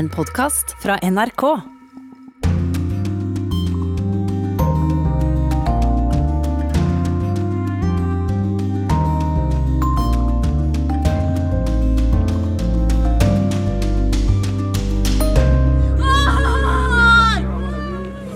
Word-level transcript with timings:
En 0.00 0.08
podkast 0.08 0.76
fra 0.82 0.94
NRK. 1.02 1.42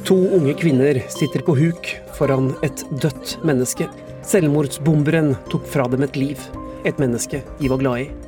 To 0.05 0.15
unge 0.37 0.55
kvinner 0.55 1.01
sitter 1.09 1.41
på 1.41 1.57
huk 1.57 1.89
foran 2.19 2.53
et 2.61 2.85
dødt 2.91 3.39
menneske. 3.41 3.89
Selvmordsbomberen 4.21 5.33
tok 5.49 5.65
fra 5.73 5.89
dem 5.89 6.05
et 6.05 6.21
liv. 6.21 6.47
Et 6.85 7.01
menneske 7.01 7.41
de 7.57 7.73
var 7.73 7.81
glad 7.81 8.05
i. 8.05 8.24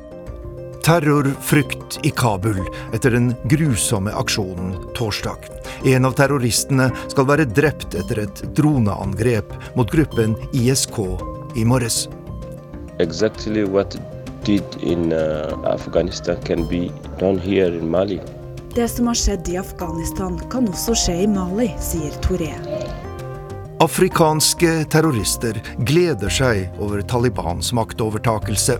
Terrorfrykt 0.87 1.99
i 2.03 2.09
Kabul 2.09 2.61
etter 2.95 3.11
den 3.11 3.33
grusomme 3.51 4.13
aksjonen 4.15 4.71
torsdag. 4.95 5.49
En 5.83 6.07
av 6.07 6.15
terroristene 6.15 6.87
skal 7.11 7.27
være 7.27 7.45
drept 7.51 7.97
etter 7.99 8.21
et 8.23 8.39
droneangrep 8.55 9.51
mot 9.75 9.91
gruppen 9.91 10.37
ISK 10.55 11.01
i 11.59 11.67
morges. 11.67 12.05
exactly 12.99 13.63
what 13.63 13.97
did 14.43 14.63
in 14.81 15.11
uh, 15.11 15.59
Afghanistan 15.63 16.37
can 16.41 16.67
be 16.67 16.91
done 17.19 17.39
here 17.39 17.77
in 17.77 17.89
Mali. 17.91 18.21
Det 18.75 18.87
som 18.87 19.07
har 19.07 19.15
skjedd 19.15 19.49
i 19.49 19.57
Afghanistan, 19.57 20.39
kan 20.51 20.67
også 20.71 20.95
skje 20.95 21.21
i 21.23 21.27
Mali, 21.27 21.67
sier 21.83 22.13
Toré. 22.23 22.53
Afrikanske 23.83 24.85
terrorister 24.89 25.59
gleder 25.85 26.31
seg 26.31 26.79
over 26.79 27.01
Talibans 27.01 27.73
maktovertakelse. 27.73 28.79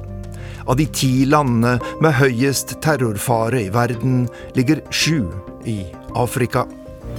Av 0.67 0.75
de 0.75 0.85
ti 0.91 1.25
landene 1.25 1.77
med 2.03 2.17
høyest 2.19 2.75
terrorfare 2.83 3.61
i 3.63 3.69
verden 3.71 4.25
ligger 4.57 4.81
sju 4.91 5.23
i 5.63 5.77
Afrika. 6.15 6.65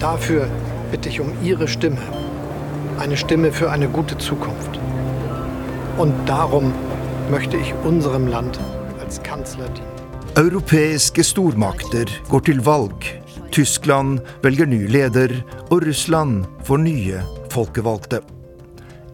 Dafür 0.00 0.48
bitte 0.90 1.08
ich 1.08 1.20
um 1.20 1.32
Ihre 1.42 1.68
Stimme. 1.68 2.02
Eine 3.00 3.16
Stimme 3.16 3.52
für 3.52 3.70
eine 3.70 3.88
gute 3.88 4.18
Zukunft. 4.18 4.78
Und 5.96 6.14
darum 6.26 6.72
möchte 7.30 7.56
ich 7.56 7.74
unserem 7.84 8.26
Land 8.26 8.60
als 9.00 9.22
Kanzler 9.22 9.68
dienen. 9.68 9.98
Europeiske 10.36 11.24
stormakter 11.24 12.06
går 12.28 12.40
til 12.40 12.60
valg. 12.66 13.06
Tyskland 13.50 14.20
velger 14.42 14.68
ny 14.68 14.84
leder, 14.86 15.32
og 15.70 15.86
Russland 15.88 16.44
får 16.68 16.84
nye 16.84 17.22
folkevalgte. 17.50 18.20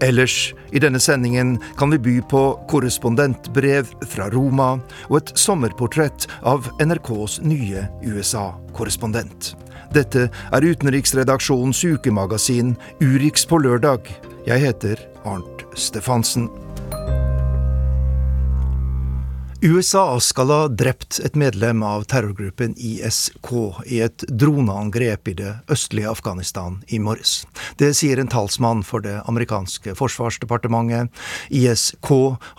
Ellers 0.02 0.54
i 0.72 0.80
denne 0.82 1.00
sendingen 1.00 1.58
kan 1.78 1.92
vi 1.94 1.98
by 1.98 2.14
på 2.30 2.42
korrespondentbrev 2.70 3.92
fra 4.10 4.28
Roma 4.32 4.74
og 5.08 5.18
et 5.20 5.34
sommerportrett 5.38 6.26
av 6.42 6.68
NRKs 6.82 7.40
nye 7.46 7.86
USA-korrespondent. 8.02 9.54
Dette 9.94 10.26
er 10.28 10.66
utenriksredaksjonens 10.66 11.84
ukemagasin 11.84 12.74
Urix 13.02 13.46
på 13.46 13.62
lørdag. 13.62 14.10
Jeg 14.48 14.66
heter 14.66 15.06
Arnt 15.24 15.66
Stefansen. 15.78 16.50
USA 19.64 20.20
skal 20.20 20.50
ha 20.52 20.64
drept 20.68 21.16
et 21.24 21.38
medlem 21.40 21.80
av 21.88 22.02
terrorgruppen 22.12 22.74
ISK 22.76 23.48
i 23.88 24.02
et 24.04 24.24
droneangrep 24.28 25.30
i 25.32 25.34
det 25.38 25.52
østlige 25.72 26.10
Afghanistan 26.10 26.82
i 26.92 26.98
morges. 27.00 27.46
Det 27.80 27.94
sier 27.96 28.20
en 28.20 28.28
talsmann 28.28 28.82
for 28.84 29.00
det 29.00 29.14
amerikanske 29.24 29.94
forsvarsdepartementet. 29.96 31.08
ISK 31.48 32.10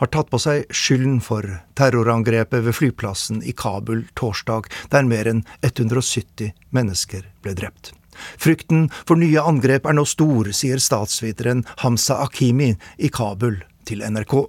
har 0.02 0.09
tatt 0.16 0.31
på 0.33 0.39
seg 0.42 0.66
skylden 0.73 1.22
for 1.22 1.45
terrorangrepet 1.78 2.66
ved 2.66 2.73
flyplassen 2.73 3.45
i 3.45 3.53
Kabul 3.53 4.08
torsdag, 4.17 4.66
der 4.89 5.06
mer 5.06 5.30
enn 5.30 5.45
170 5.61 6.56
mennesker 6.73 7.30
ble 7.45 7.53
drept. 7.53 7.94
Frykten 8.42 8.89
for 9.03 9.22
nye 9.22 9.45
angrep 9.45 9.86
er 9.86 9.94
nå 9.94 10.09
stor, 10.09 10.50
sier 10.58 10.81
statsviteren 10.81 11.67
Hamza 11.86 12.17
Akimi 12.26 12.73
i 12.98 13.14
Kabul 13.14 13.61
til 13.86 14.02
NRK. 14.02 14.39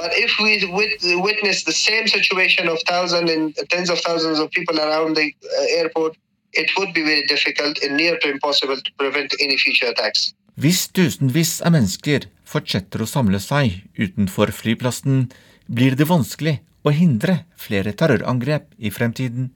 But 0.00 0.12
if 0.16 0.32
we 0.44 0.52
wit- 0.78 1.02
witness 1.28 1.64
the 1.70 1.76
same 1.88 2.06
situation 2.08 2.64
of 2.72 2.78
thousands 2.90 3.28
and 3.34 3.54
tens 3.72 3.90
of 3.94 3.98
thousands 4.00 4.38
of 4.42 4.50
people 4.56 4.76
around 4.80 5.12
the 5.20 5.28
uh, 5.28 5.80
airport, 5.80 6.16
it 6.52 6.68
would 6.76 6.92
be 6.98 7.02
very 7.04 7.24
difficult 7.26 7.76
and 7.84 7.96
near 8.00 8.16
to 8.22 8.30
impossible 8.30 8.78
to 8.86 8.90
prevent 8.96 9.30
any 9.44 9.56
future 9.64 9.88
attacks. 9.92 10.32
Hvis 10.60 10.88
tusenvis 10.96 11.60
av 11.64 11.72
mennesker 11.76 12.26
fortsetter 12.48 13.04
å 13.04 13.08
samle 13.08 13.38
seg 13.40 13.84
utenfor 14.00 14.50
flyplassen, 14.52 15.28
blir 15.68 15.94
det 15.96 16.08
vanskelig 16.10 16.58
å 16.82 16.92
hindre 16.96 17.44
flere 17.60 17.92
terrorangrep 17.92 18.72
i 18.80 18.90
fremtiden. 18.92 19.52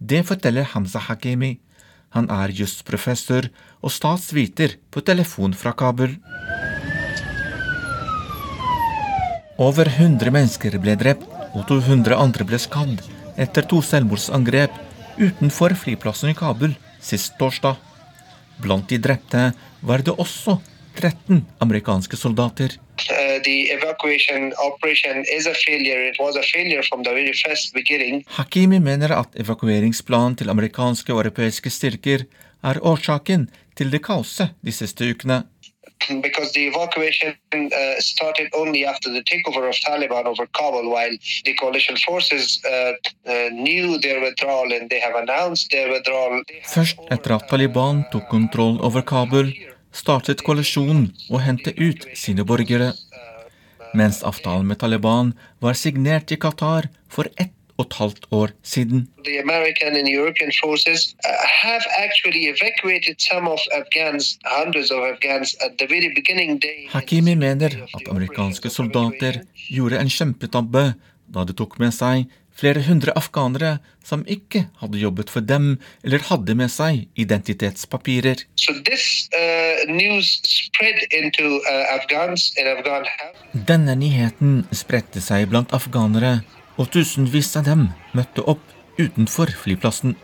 Det 0.00 0.24
forteller 0.26 0.66
Hamza 0.72 1.04
Hakimi. 1.06 1.58
Han 2.16 2.28
er 2.32 2.52
jusprofessor 2.56 3.48
og 3.80 3.92
statsviter 3.94 4.76
på 4.92 5.04
telefon 5.06 5.54
fra 5.56 5.72
Kabul. 5.76 6.18
Over 9.62 9.86
100 9.86 10.32
mennesker 10.34 10.74
ble 10.82 10.96
drept 10.98 11.28
og 11.54 11.68
200 11.68 12.16
andre 12.18 12.42
ble 12.48 12.58
skadd 12.58 12.98
etter 13.38 13.62
to 13.70 13.78
selvmordsangrep 13.86 14.74
utenfor 15.22 15.76
flyplassen 15.78 16.32
i 16.32 16.34
Kabul 16.34 16.72
sist 16.98 17.36
torsdag. 17.38 17.76
Blant 18.64 18.88
de 18.90 18.98
drepte 19.04 19.44
var 19.86 20.02
det 20.02 20.16
også 20.24 20.56
13 20.98 21.44
amerikanske 21.62 22.18
soldater. 22.18 22.74
Beginning. 27.78 28.24
Hakimi 28.34 28.82
mener 28.82 29.14
at 29.20 29.40
evakueringsplanen 29.46 30.40
til 30.42 30.50
amerikanske 30.50 31.14
og 31.14 31.22
europeiske 31.22 31.70
styrker 31.70 32.26
er 32.66 32.82
årsaken 32.82 33.46
til 33.78 33.94
det 33.94 34.02
kaoset 34.02 34.58
de 34.62 34.74
siste 34.74 35.06
ukene. 35.06 35.44
Because 36.20 36.52
the 36.52 36.66
evacuation 36.66 37.34
uh, 37.52 38.00
started 38.00 38.48
only 38.54 38.84
after 38.84 39.08
the 39.12 39.22
takeover 39.22 39.68
of 39.68 39.76
Taliban 39.86 40.24
over 40.26 40.46
Kabul, 40.46 40.90
while 40.90 41.14
the 41.44 41.54
coalition 41.54 41.96
forces 41.96 42.60
uh, 42.64 42.92
uh, 43.26 43.48
knew 43.52 43.98
their 44.00 44.20
withdrawal 44.20 44.72
and 44.72 44.90
they 44.90 45.00
have 45.00 45.14
announced 45.14 45.70
their 45.70 45.88
withdrawal. 45.92 46.42
Først 46.64 46.98
etter 47.10 47.32
at 47.38 47.48
Taliban 47.48 48.04
tok 48.10 48.28
kontroll 48.28 48.78
over 48.82 49.02
Kabul, 49.02 49.52
startet 49.92 50.42
koalisjonen 50.42 51.12
å 51.30 51.40
hente 51.40 51.74
ut 51.76 52.08
sine 52.16 52.44
borgere. 52.44 52.92
Mens 53.94 54.22
avtalen 54.24 54.66
med 54.66 54.80
Taliban 54.80 55.34
var 55.60 55.76
signert 55.76 56.32
i 56.32 56.38
Qatar 56.40 56.88
for 57.08 57.28
ett 57.36 57.52
og 57.82 57.90
et 57.90 57.98
halvt 58.00 58.26
år 58.30 58.54
siden. 58.62 59.06
The 59.26 59.38
American 59.42 59.96
and 59.98 60.08
European 60.08 60.52
forces 60.62 61.14
uh, 61.26 61.46
have 61.62 61.84
actually 62.04 62.42
evacuated 62.54 63.16
some 63.30 63.50
of 63.50 63.60
Afghans, 63.80 64.38
hundreds 64.46 64.90
of 64.90 65.00
Afghans, 65.12 65.56
at 65.66 65.72
the 65.78 65.86
very 65.94 66.10
beginning 66.14 66.60
day. 66.62 66.86
Hakimi 66.90 67.34
mener 67.34 67.70
at 67.82 68.06
amerikanske 68.10 68.70
soldater 68.70 69.42
gjorde 69.68 69.98
en 70.00 70.10
kjempetabbe 70.10 70.92
da 71.32 71.44
de 71.48 71.56
tok 71.56 71.78
med 71.80 71.94
seg 71.96 72.28
flere 72.52 72.82
hundre 72.84 73.14
afghanere 73.16 73.78
som 74.04 74.24
ikke 74.28 74.66
hadde 74.82 75.00
jobbet 75.00 75.30
for 75.32 75.44
dem 75.52 75.78
eller 76.04 76.24
hadde 76.28 76.56
med 76.58 76.70
seg 76.72 77.06
identitetspapirer. 77.16 78.44
So 78.60 78.74
this 78.84 79.28
uh, 79.32 79.88
into 79.88 81.46
uh, 81.46 81.94
Afghans 81.96 82.52
Afghan. 82.58 83.06
Denne 83.52 83.96
nyheten 83.96 84.66
spredte 84.72 85.22
seg 85.24 85.48
blant 85.48 85.72
afghanere, 85.72 86.42
og 86.76 86.90
tusenvis 86.94 87.56
av 87.60 87.66
dem 87.68 87.88
møtte 88.16 88.44
opp 88.48 88.64
utenfor 88.98 89.52
flyplassen. 89.62 90.16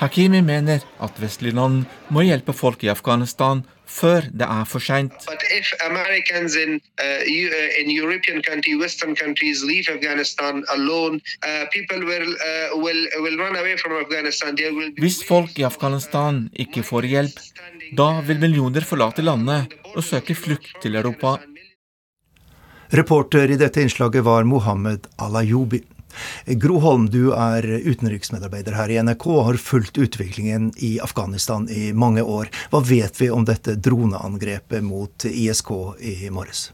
Hakimi 0.00 0.40
mener 0.42 0.82
at 1.04 1.20
vestlige 1.22 1.54
land 1.54 1.84
må 2.10 2.24
hjelpe 2.26 2.52
folk 2.56 2.82
i 2.84 2.90
Afghanistan 2.90 3.62
før 3.86 4.26
det 4.32 4.46
er 4.48 4.64
for 4.66 4.82
seint. 4.82 5.12
Uh, 5.28 5.34
uh, 5.38 5.38
uh, 5.38 5.46
Hvis 14.98 15.18
folk 15.28 15.58
i 15.60 15.66
Afghanistan 15.68 16.48
ikke 16.66 16.82
får 16.82 17.02
hjelp, 17.12 17.38
da 17.94 18.08
vil 18.26 18.42
millioner 18.42 18.82
forlate 18.88 19.22
landet 19.22 19.78
og 19.94 20.02
søke 20.02 20.34
flukt 20.34 20.74
til 20.82 20.96
Europa. 20.98 21.38
Reporter 22.88 23.50
i 23.50 23.56
dette 23.56 23.82
innslaget 23.82 24.24
var 24.24 24.44
Mohammed 24.44 25.06
Alayoubi. 25.16 25.82
Gro 26.46 26.78
Holm, 26.78 27.08
du 27.10 27.32
er 27.32 27.64
utenriksmedarbeider 27.64 28.76
her 28.78 28.92
i 28.92 29.00
NRK 29.02 29.26
og 29.32 29.42
har 29.48 29.58
fulgt 29.58 29.98
utviklingen 29.98 30.70
i 30.76 30.98
Afghanistan 31.02 31.66
i 31.70 31.90
mange 31.92 32.22
år. 32.22 32.52
Hva 32.70 32.84
vet 32.84 33.20
vi 33.20 33.30
om 33.34 33.46
dette 33.48 33.74
droneangrepet 33.74 34.84
mot 34.84 35.26
ISK 35.30 35.74
i 36.00 36.16
morges? 36.30 36.68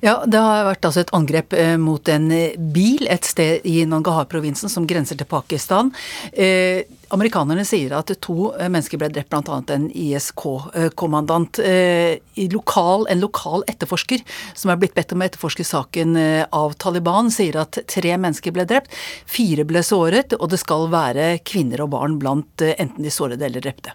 Ja, 0.00 0.22
Det 0.26 0.40
har 0.40 0.66
vært 0.66 0.86
altså 0.88 1.02
et 1.04 1.12
angrep 1.16 1.54
eh, 1.56 1.76
mot 1.80 2.08
en 2.08 2.30
eh, 2.34 2.56
bil 2.56 3.06
et 3.10 3.26
sted 3.28 3.66
i 3.68 3.82
Nangarhar-provinsen 3.88 4.72
som 4.72 4.86
grenser 4.88 5.18
til 5.18 5.28
Pakistan. 5.28 5.92
Eh, 6.32 6.84
amerikanerne 7.12 7.64
sier 7.68 7.94
at 7.96 8.12
to 8.24 8.52
eh, 8.56 8.68
mennesker 8.68 9.00
ble 9.00 9.10
drept, 9.12 9.32
bl.a. 9.32 9.58
en 9.74 9.88
ISK-kommandant. 9.90 11.62
Eh, 11.62 12.18
en 12.42 13.22
lokal 13.22 13.64
etterforsker 13.70 14.22
som 14.54 14.72
er 14.72 14.80
blitt 14.80 14.96
bedt 14.96 15.12
om 15.14 15.22
å 15.22 15.26
etterforske 15.26 15.66
saken 15.66 16.16
av 16.50 16.76
Taliban, 16.82 17.30
sier 17.32 17.58
at 17.60 17.78
tre 17.90 18.16
mennesker 18.16 18.54
ble 18.54 18.66
drept, 18.68 18.92
fire 19.28 19.66
ble 19.68 19.84
såret, 19.86 20.36
og 20.38 20.50
det 20.52 20.60
skal 20.62 20.88
være 20.92 21.34
kvinner 21.46 21.84
og 21.84 21.92
barn 21.96 22.18
blant 22.22 22.64
enten 22.72 23.04
de 23.04 23.12
sårede 23.12 23.46
eller 23.46 23.64
drepte. 23.64 23.94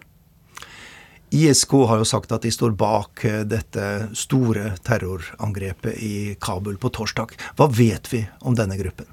ISK 1.29 1.71
har 1.71 2.00
jo 2.00 2.07
sagt 2.07 2.31
at 2.31 2.45
de 2.47 2.51
står 2.53 2.75
bak 2.79 3.25
eh, 3.27 3.41
dette 3.44 3.88
store 4.15 4.71
terrorangrepet 4.88 6.00
i 6.00 6.15
Kabul 6.39 6.79
på 6.79 6.91
torsdag. 6.95 7.35
Hva 7.59 7.68
vet 7.68 8.07
vi 8.13 8.24
om 8.47 8.56
denne 8.56 8.79
gruppen? 8.79 9.09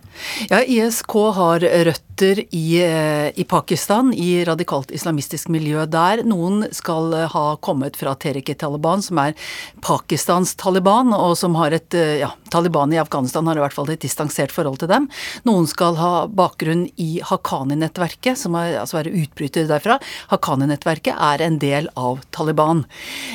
Ja, 0.50 0.62
ISK 0.62 1.14
har 1.34 1.61
røtter 1.61 2.44
i, 2.55 2.82
eh, 2.82 3.32
i, 3.34 3.44
Pakistan, 3.44 4.12
i 4.14 4.44
radikalt 4.44 4.90
islamistisk 4.94 5.49
miljø 5.49 5.87
der. 5.90 6.22
Noen 6.25 6.69
skal 6.72 7.12
ha 7.32 7.44
kommet 7.56 7.96
fra 7.96 8.14
Tereke-Taliban, 8.14 9.02
som 9.02 9.19
er 9.19 9.34
Pakistans 9.82 10.55
Taliban, 10.55 11.12
og 11.12 11.37
som 11.38 11.55
har 11.58 11.72
et 11.72 11.94
eh, 11.94 12.14
Ja, 12.25 12.31
Taliban 12.50 12.93
i 12.93 13.00
Afghanistan 13.02 13.46
har 13.46 13.58
i 13.58 13.64
hvert 13.64 13.75
fall 13.75 13.90
et 13.90 14.05
distansert 14.05 14.52
forhold 14.55 14.78
til 14.78 14.88
dem. 14.88 15.08
Noen 15.44 15.66
skal 15.66 15.96
ha 15.99 16.12
bakgrunn 16.31 16.87
i 16.96 17.19
Haqqani-nettverket, 17.25 18.38
som 18.38 18.55
er, 18.55 18.78
altså 18.84 19.00
er 19.00 19.10
utbryter 19.10 19.67
derfra. 19.67 19.99
Haqqani-nettverket 20.31 21.19
er 21.19 21.43
en 21.43 21.58
del 21.58 21.90
av 21.99 22.22
Taliban. 22.31 22.84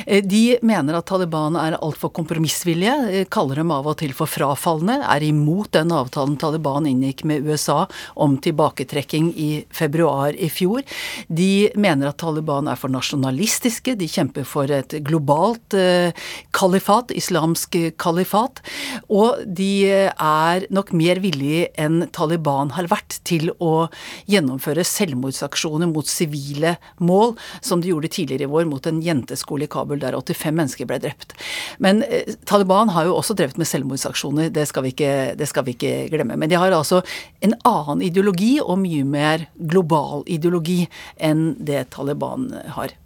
Eh, 0.06 0.24
de 0.24 0.58
mener 0.62 0.96
at 0.96 1.10
Taliban 1.10 1.58
er 1.60 1.76
altfor 1.80 2.14
kompromissvillige, 2.16 3.26
kaller 3.28 3.60
dem 3.60 3.74
av 3.74 3.86
og 3.90 3.98
til 4.00 4.16
for 4.16 4.30
frafalne, 4.30 5.02
er 5.04 5.28
imot 5.28 5.74
den 5.76 5.92
avtalen 5.92 6.38
Taliban 6.40 6.69
Taliban 6.70 6.86
inngikk 6.86 7.24
med 7.24 7.46
USA 7.46 7.86
om 8.14 8.38
tilbaketrekking 8.38 9.32
i 9.36 9.64
februar 9.70 10.34
i 10.34 10.48
fjor. 10.50 10.82
De 11.28 11.70
mener 11.74 12.10
at 12.10 12.18
Taliban 12.18 12.68
er 12.68 12.78
for 12.78 12.90
nasjonalistiske, 12.90 13.96
de 13.98 14.06
kjemper 14.08 14.44
for 14.44 14.70
et 14.70 14.94
globalt 15.06 15.74
eh, 15.74 16.12
kalifat, 16.52 17.10
islamsk 17.10 17.76
kalifat, 17.98 18.60
og 19.08 19.42
de 19.46 19.90
er 19.90 20.66
nok 20.70 20.92
mer 20.92 21.20
villige 21.20 21.70
enn 21.80 22.06
Taliban 22.12 22.70
har 22.76 22.90
vært 22.90 23.18
til 23.24 23.50
å 23.58 23.88
gjennomføre 24.30 24.84
selvmordsaksjoner 24.86 25.90
mot 25.90 26.06
sivile 26.06 26.76
mål, 26.98 27.34
som 27.60 27.82
de 27.82 27.90
gjorde 27.90 28.12
tidligere 28.14 28.46
i 28.46 28.50
vår 28.50 28.68
mot 28.70 28.86
en 28.86 29.02
jenteskole 29.02 29.66
i 29.66 29.70
Kabul 29.70 30.02
der 30.02 30.14
85 30.18 30.54
mennesker 30.54 30.88
ble 30.88 31.00
drept. 31.02 31.34
Men 31.82 32.04
eh, 32.06 32.36
Taliban 32.46 32.92
har 32.94 33.08
jo 33.08 33.18
også 33.18 33.34
drevet 33.38 33.58
med 33.58 33.68
selvmordsaksjoner, 33.70 34.52
det 34.54 34.68
skal 34.70 34.86
vi 34.86 34.94
ikke, 34.94 35.14
det 35.38 35.50
skal 35.50 35.66
vi 35.66 35.74
ikke 35.76 35.94
glemme. 36.12 36.38
Men 36.38 36.50
de 36.50 36.59
har 36.60 36.76
altså 36.76 37.02
en 37.44 37.56
annen 37.68 38.06
ideologi, 38.08 38.58
og 38.60 38.80
mye 38.84 39.04
mer 39.04 39.48
global 39.56 40.24
ideologi, 40.30 40.84
enn 41.16 41.54
det 41.58 41.88
Taliban 41.94 42.50
har. 42.76 42.96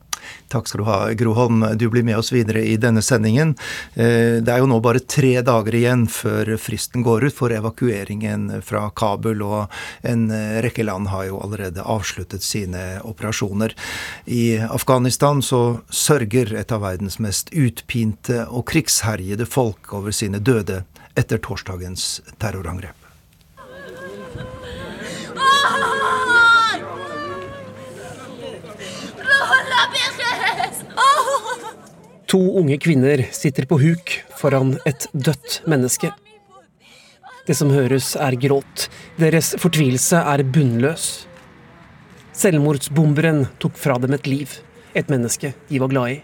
Takk 0.48 0.68
skal 0.68 0.80
du 0.80 0.86
ha, 0.88 0.98
Gro 1.12 1.32
Holm. 1.36 1.64
Du 1.76 1.88
blir 1.90 2.02
med 2.02 2.18
oss 2.18 2.32
videre 2.32 2.62
i 2.64 2.76
denne 2.80 3.02
sendingen. 3.02 3.54
Eh, 3.94 4.40
det 4.44 4.52
er 4.52 4.62
jo 4.62 4.68
nå 4.70 4.78
bare 4.84 5.02
tre 5.02 5.34
dager 5.44 5.76
igjen 5.76 6.06
før 6.10 6.54
fristen 6.60 7.04
går 7.04 7.28
ut 7.28 7.36
for 7.36 7.54
evakueringen 7.54 8.62
fra 8.64 8.86
Kabul, 8.96 9.42
og 9.44 9.72
en 10.06 10.28
rekke 10.64 10.86
land 10.86 11.10
har 11.12 11.28
jo 11.28 11.40
allerede 11.44 11.84
avsluttet 11.84 12.44
sine 12.46 12.84
operasjoner. 13.04 13.74
I 14.24 14.44
Afghanistan 14.64 15.42
så 15.44 15.80
sørger 15.90 16.54
et 16.56 16.72
av 16.72 16.84
verdens 16.84 17.20
mest 17.22 17.52
utpinte 17.52 18.44
og 18.48 18.68
krigsherjede 18.70 19.48
folk 19.48 19.92
over 19.96 20.14
sine 20.14 20.40
døde 20.40 20.84
etter 21.18 21.38
torsdagens 21.42 22.20
terrorangrep. 22.42 23.03
To 32.34 32.40
unge 32.58 32.78
kvinner 32.82 33.20
sitter 33.30 33.66
på 33.70 33.76
huk 33.78 34.12
foran 34.40 34.72
et 34.88 35.04
dødt 35.14 35.60
menneske. 35.70 36.08
Det 37.46 37.54
som 37.54 37.70
høres, 37.70 38.16
er 38.18 38.34
gråt. 38.42 38.88
Deres 39.20 39.52
fortvilelse 39.62 40.18
er 40.18 40.42
bunnløs. 40.42 41.04
Selvmordsbomberen 42.34 43.44
tok 43.62 43.78
fra 43.78 44.00
dem 44.02 44.16
et 44.16 44.26
liv, 44.26 44.56
et 44.98 45.12
menneske 45.12 45.52
de 45.68 45.78
var 45.78 45.92
glad 45.92 46.16
i. 46.16 46.18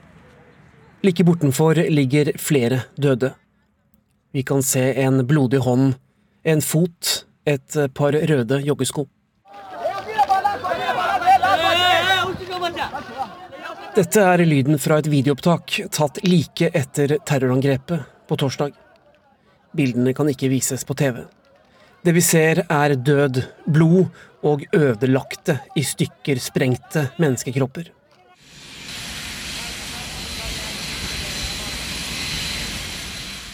Like 1.07 1.25
bortenfor 1.29 1.79
ligger 1.93 2.33
flere 2.43 2.83
døde. 2.99 3.31
Vi 4.35 4.43
kan 4.43 4.67
se 4.67 4.83
en 5.05 5.23
blodig 5.27 5.63
hånd, 5.63 5.95
en 6.43 6.65
fot, 6.65 7.27
et 7.47 7.79
par 7.95 8.19
røde 8.19 8.63
joggesko. 8.67 9.07
Dette 13.91 14.23
er 14.23 14.39
lyden 14.47 14.79
fra 14.79 15.01
et 15.01 15.09
videoopptak 15.11 15.81
tatt 15.91 16.21
like 16.23 16.69
etter 16.79 17.17
terrorangrepet 17.27 18.05
på 18.31 18.37
torsdag. 18.39 18.71
Bildene 19.75 20.13
kan 20.15 20.31
ikke 20.31 20.51
vises 20.53 20.87
på 20.87 20.95
TV. 20.95 21.25
Det 22.07 22.15
vi 22.15 22.23
ser, 22.23 22.63
er 22.71 22.95
død, 22.95 23.43
blod 23.67 24.07
og 24.47 24.63
ødelagte, 24.71 25.59
i 25.75 25.83
stykker 25.83 26.39
sprengte 26.39 27.09
menneskekropper. 27.19 27.91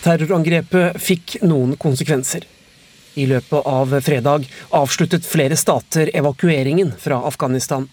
Terrorangrepet 0.05 1.01
fikk 1.01 1.39
noen 1.49 1.79
konsekvenser. 1.81 2.45
I 3.17 3.25
løpet 3.33 3.73
av 3.73 3.97
fredag 4.05 4.45
avsluttet 4.77 5.25
flere 5.25 5.57
stater 5.57 6.13
evakueringen 6.13 6.93
fra 7.01 7.25
Afghanistan. 7.25 7.89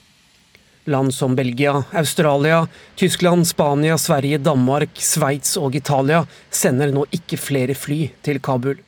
Land 0.86 1.14
som 1.16 1.36
Belgia, 1.36 1.84
Australia, 1.92 2.68
Tyskland, 2.96 3.48
Spania, 3.48 3.98
Sverige, 3.98 4.38
Danmark, 4.38 4.90
Sveits 5.00 5.56
og 5.58 5.76
Italia 5.76 6.26
sender 6.52 6.92
nå 6.92 7.06
ikke 7.16 7.40
flere 7.40 7.76
fly 7.78 8.10
til 8.26 8.42
Kabul. 8.44 8.82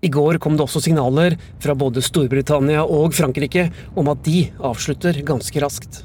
I 0.00 0.08
går 0.08 0.38
kom 0.40 0.56
det 0.56 0.64
også 0.64 0.80
signaler 0.84 1.36
fra 1.60 1.74
både 1.76 2.02
Storbritannia 2.04 2.84
og 2.84 3.16
Frankrike 3.16 3.68
om 3.96 4.08
at 4.12 4.22
de 4.24 4.46
avslutter 4.56 5.20
ganske 5.28 5.60
raskt. 5.60 6.04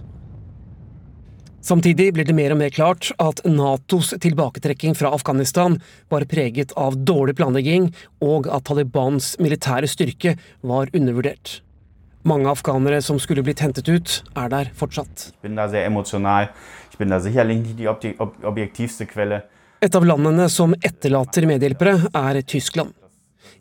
Samtidig 1.66 2.12
blir 2.14 2.28
det 2.28 2.36
mer 2.38 2.54
og 2.54 2.60
mer 2.60 2.70
klart 2.70 3.08
at 3.18 3.40
Natos 3.50 4.12
tilbaketrekking 4.22 4.94
fra 4.94 5.10
Afghanistan 5.16 5.80
var 6.14 6.28
preget 6.30 6.76
av 6.78 7.00
dårlig 7.10 7.34
planlegging, 7.40 7.88
og 8.22 8.46
at 8.54 8.68
Talibans 8.70 9.34
militære 9.42 9.90
styrke 9.90 10.36
var 10.62 10.94
undervurdert. 10.94 11.65
Mange 12.26 12.50
afghanere 12.50 13.04
som 13.06 13.20
skulle 13.22 13.44
blitt 13.46 13.62
hentet 13.62 13.86
ut, 13.86 14.14
er 14.34 14.50
der 14.50 14.70
fortsatt. 14.74 15.28
Et 19.86 19.98
av 20.00 20.08
landene 20.10 20.48
som 20.50 20.74
etterlater 20.82 21.46
medhjelpere, 21.46 21.94
er 22.18 22.42
Tyskland. 22.42 22.96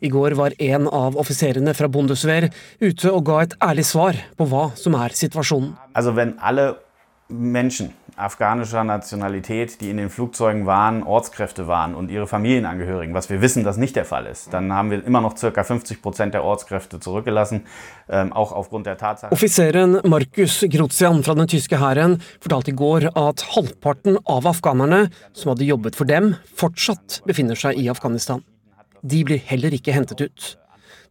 I 0.01 0.09
går 0.09 0.33
var 0.39 0.55
en 0.57 0.87
av 0.89 1.15
offiserene 1.21 1.75
fra 1.77 1.87
Bundeswehr 1.91 2.49
ute 2.81 3.11
og 3.11 3.21
ga 3.29 3.43
et 3.43 3.53
ærlig 3.63 3.85
svar 3.85 4.17
på 4.35 4.47
hva 4.49 4.65
som 4.79 4.97
er 4.97 5.13
situasjonen. 5.13 5.75
Altså, 5.93 6.11
afghanischer 8.17 8.83
Nationalität, 8.83 9.81
die 9.81 9.89
in 9.89 9.97
den 9.97 10.09
Flugzeugen 10.09 10.65
waren, 10.65 11.03
Ortskräfte 11.03 11.67
waren 11.67 11.95
und 11.95 12.09
ihre 12.09 12.27
Familienangehörigen, 12.27 13.13
was 13.13 13.29
wir 13.29 13.41
wissen, 13.41 13.63
dass 13.63 13.77
nicht 13.77 13.95
der 13.95 14.05
Fall 14.05 14.25
ist, 14.25 14.53
dann 14.53 14.73
haben 14.73 14.91
wir 14.91 15.05
immer 15.05 15.21
noch 15.21 15.35
ca. 15.35 15.63
50 15.63 16.01
Prozent 16.01 16.33
der 16.33 16.43
Ortskräfte 16.43 16.99
zurückgelassen, 16.99 17.65
ähm, 18.09 18.31
auch 18.31 18.51
aufgrund 18.51 18.85
der 18.85 18.97
Tatsache. 18.97 19.31
Offiseren 19.31 19.99
Markus 20.03 20.65
Grozian 20.69 21.23
fra 21.23 21.35
den 21.35 21.47
tyske 21.47 21.79
hæren 21.79 22.21
fortalte 22.39 22.71
i 22.71 22.75
går 22.75 23.09
at 23.15 23.45
halvparten 23.55 24.17
av 24.25 24.47
afghanerne 24.47 25.09
som 25.33 25.51
hadde 25.51 25.67
jobbet 25.67 25.95
for 25.95 26.05
dem, 26.05 26.35
fortsatt 26.55 27.21
befinner 27.25 27.55
seg 27.59 27.77
i 27.77 27.89
Afghanistan. 27.89 28.43
De 29.01 29.23
blir 29.23 29.37
heller 29.37 29.73
ikke 29.75 29.93
hentet 29.93 30.21
ut. 30.21 30.55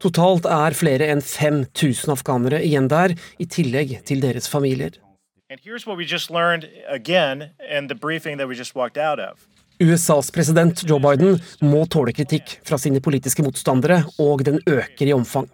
Totalt 0.02 0.48
er 0.50 0.74
flere 0.76 1.06
enn 1.12 1.22
5000 1.22 2.12
afghanere 2.16 2.62
igjen 2.64 2.88
der, 2.90 3.14
i 3.38 3.46
tillegg 3.46 4.00
til 4.08 4.24
deres 4.24 4.48
familier. 4.50 5.03
USAs 9.78 10.30
president 10.34 10.82
Joe 10.88 10.98
Biden 11.02 11.36
må 11.62 11.84
tåle 11.90 12.14
kritikk 12.16 12.56
fra 12.66 12.78
sine 12.80 13.02
politiske 13.02 13.44
motstandere, 13.46 14.00
og 14.18 14.42
den 14.46 14.58
øker 14.66 15.06
i 15.06 15.14
omfang. 15.14 15.46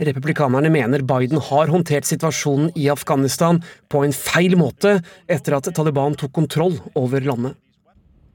Republikanerne 0.00 0.68
mener 0.72 1.04
Biden 1.08 1.40
har 1.40 1.72
håndtert 1.72 2.08
situasjonen 2.08 2.72
i 2.76 2.88
Afghanistan 2.92 3.62
på 3.88 4.04
en 4.04 4.12
feil 4.16 4.56
måte 4.60 4.98
etter 5.24 5.56
at 5.56 5.72
Taliban 5.72 6.16
tok 6.18 6.32
kontroll 6.36 6.76
over 6.98 7.24
landet. 7.24 7.56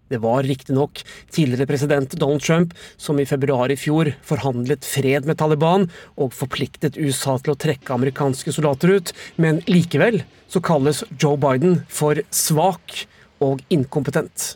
Det 0.08 0.22
var 0.24 0.46
riktignok 0.48 1.02
tidligere 1.34 1.68
president 1.70 2.16
Donald 2.20 2.44
Trump 2.44 2.76
som 2.98 3.20
i 3.20 3.28
februar 3.28 3.72
i 3.72 3.80
fjor 3.80 4.14
forhandlet 4.26 4.86
fred 4.88 5.28
med 5.28 5.40
Taliban 5.42 5.90
og 6.16 6.36
forpliktet 6.36 7.00
USA 7.00 7.38
til 7.42 7.54
å 7.54 7.60
trekke 7.60 7.94
amerikanske 7.94 8.54
soldater 8.56 8.96
ut, 8.98 9.14
men 9.36 9.62
likevel 9.68 10.22
så 10.48 10.64
kalles 10.64 11.04
Joe 11.20 11.40
Biden 11.42 11.82
for 11.92 12.22
svak 12.32 13.04
og 13.44 13.62
inkompetent. 13.74 14.56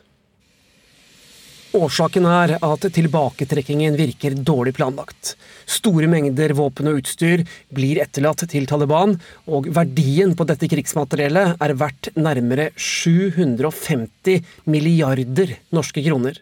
Årsaken 1.72 2.26
er 2.28 2.52
at 2.60 2.86
tilbaketrekkingen 2.92 3.96
virker 3.96 4.34
dårlig 4.36 4.74
planlagt. 4.76 5.38
Store 5.64 6.10
mengder 6.12 6.52
våpen 6.58 6.90
og 6.92 6.98
utstyr 7.00 7.46
blir 7.72 8.02
etterlatt 8.04 8.44
til 8.52 8.66
Taliban, 8.68 9.14
og 9.48 9.70
verdien 9.72 10.34
på 10.36 10.44
dette 10.50 10.68
krigsmateriellet 10.68 11.62
er 11.64 11.74
verdt 11.80 12.10
nærmere 12.20 12.66
750 12.76 14.44
milliarder 14.68 15.54
norske 15.72 16.04
kroner. 16.04 16.42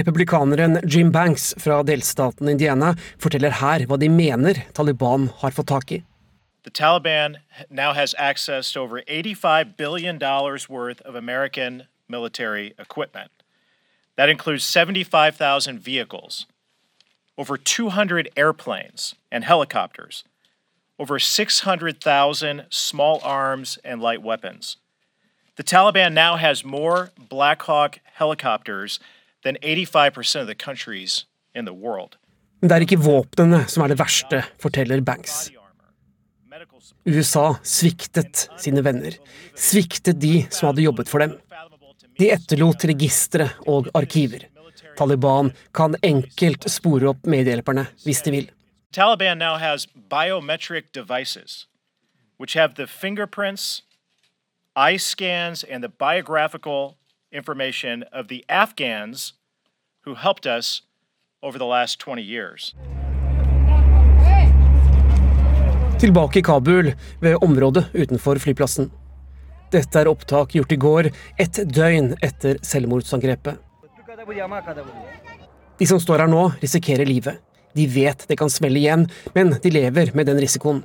Republikaneren 0.00 0.78
Jim 0.88 1.10
Banks 1.12 1.50
fra 1.60 1.82
delstaten 1.84 2.48
Indiana 2.48 2.94
forteller 3.20 3.58
her 3.60 3.84
hva 3.84 3.98
de 4.00 4.08
mener 4.08 4.62
Taliban 4.72 5.28
har 5.42 5.52
fått 5.52 5.68
tak 5.74 5.92
i. 5.92 6.00
The 6.64 6.72
Taliban 6.72 7.36
now 7.68 7.92
has 7.92 8.14
access 8.16 8.72
to 8.72 8.80
over 8.80 9.02
$85 9.02 9.76
billion 9.76 10.18
worth 10.70 11.02
of 11.04 11.14
American 11.14 11.84
military 12.08 12.72
equipment. 12.78 13.39
That 14.20 14.28
includes 14.28 14.64
75,000 14.64 15.78
vehicles, 15.80 16.44
over 17.38 17.56
200 17.56 18.28
airplanes 18.36 19.14
and 19.32 19.44
helicopters, 19.44 20.24
over 20.98 21.18
600,000 21.18 22.66
small 22.68 23.20
arms 23.24 23.78
and 23.82 24.02
light 24.02 24.20
weapons. 24.20 24.76
The 25.56 25.64
Taliban 25.64 26.12
now 26.12 26.36
has 26.36 26.62
more 26.66 27.12
Black 27.30 27.62
Hawk 27.62 28.00
helicopters 28.18 29.00
than 29.42 29.56
85% 29.62 30.42
of 30.42 30.46
the 30.46 30.54
countries 30.54 31.24
in 31.54 31.64
the 31.64 31.72
world. 31.72 32.18
Det 32.60 32.72
er 32.76 32.84
ikke 32.84 33.00
våpnene 33.00 33.64
som 33.72 33.86
er 33.86 33.94
det 33.94 33.98
verste, 34.02 34.42
forteller 34.60 35.00
Banks. 35.00 35.48
USA 37.08 37.54
sviktet 37.64 38.50
sine 38.60 38.84
venner, 38.84 39.16
sviktet 39.56 40.20
de 40.20 40.42
som 40.52 40.68
hadde 40.68 40.84
jobbet 40.84 41.08
for 41.08 41.24
dem. 41.24 41.38
De 42.20 42.26
etterlot 42.28 42.84
registre 42.84 43.46
og 43.64 43.86
arkiver. 43.96 44.42
Taliban 44.98 45.54
kan 45.72 45.94
enkelt 46.04 46.66
spore 46.68 47.08
opp 47.08 47.24
medhjelperne 47.24 47.86
hvis 48.04 48.20
de 48.26 48.34
vil. 48.34 48.50
Taliban 48.92 49.38
now 49.38 49.56
has 49.56 49.86
biometric 49.86 50.92
devices, 50.92 51.66
which 52.38 52.58
have 52.58 52.74
the 52.74 52.86
fingerprints, 52.86 53.82
eye 54.76 54.98
scans, 54.98 55.64
and 55.64 55.82
the 55.82 55.88
biographical 55.88 56.98
information 57.32 58.04
of 58.12 58.28
the 58.28 58.44
Afghans 58.48 59.32
who 60.04 60.14
helped 60.14 60.46
us 60.46 60.82
over 61.42 61.56
the 61.56 61.64
last 61.64 62.00
20 62.00 62.20
years. 62.22 62.74
Tilbake 66.00 66.38
i 66.38 66.42
Kabul, 66.42 66.92
ved 67.20 67.36
området 67.40 67.84
utenfor 67.94 68.36
flyplassen. 68.36 68.90
Dette 69.70 70.00
er 70.00 70.08
opptak 70.10 70.56
gjort 70.56 70.72
i 70.74 70.78
går, 70.82 71.08
ett 71.38 71.60
døgn 71.70 72.16
etter 72.26 72.58
selvmordsangrepet. 72.66 73.60
De 75.78 75.86
som 75.86 76.00
står 76.02 76.24
her 76.24 76.30
nå, 76.30 76.42
risikerer 76.58 77.06
livet. 77.06 77.38
De 77.78 77.86
vet 77.86 78.24
det 78.26 78.36
kan 78.40 78.50
smelle 78.50 78.80
igjen, 78.80 79.06
men 79.36 79.54
de 79.62 79.70
lever 79.70 80.10
med 80.18 80.26
den 80.26 80.40
risikoen. 80.42 80.82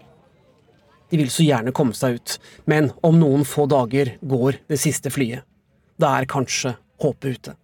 De 1.09 1.17
vil 1.17 1.31
så 1.33 1.45
gjerne 1.45 1.73
komme 1.73 1.97
seg 1.97 2.19
ut, 2.19 2.37
men 2.69 2.91
om 3.05 3.17
noen 3.17 3.45
få 3.45 3.65
dager 3.69 4.13
går 4.21 4.61
det 4.69 4.77
siste 4.81 5.09
flyet. 5.13 5.41
Da 5.97 6.13
er 6.19 6.29
kanskje 6.29 6.75
håpet 7.01 7.39
ute. 7.39 7.55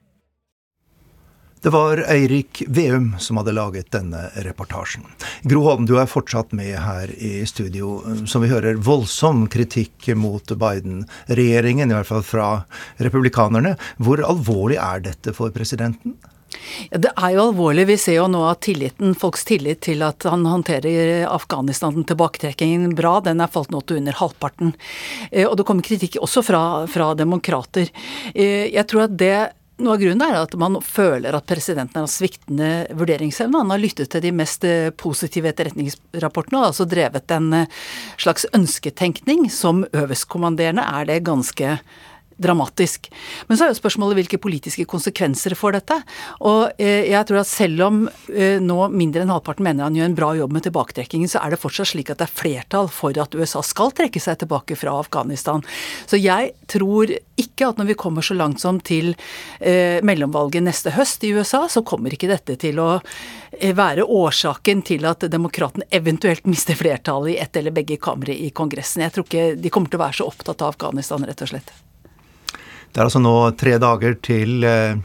Det 1.62 1.70
var 1.70 2.00
Eirik 2.10 2.64
Veum 2.68 3.16
som 3.20 3.38
hadde 3.38 3.54
laget 3.54 3.92
denne 3.94 4.24
reportasjen. 4.42 5.04
Gro 5.46 5.62
Holm, 5.68 5.86
du 5.86 5.94
er 6.02 6.10
fortsatt 6.10 6.56
med 6.58 6.74
her 6.74 7.12
i 7.22 7.46
studio. 7.46 8.00
Som 8.26 8.42
vi 8.42 8.50
hører, 8.50 8.80
voldsom 8.82 9.46
kritikk 9.46 10.10
mot 10.18 10.42
Biden-regjeringen, 10.42 11.94
i 11.94 12.00
hvert 12.00 12.10
fall 12.10 12.26
fra 12.26 12.50
republikanerne. 12.98 13.76
Hvor 14.02 14.26
alvorlig 14.26 14.82
er 14.82 15.06
dette 15.06 15.36
for 15.38 15.54
presidenten? 15.54 16.18
Ja, 16.90 16.98
det 17.06 17.14
er 17.14 17.36
jo 17.36 17.46
alvorlig. 17.52 17.86
Vi 17.92 18.00
ser 18.02 18.18
jo 18.18 18.28
nå 18.32 18.42
at 18.50 18.64
tilliten, 18.66 19.14
folks 19.14 19.46
tillit 19.48 19.84
til 19.86 20.02
at 20.06 20.26
han 20.28 20.50
håndterer 20.50 21.28
Afghanistan, 21.30 22.02
tilbaketrekkingen, 22.10 22.96
bra, 22.98 23.20
den 23.24 23.42
er 23.44 23.54
falt 23.54 23.70
nå 23.70 23.86
til 23.86 24.02
under 24.02 24.18
halvparten. 24.18 24.74
Eh, 25.30 25.46
og 25.46 25.60
det 25.60 25.70
kommer 25.70 25.86
kritikk 25.86 26.18
også 26.26 26.44
fra, 26.46 26.64
fra 26.92 27.14
demokrater. 27.18 27.94
Eh, 28.34 28.68
jeg 28.74 28.88
tror 28.90 29.06
at 29.08 29.18
det 29.22 29.36
noe 29.82 29.96
av 29.98 30.02
grunnen 30.02 30.24
er 30.26 30.38
at 30.40 30.54
man 30.60 30.78
føler 30.86 31.36
at 31.36 31.48
presidenten 31.50 32.04
har 32.04 32.12
sviktende 32.12 32.70
vurderingsevne. 32.98 33.64
Han 33.64 33.74
har 33.74 33.82
lyttet 33.82 34.12
til 34.14 34.24
de 34.24 34.34
mest 34.36 34.66
eh, 34.68 34.92
positive 34.94 35.52
etterretningsrapportene 35.52 36.62
og 36.62 36.70
altså 36.70 36.88
drevet 36.90 37.34
en 37.36 37.50
eh, 37.64 37.82
slags 38.22 38.48
ønsketenkning. 38.58 39.48
Som 39.52 39.84
øverstkommanderende 39.92 40.86
er 40.86 41.10
det 41.10 41.24
ganske 41.28 41.78
dramatisk. 42.42 43.10
Men 43.48 43.58
så 43.58 43.66
er 43.66 43.72
jo 43.72 43.80
spørsmålet 43.80 44.22
hvilke 44.22 44.40
politiske 44.42 44.86
konsekvenser 44.90 45.56
får 45.58 45.78
dette. 45.80 45.98
Og 46.48 46.82
eh, 46.82 47.08
jeg 47.12 47.28
tror 47.30 47.42
at 47.42 47.50
selv 47.50 47.86
om 47.88 48.02
eh, 48.34 48.58
nå 48.62 48.80
mindre 48.94 49.24
enn 49.24 49.34
halvparten 49.34 49.66
mener 49.68 49.88
han 49.88 49.98
gjør 49.98 50.10
en 50.10 50.18
bra 50.18 50.32
jobb 50.40 50.56
med 50.58 50.66
tilbaketrekkingen, 50.68 51.32
så 51.32 51.42
er 51.44 51.54
det 51.54 51.62
fortsatt 51.62 51.92
slik 51.94 52.12
at 52.14 52.22
det 52.22 52.28
er 52.30 52.40
flertall 52.42 52.90
for 52.92 53.18
at 53.22 53.36
USA 53.38 53.64
skal 53.66 53.94
trekke 53.96 54.22
seg 54.22 54.42
tilbake 54.44 54.78
fra 54.80 54.96
Afghanistan. 55.02 55.64
Så 56.10 56.20
jeg 56.20 56.54
tror 56.72 57.14
ikke 57.42 57.72
at 57.72 57.80
når 57.80 57.92
vi 57.92 58.00
kommer 58.00 58.26
så 58.26 58.38
langt 58.38 58.62
som 58.62 58.80
til 58.84 59.14
eh, 59.60 60.02
mellomvalget 60.06 60.66
neste 60.66 60.94
høst 60.96 61.26
i 61.28 61.34
USA, 61.36 61.66
så 61.72 61.86
kommer 61.86 62.14
ikke 62.14 62.32
dette 62.32 62.58
til 62.62 62.82
å 62.82 62.90
være 63.52 64.06
årsaken 64.08 64.82
til 64.88 65.06
at 65.10 65.26
demokratene 65.32 65.88
eventuelt 65.94 66.48
mister 66.50 66.78
flertallet 66.78 67.36
i 67.36 67.40
ett 67.44 67.58
eller 67.60 67.76
begge 67.76 68.00
kamre 68.02 68.34
i 68.34 68.50
Kongressen. 68.56 69.04
Jeg 69.06 69.16
tror 69.16 69.28
ikke 69.28 69.48
de 69.60 69.74
kommer 69.74 69.92
til 69.92 70.00
å 70.00 70.06
være 70.06 70.22
så 70.22 70.30
opptatt 70.32 70.64
av 70.64 70.76
Afghanistan, 70.76 71.26
rett 71.28 71.44
og 71.44 71.52
slett. 71.52 71.74
Det 72.92 73.00
er 73.00 73.08
altså 73.08 73.22
nå 73.24 73.36
tre 73.56 73.78
dager 73.80 74.18
til 74.20 74.66
eh, 74.68 75.00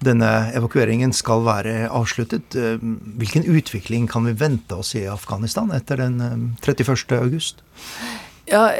denne 0.00 0.30
evakueringen 0.56 1.12
skal 1.12 1.44
være 1.44 1.90
avsluttet. 1.92 2.56
Eh, 2.56 2.80
hvilken 3.20 3.44
utvikling 3.44 4.08
kan 4.08 4.24
vi 4.24 4.36
vente 4.40 4.78
oss 4.80 4.94
i 4.96 5.04
Afghanistan 5.10 5.68
etter 5.76 6.00
den 6.00 6.16
31. 6.64 6.96
Eh, 7.12 7.20
august? 7.20 7.60
Ja, 8.50 8.72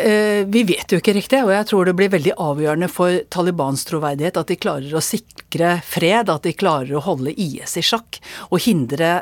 Vi 0.46 0.62
vet 0.66 0.90
jo 0.90 0.98
ikke 0.98 1.12
riktig, 1.14 1.44
og 1.44 1.52
jeg 1.54 1.66
tror 1.70 1.86
det 1.86 1.94
blir 1.94 2.10
veldig 2.10 2.32
avgjørende 2.42 2.88
for 2.90 3.20
Talibans 3.30 3.84
troverdighet 3.86 4.40
at 4.40 4.48
de 4.50 4.56
klarer 4.58 4.96
å 4.98 5.02
sikre 5.04 5.76
fred, 5.86 6.32
at 6.32 6.42
de 6.42 6.52
klarer 6.58 6.96
å 6.98 7.02
holde 7.04 7.30
IS 7.30 7.76
i 7.78 7.84
sjakk 7.86 8.18
og 8.48 8.64
hindre 8.64 9.12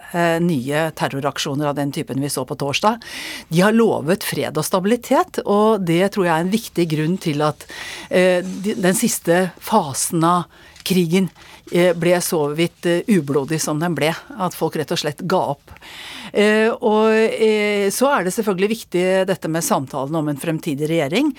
nye 0.41 0.87
terroraksjoner 0.97 1.69
av 1.69 1.77
den 1.77 1.93
typen 1.93 2.25
vi 2.25 2.31
så 2.33 2.47
på 2.49 2.57
torsdag. 2.57 3.05
De 3.53 3.61
har 3.61 3.77
lovet 3.77 4.25
fred 4.25 4.57
og 4.57 4.65
stabilitet, 4.65 5.43
og 5.45 5.85
det 5.85 6.15
tror 6.15 6.31
jeg 6.31 6.35
er 6.39 6.47
en 6.47 6.57
viktig 6.57 6.89
grunn 6.97 7.21
til 7.21 7.45
at 7.45 7.69
den 8.09 8.97
siste 8.97 9.51
fasen 9.61 10.25
av 10.25 10.49
krigen 10.89 11.29
ble 11.69 12.17
så 12.25 12.47
vidt 12.57 12.87
ublodig 13.13 13.61
som 13.61 13.81
den 13.81 13.93
ble. 13.97 14.09
At 14.41 14.57
folk 14.57 14.79
rett 14.81 14.93
og 14.95 15.01
slett 15.01 15.21
ga 15.29 15.41
opp. 15.53 15.75
Og 16.85 17.35
så 17.93 18.09
er 18.13 18.25
det 18.25 18.33
selvfølgelig 18.37 18.71
viktig 18.73 19.05
dette 19.29 19.51
med 19.53 19.65
samtalen 19.65 20.17
om 20.17 20.31
en 20.33 20.41
fremtidig 20.41 20.89
regjering. 20.89 21.31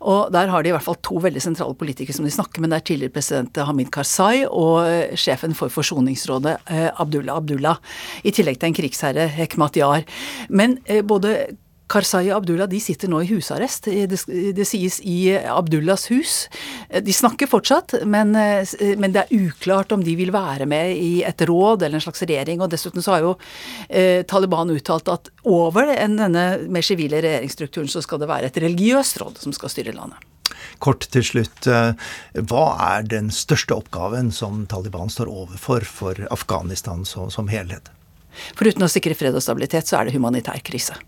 Og 0.00 0.28
der 0.34 0.52
har 0.52 0.64
de 0.64 0.72
i 0.72 0.74
hvert 0.76 0.84
fall 0.84 1.00
to 1.04 1.20
veldig 1.24 1.42
sentrale 1.44 1.76
politikere 1.78 2.16
som 2.16 2.28
de 2.28 2.32
snakker 2.32 2.60
med. 2.60 2.72
Det 2.72 2.80
er 2.80 2.88
tidligere 2.90 3.16
president 3.16 3.62
Hamid 3.68 3.88
Karzai 3.94 4.44
og 4.48 5.16
sjefen 5.16 5.56
for 5.56 5.72
Forsoningsrådet 5.72 6.58
Abdullah 7.00 7.40
Abdullah. 7.40 7.80
I 8.28 8.34
tillegg 8.36 8.60
til 8.60 8.70
en 8.70 8.76
krigsherre, 8.76 9.28
Hekmat 9.38 9.80
Yar. 9.80 10.04
Men 10.52 10.78
både 11.08 11.38
Karzai 11.88 12.28
og 12.28 12.42
Abdullah 12.42 12.68
de 12.68 12.80
sitter 12.82 13.10
nå 13.10 13.22
i 13.24 13.28
husarrest. 13.30 13.88
Det, 13.88 14.20
det, 14.56 14.66
sies 14.68 14.98
i 15.00 15.32
Abdullahs 15.38 16.08
hus. 16.12 16.36
De 16.88 17.14
snakker 17.14 17.50
fortsatt, 17.50 17.96
men, 18.04 18.34
men, 18.36 19.14
det 19.14 19.24
er 19.24 19.46
uklart 19.48 19.92
om 19.96 20.04
de 20.04 20.16
vil 20.18 20.32
være 20.34 20.68
med 20.68 20.96
i 21.00 21.22
et 21.26 21.44
råd 21.48 21.86
eller 21.86 21.98
en 21.98 22.04
slags 22.04 22.24
regjering. 22.26 22.62
Og 22.64 22.72
dessuten 22.72 23.04
så 23.04 23.16
har 23.16 23.26
jo 23.26 23.34
eh, 23.88 24.24
Taliban 24.28 24.72
uttalt 24.74 25.08
at 25.12 25.32
over 25.48 25.94
denne 25.94 26.46
mer 26.68 26.84
sivile 26.84 27.22
regjeringsstrukturen 27.24 27.90
så 27.90 28.04
skal 28.04 28.22
det 28.22 28.30
være 28.30 28.52
et 28.52 28.62
religiøst 28.64 29.22
råd 29.22 29.40
som 29.44 29.56
skal 29.56 29.72
styre 29.72 29.96
landet. 29.96 30.20
Kort 30.82 31.04
til 31.12 31.24
slutt, 31.24 31.66
hva 31.68 32.64
er 32.84 33.06
den 33.08 33.28
største 33.34 33.76
oppgaven 33.76 34.32
som 34.34 34.64
Taliban 34.70 35.10
står 35.12 35.30
overfor 35.30 35.86
for 35.86 36.26
Afghanistan 36.34 37.04
som, 37.08 37.32
som 37.32 37.50
helhet? 37.52 37.90
Foruten 38.58 38.86
å 38.86 38.90
sikre 38.92 39.16
fred 39.18 39.36
og 39.36 39.44
stabilitet, 39.44 39.88
så 39.88 40.00
er 40.00 40.08
det 40.08 40.18
humanitær 40.18 40.62
krise. 40.64 40.98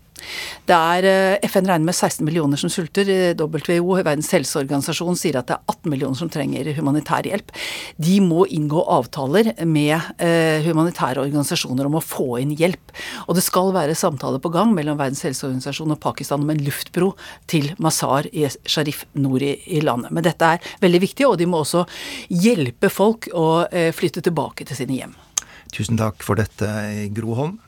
Det 0.69 0.75
er 0.75 1.07
eh, 1.07 1.49
FN 1.49 1.67
regner 1.67 1.89
med 1.89 1.95
16 1.95 2.25
millioner 2.25 2.59
som 2.59 2.71
sulter. 2.71 3.07
WHO, 3.37 3.97
Verdens 3.97 4.31
helseorganisasjon, 4.35 5.17
sier 5.19 5.39
at 5.39 5.49
det 5.49 5.57
er 5.57 5.73
18 5.73 5.91
millioner 5.91 6.19
som 6.19 6.29
trenger 6.31 6.71
humanitær 6.77 7.27
hjelp. 7.27 7.53
De 8.01 8.19
må 8.23 8.45
inngå 8.53 8.83
avtaler 8.97 9.53
med 9.65 9.95
eh, 10.21 10.61
humanitære 10.67 11.23
organisasjoner 11.23 11.89
om 11.89 11.97
å 11.99 12.03
få 12.05 12.41
inn 12.41 12.53
hjelp. 12.57 12.93
Og 13.27 13.37
det 13.37 13.45
skal 13.45 13.73
være 13.75 13.97
samtaler 13.97 14.41
på 14.43 14.53
gang 14.53 14.75
mellom 14.77 14.99
Verdens 14.99 15.23
helseorganisasjon 15.27 15.95
og 15.95 16.01
Pakistan 16.03 16.45
om 16.45 16.53
en 16.53 16.63
luftbro 16.65 17.13
til 17.51 17.71
Mazar 17.81 18.29
i 18.31 18.47
Sharif 18.69 19.05
nord 19.17 19.43
i 19.45 19.81
landet. 19.83 20.13
Men 20.13 20.25
dette 20.27 20.53
er 20.55 20.71
veldig 20.83 21.03
viktig, 21.07 21.27
og 21.27 21.39
de 21.41 21.49
må 21.49 21.63
også 21.63 21.85
hjelpe 22.29 22.91
folk 22.93 23.31
å 23.33 23.65
eh, 23.69 23.91
flytte 23.95 24.23
tilbake 24.25 24.67
til 24.67 24.83
sine 24.83 25.01
hjem. 25.01 25.19
Tusen 25.71 25.99
takk 25.99 26.23
for 26.23 26.35
dette, 26.39 26.67
Gro 27.15 27.35
Holm. 27.37 27.59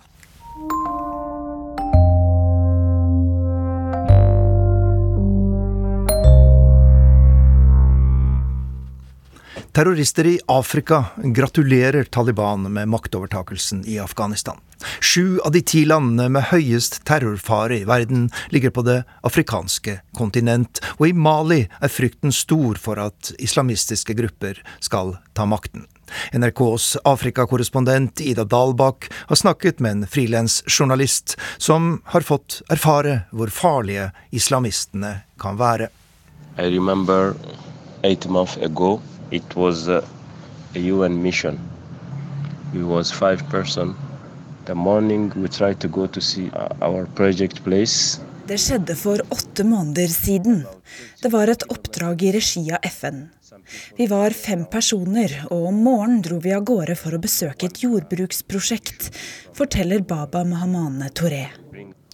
Terrorister 9.73 10.25
i 10.25 10.39
Afrika 10.45 11.05
gratulerer 11.15 12.03
Taliban 12.03 12.73
med 12.73 12.87
maktovertakelsen 12.87 13.87
i 13.87 13.99
Afghanistan. 13.99 14.57
Sju 15.01 15.39
av 15.39 15.51
de 15.51 15.61
ti 15.61 15.81
landene 15.85 16.27
med 16.29 16.45
høyest 16.51 16.99
terrorfare 17.09 17.79
i 17.79 17.87
verden 17.89 18.27
ligger 18.53 18.69
på 18.69 18.83
det 18.85 18.99
afrikanske 19.25 19.95
kontinent, 20.13 20.77
og 20.99 21.07
i 21.07 21.15
Mali 21.17 21.63
er 21.81 21.89
frykten 21.89 22.29
stor 22.29 22.77
for 22.77 23.01
at 23.01 23.31
islamistiske 23.41 24.13
grupper 24.13 24.59
skal 24.77 25.15
ta 25.33 25.47
makten. 25.49 25.87
NRKs 26.37 26.99
Afrikakorrespondent 27.09 28.21
Ida 28.21 28.45
Dalbakk 28.45 29.07
har 29.31 29.39
snakket 29.41 29.81
med 29.81 29.91
en 29.91 30.05
frilansjournalist 30.05 31.33
som 31.57 31.95
har 32.13 32.21
fått 32.21 32.59
erfare 32.69 33.23
hvor 33.31 33.49
farlige 33.49 34.11
islamistene 34.29 35.23
kan 35.41 35.57
være. 35.57 35.89
I 36.61 36.69
remember 36.69 37.33
eight 38.03 38.29
months 38.29 38.57
ago, 38.61 38.99
it 39.33 39.55
was 39.55 39.87
a, 39.87 40.03
UN 40.75 41.21
mission. 41.21 41.59
We 42.73 42.83
was 42.83 43.11
five 43.11 43.41
person. 43.49 43.95
The 44.65 44.75
morning 44.75 45.31
we 45.35 45.47
tried 45.47 45.79
to 45.81 45.87
go 45.87 46.07
to 46.07 46.21
see 46.21 46.49
our 46.81 47.05
project 47.05 47.63
place. 47.63 48.19
Det 48.47 48.57
skjedde 48.59 48.95
for 48.99 49.21
åtte 49.31 49.63
måneder 49.63 50.07
siden. 50.11 50.65
Det 51.21 51.31
var 51.31 51.47
et 51.47 51.63
oppdrag 51.71 52.23
i 52.23 52.31
regi 52.35 52.65
av 52.75 52.83
FN. 52.89 53.29
Vi 53.97 54.07
var 54.11 54.35
fem 54.35 54.65
personer, 54.65 55.31
og 55.49 55.69
om 55.69 55.79
morgenen 55.85 56.21
dro 56.25 56.39
vi 56.43 56.51
av 56.53 56.65
gårde 56.67 56.97
for 56.99 57.15
å 57.15 57.21
besøke 57.23 57.69
et 57.69 57.79
jordbruksprosjekt, 57.85 59.13
forteller 59.55 60.03
Baba 60.03 60.43
Mahamane 60.43 61.09
Touré. 61.15 61.45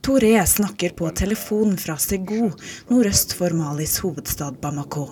Touré 0.02 0.46
snakker 0.48 0.90
på 0.90 1.10
telefon 1.12 1.76
fra 1.78 1.98
Segou, 2.00 2.52
nordøst 2.88 3.34
for 3.36 3.52
Malis 3.56 3.98
hovedstad 4.00 4.56
Bamako. 4.62 5.06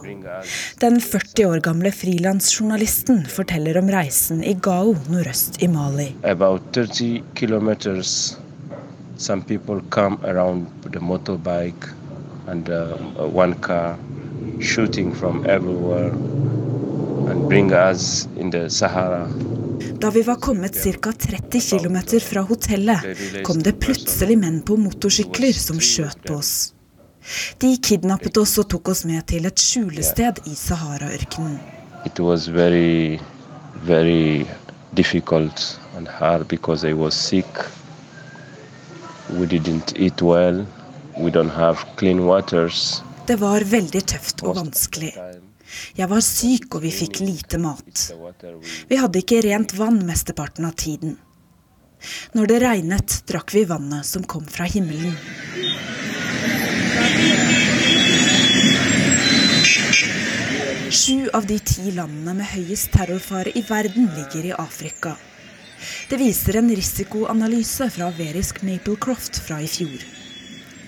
Den 0.80 1.00
40 1.04 1.46
år 1.50 1.60
gamle 1.66 1.92
frilansjournalisten 1.92 3.26
forteller 3.32 3.80
om 3.82 3.92
reisen 3.92 4.44
i 4.44 4.56
Gao 4.56 4.96
nordøst 5.12 5.60
i 5.64 5.68
Mali. 5.68 6.08
About 6.24 6.72
30 6.74 7.24
kilometers, 7.36 8.38
some 9.18 9.44
people 9.44 9.82
come 9.90 10.18
around 10.24 10.68
the 10.92 11.00
motorbike 11.00 11.92
and 12.48 12.70
uh, 12.70 12.96
one 13.28 13.56
car 13.56 13.98
shooting 14.62 15.14
from 15.14 15.46
everywhere 15.46 16.14
and 17.30 17.50
bring 17.50 17.74
us 17.74 18.28
in 18.38 18.52
the 18.52 18.70
Sahara. 18.70 19.28
Da 20.02 20.10
vi 20.10 20.22
var 20.22 20.36
kommet 20.36 20.76
ca. 20.76 21.12
30 21.12 21.62
km 21.62 21.98
fra 22.20 22.42
hotellet, 22.42 23.44
kom 23.44 23.62
det 23.64 23.80
plutselig 23.82 24.38
menn 24.38 24.62
på 24.62 24.78
motorsykler 24.78 25.54
som 25.54 25.80
skjøt 25.82 26.24
på 26.28 26.38
oss. 26.42 26.74
De 27.60 27.74
kidnappet 27.84 28.38
oss 28.38 28.56
og 28.62 28.70
tok 28.72 28.94
oss 28.94 29.04
med 29.06 29.26
til 29.28 29.48
et 29.50 29.60
skjulested 29.60 30.44
i 30.48 30.56
Sahara-ørkenen. 30.56 31.60
Very, 32.56 33.20
very 33.84 34.46
difficult 34.94 35.80
and 35.96 36.08
hard 36.08 36.48
because 36.48 36.88
I 36.88 36.94
was 36.94 37.14
sick. 37.14 37.48
We 39.30 39.46
didn't 39.46 39.94
eat 39.98 40.22
well. 40.22 40.66
We 41.18 41.32
don't 41.32 41.54
have 41.56 41.78
clean 41.98 42.20
waters. 42.26 43.04
Det 43.28 43.36
var 43.42 43.64
veldig 43.66 44.06
tøft 44.08 44.44
og 44.44 44.56
vanskelig. 44.56 45.12
Jeg 45.98 46.10
var 46.10 46.24
syk, 46.24 46.70
og 46.76 46.84
vi 46.86 46.92
fikk 46.96 47.22
lite 47.24 47.60
mat. 47.62 48.08
Vi 48.88 49.00
hadde 49.00 49.22
ikke 49.24 49.42
rent 49.46 49.76
vann 49.78 50.00
mesteparten 50.08 50.68
av 50.68 50.76
tiden. 50.80 51.18
Når 52.38 52.52
det 52.52 52.60
regnet, 52.62 53.22
drakk 53.30 53.54
vi 53.56 53.66
vannet 53.68 54.06
som 54.06 54.24
kom 54.24 54.46
fra 54.48 54.68
himmelen. 54.70 55.16
Sju 60.88 61.28
av 61.36 61.48
de 61.50 61.58
ti 61.60 61.92
landene 61.92 62.38
med 62.38 62.48
høyest 62.54 62.94
terrorfare 62.94 63.52
i 63.60 63.64
verden 63.68 64.08
ligger 64.16 64.52
i 64.52 64.54
Afrika. 64.56 65.18
Det 66.10 66.18
viser 66.22 66.58
en 66.58 66.70
risikoanalyse 66.74 67.90
fra 67.94 68.08
Verisk 68.18 68.64
Maplecroft 68.66 69.42
fra 69.44 69.60
i 69.62 69.68
fjor. 69.70 70.06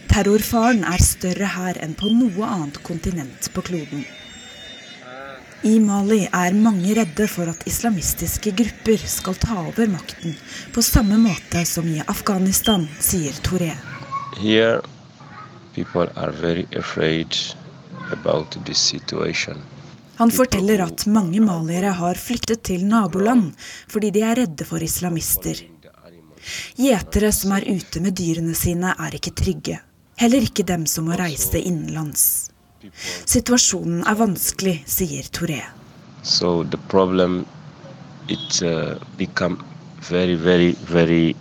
Terrorfaren 0.09 0.85
er 0.87 1.03
større 1.03 1.51
her 1.57 1.77
enn 1.83 1.93
på 1.99 2.09
noe 2.15 2.47
annet 2.47 2.79
kontinent 2.87 3.51
på 3.53 3.65
kloden. 3.67 4.07
I 5.61 5.79
Mali 5.83 6.21
er 6.23 6.53
mange 6.55 6.93
redde 6.95 7.25
for 7.27 7.49
at 7.51 7.65
islamistiske 7.67 8.53
grupper 8.55 9.01
skal 9.11 9.35
ta 9.35 9.57
over 9.59 9.89
makten, 9.91 10.37
på 10.71 10.81
samme 10.81 11.17
måte 11.19 11.65
som 11.67 11.87
i 11.91 11.99
Afghanistan, 11.99 12.85
sier 13.03 13.35
Toré. 13.43 13.73
Here, 14.39 14.79
people 15.75 16.07
are 16.15 16.31
very 16.31 16.63
afraid 16.79 17.35
about 18.15 18.55
this 18.65 18.79
situation. 18.79 19.59
Han 20.15 20.31
forteller 20.31 20.85
at 20.85 21.05
mange 21.07 21.41
maliere 21.43 21.91
har 21.95 22.15
flyttet 22.15 22.63
til 22.63 22.85
naboland 22.87 23.51
fordi 23.91 24.13
de 24.15 24.23
er 24.23 24.39
redde 24.39 24.67
for 24.67 24.83
islamister. 24.83 25.59
Gjetere 26.79 27.33
som 27.35 27.51
er 27.57 27.67
ute 27.67 27.99
med 27.99 28.15
dyrene 28.15 28.55
sine, 28.55 28.95
er 28.95 29.15
ikke 29.15 29.35
trygge. 29.35 29.81
Heller 30.19 30.47
ikke 30.47 30.63
dem 30.67 30.87
som 30.87 31.07
må 31.07 31.19
reise 31.19 31.59
innenlands. 31.59 32.48
Situasjonen 33.25 34.03
er 34.07 34.17
vanskelig, 34.19 34.83
sier 34.87 35.27
Touré. 35.35 35.63
So 36.23 36.63
the 36.63 36.77
problem 36.91 37.45
it 38.29 38.61
uh, 38.61 38.95
very, 40.09 40.35
very, 40.35 40.75
very. 40.87 41.35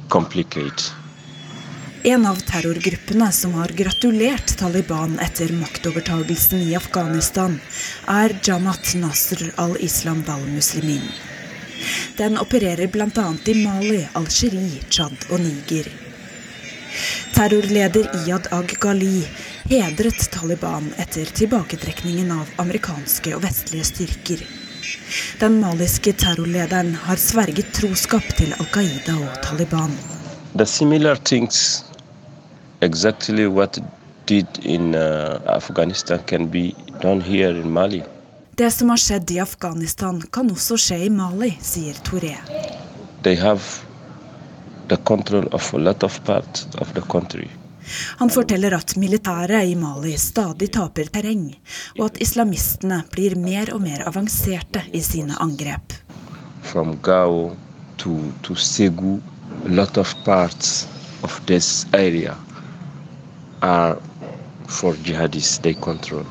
En 2.05 2.27
av 2.27 2.37
terrorgruppene 2.37 3.33
som 3.33 3.55
har 3.55 3.69
gratulert 3.69 4.59
Taliban 4.59 5.19
etter 5.19 5.53
maktovertagelsen 5.53 6.63
i 6.63 6.77
Afghanistan, 6.77 7.61
er 8.07 8.39
Jamat 8.43 8.95
Nasr 8.95 9.53
al-Islam 9.57 10.23
wal-Muslimin. 10.27 11.05
Den 12.17 12.39
opererer 12.39 12.87
bl.a. 12.87 13.35
i 13.45 13.55
Mali, 13.65 14.07
Algerie, 14.15 14.83
Tsjad 14.89 15.29
og 15.31 15.41
Niger. 15.41 16.08
Terrorleder 17.35 18.09
Iyad 18.23 18.49
Ag-Ghali 18.53 19.23
hedret 19.71 20.31
Taliban 20.31 20.93
etter 20.97 21.25
tilbaketrekningen 21.25 22.33
av 22.33 22.51
amerikanske 22.63 23.35
og 23.37 23.45
vestlige 23.45 23.85
styrker. 23.85 24.43
Den 25.41 25.61
maliske 25.61 26.13
terrorlederen 26.13 26.95
har 27.05 27.21
sverget 27.21 27.73
troskap 27.77 28.25
til 28.39 28.55
Al 28.59 28.69
Qaida 28.75 29.17
og 29.19 29.41
Taliban. 29.45 29.95
The 30.57 30.67
similar 30.67 31.17
things, 31.17 31.85
exactly 32.81 33.47
what 33.47 33.79
did 34.27 34.47
in 34.65 34.95
uh, 34.95 35.41
Afghanistan, 35.47 36.19
can 36.27 36.47
be 36.47 36.73
done 37.03 37.21
here 37.21 37.61
in 37.61 37.71
Mali. 37.71 38.03
Det 38.59 38.71
som 38.75 38.91
har 38.91 38.99
skjedd 38.99 39.31
i 39.31 39.39
Afghanistan, 39.39 40.23
kan 40.33 40.51
også 40.51 40.77
skje 40.83 41.05
i 41.07 41.11
Mali, 41.15 41.53
sier 41.63 41.95
Touré. 42.03 42.35
They 43.23 43.37
have 43.39 43.63
the 44.89 44.97
control 44.97 45.49
of 45.53 45.75
a 45.75 45.79
lot 45.79 46.03
of 46.03 46.21
parts 46.25 46.67
of 46.79 46.93
the 46.95 47.01
country. 47.01 47.51
Han 48.19 48.31
forteller 48.31 48.75
at 48.77 48.97
militæret 48.97 49.65
i 49.65 49.75
Mali 49.77 50.13
stadig 50.21 50.71
taper 50.75 51.09
terreng, 51.13 51.47
og 51.99 52.05
at 52.11 52.21
islamistene 52.21 53.01
blir 53.13 53.37
mer 53.41 53.73
og 53.75 53.81
mer 53.85 54.05
avanserte 54.09 54.83
i 54.93 55.01
sine 55.05 55.37
angrep. 55.41 55.95
From 56.63 56.99
Gao 57.03 57.57
to, 57.97 58.19
to 58.43 58.55
Segu, 58.55 59.19
a 59.65 59.69
lot 59.69 59.97
of 59.97 60.15
parts 60.25 60.87
of 61.23 61.41
this 61.47 61.87
area 61.93 62.37
are 63.63 63.97
for 64.69 64.95
jihadists 64.95 65.59
they 65.59 65.75
control. 65.75 66.27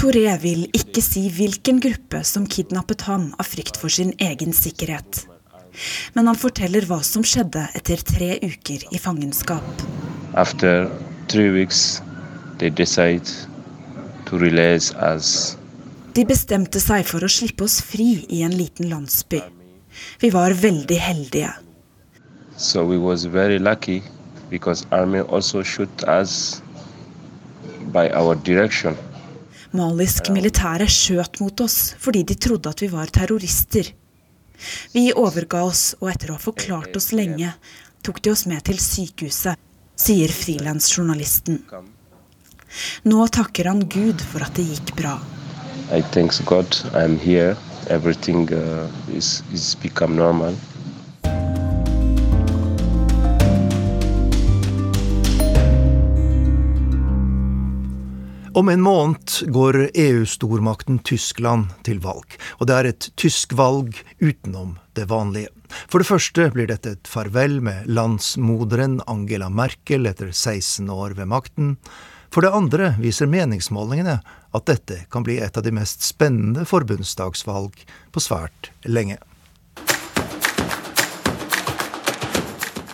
Touré 0.00 0.32
vil 0.40 0.64
ikke 0.72 1.02
si 1.04 1.26
hvilken 1.28 1.80
gruppe 1.84 2.22
som 2.24 2.46
kidnappet 2.48 3.04
ham 3.04 3.34
av 3.36 3.44
frykt 3.44 3.76
for 3.76 3.92
sin 3.92 4.14
egen 4.16 4.56
sikkerhet. 4.56 5.26
Men 6.14 6.30
han 6.30 6.38
forteller 6.38 6.86
hva 6.88 7.00
som 7.06 7.24
skjedde 7.26 7.66
etter 7.78 8.02
tre 8.06 8.36
uker 8.42 8.86
i 8.90 9.00
fangenskap. 9.00 9.84
After 10.34 10.88
three 11.28 11.50
weeks, 11.54 12.00
they 12.58 12.70
decide 12.70 13.26
to 14.26 14.38
release 14.38 14.94
us. 14.94 15.56
De 16.14 16.24
bestemte 16.26 16.80
seg 16.82 17.06
for 17.06 17.22
å 17.22 17.30
slippe 17.30 17.66
oss 17.66 17.80
fri 17.86 18.24
i 18.28 18.42
en 18.46 18.54
liten 18.56 18.90
landsby. 18.90 19.42
Vi 20.22 20.30
var 20.30 20.54
veldig 20.54 20.98
heldige. 20.98 21.52
So 22.56 22.84
we 22.84 22.98
was 22.98 23.24
very 23.24 23.58
lucky 23.58 24.02
because 24.50 24.86
army 24.90 25.20
also 25.20 25.62
shoot 25.62 26.04
us 26.08 26.62
by 27.94 28.10
our 28.10 28.34
direction. 28.34 28.98
Malisk 29.70 30.32
militære 30.34 30.88
skjøt 30.90 31.38
mot 31.40 31.62
oss 31.62 31.94
fordi 32.02 32.24
de 32.26 32.34
trodde 32.34 32.70
at 32.70 32.82
vi 32.82 32.90
var 32.90 33.10
terrorister. 33.14 33.92
Vi 34.92 35.10
overga 35.12 35.62
oss, 35.66 35.94
og 36.00 36.10
etter 36.12 36.30
å 36.30 36.38
ha 36.38 36.42
forklart 36.42 36.96
oss 36.96 37.10
lenge, 37.16 37.52
tok 38.02 38.20
de 38.24 38.32
oss 38.34 38.46
med 38.50 38.64
til 38.68 38.80
sykehuset, 38.80 39.58
sier 40.00 40.32
frilansjournalisten. 40.32 41.60
Nå 43.10 43.26
takker 43.34 43.68
han 43.68 43.84
Gud 43.90 44.22
for 44.22 44.46
at 44.46 44.56
det 44.56 44.68
gikk 44.68 44.94
bra. 45.00 45.18
I 45.90 46.02
thanks 46.14 46.40
God 46.46 46.70
I'm 46.94 47.18
here. 47.18 47.56
Everything 47.88 48.46
uh, 48.54 48.86
is, 49.12 49.42
is 49.52 49.74
become 49.82 50.14
normal. 50.16 50.54
Om 58.54 58.68
en 58.68 58.80
måned 58.82 59.30
går 59.46 59.76
EU-stormakten 59.94 60.98
Tyskland 61.06 61.68
til 61.86 62.00
valg, 62.02 62.34
og 62.58 62.66
det 62.66 62.74
er 62.74 62.88
et 62.88 63.06
tysk 63.20 63.52
valg 63.54 63.94
utenom 64.18 64.72
det 64.98 65.06
vanlige. 65.12 65.52
For 65.86 66.02
det 66.02 66.08
første 66.08 66.48
blir 66.50 66.66
dette 66.66 66.96
et 66.96 67.10
farvel 67.10 67.60
med 67.62 67.86
landsmoderen 67.86 68.98
Angela 69.06 69.46
Merkel 69.54 70.10
etter 70.10 70.32
16 70.34 70.90
år 70.90 71.14
ved 71.20 71.30
makten. 71.30 71.76
For 72.34 72.42
det 72.42 72.50
andre 72.58 72.96
viser 72.98 73.30
meningsmålingene 73.30 74.18
at 74.18 74.66
dette 74.66 75.04
kan 75.14 75.22
bli 75.26 75.38
et 75.38 75.54
av 75.54 75.62
de 75.62 75.74
mest 75.74 76.02
spennende 76.02 76.66
forbundsdagsvalg 76.66 77.78
på 78.10 78.24
svært 78.24 78.72
lenge. 78.82 79.20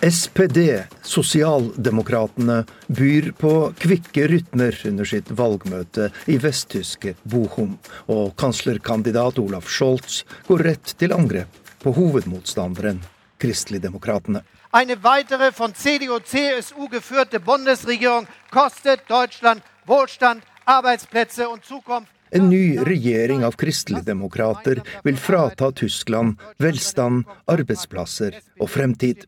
SPD, 0.06 0.84
Sosialdemokratene, 1.02 2.64
byr 2.86 3.32
på 3.38 3.72
kvikke 3.78 4.28
rytmer 4.30 4.76
under 4.86 5.08
sitt 5.08 5.32
valgmøte 5.34 6.12
i 6.30 6.36
vesttyske 6.38 7.16
Bochum, 7.26 7.72
og 8.06 8.36
kanslerkandidat 8.38 9.40
Olaf 9.42 9.66
Scholz 9.66 10.20
går 10.46 10.62
rett 10.68 10.94
til 11.00 11.16
angrep 11.16 11.58
på 11.82 11.94
hovedmotstanderen, 11.98 13.02
Kristeligdemokratene. 13.42 14.44
Eine 14.70 14.96
weitere 15.02 15.50
von 15.50 15.74
CDU-CSU 15.74 16.86
geführte 16.88 17.40
Bundesregierung 17.40 18.28
kostet 18.50 19.10
Deutschland 19.10 19.62
Wohlstand, 19.86 20.42
Arbeitsplätze 20.66 21.48
und 21.48 21.64
Zukunft. 21.64 22.15
En 22.30 22.48
ny 22.50 22.78
regjering 22.78 23.44
av 23.44 23.54
kristeligdemokrater 23.60 24.80
vil 25.04 25.16
frata 25.16 25.70
Tyskland 25.72 26.40
velstand, 26.58 27.24
arbeidsplasser 27.46 28.40
og 28.60 28.70
fremtid. 28.70 29.26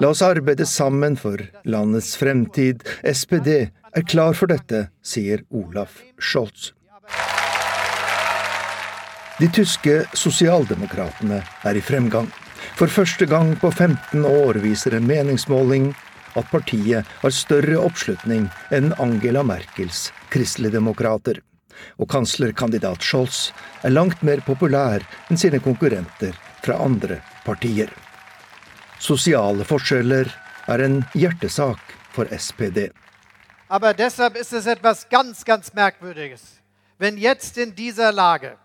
La 0.00 0.12
oss 0.14 0.22
arbeide 0.22 0.66
sammen 0.66 1.18
for 1.18 1.42
landets 1.66 2.14
fremtid. 2.20 2.84
SPD 3.02 3.50
er 3.96 4.06
klar 4.06 4.36
for 4.38 4.52
dette, 4.52 4.86
sier 5.02 5.42
Olaf 5.50 6.02
Scholz. 6.18 6.70
De 9.36 9.48
tyske 9.52 9.98
sosialdemokratene 10.16 11.42
er 11.68 11.76
i 11.76 11.82
fremgang. 11.84 12.30
For 12.76 12.88
første 12.88 13.26
gang 13.28 13.52
på 13.60 13.68
15 13.72 14.24
år 14.24 14.60
viser 14.62 14.96
en 14.96 15.08
meningsmåling 15.08 15.90
at 16.36 16.48
partiet 16.52 17.08
har 17.20 17.34
større 17.34 17.80
oppslutning 17.80 18.46
enn 18.72 18.94
Angela 19.02 19.44
Merkels 19.44 20.10
kristeligdemokrater 20.32 21.42
og 21.98 22.08
kanslerkandidat 22.12 23.04
Scholz 23.04 23.50
er 23.82 23.94
langt 23.94 24.22
mer 24.26 24.42
populær 24.46 25.04
enn 25.30 25.40
sine 25.40 25.60
konkurrenter 25.62 26.36
fra 26.64 26.78
andre 26.84 27.20
partier. 27.44 27.90
Sosiale 28.98 29.64
forskjeller 29.68 30.30
er 30.66 30.82
en 30.82 31.02
hjertesak 31.14 31.80
for 32.14 32.26
SPD. 32.32 32.90
Aber 33.68 33.94
deshalb 33.94 34.36
ist 34.36 34.52
es 34.52 34.66
etwas 34.66 35.08
ganz, 35.08 35.44
ganz 35.44 35.72
Merkwürdiges, 35.74 36.62
wenn 36.98 37.18
jetzt 37.18 37.58
in 37.58 37.74
dieser 37.74 38.12
Lage, 38.12 38.56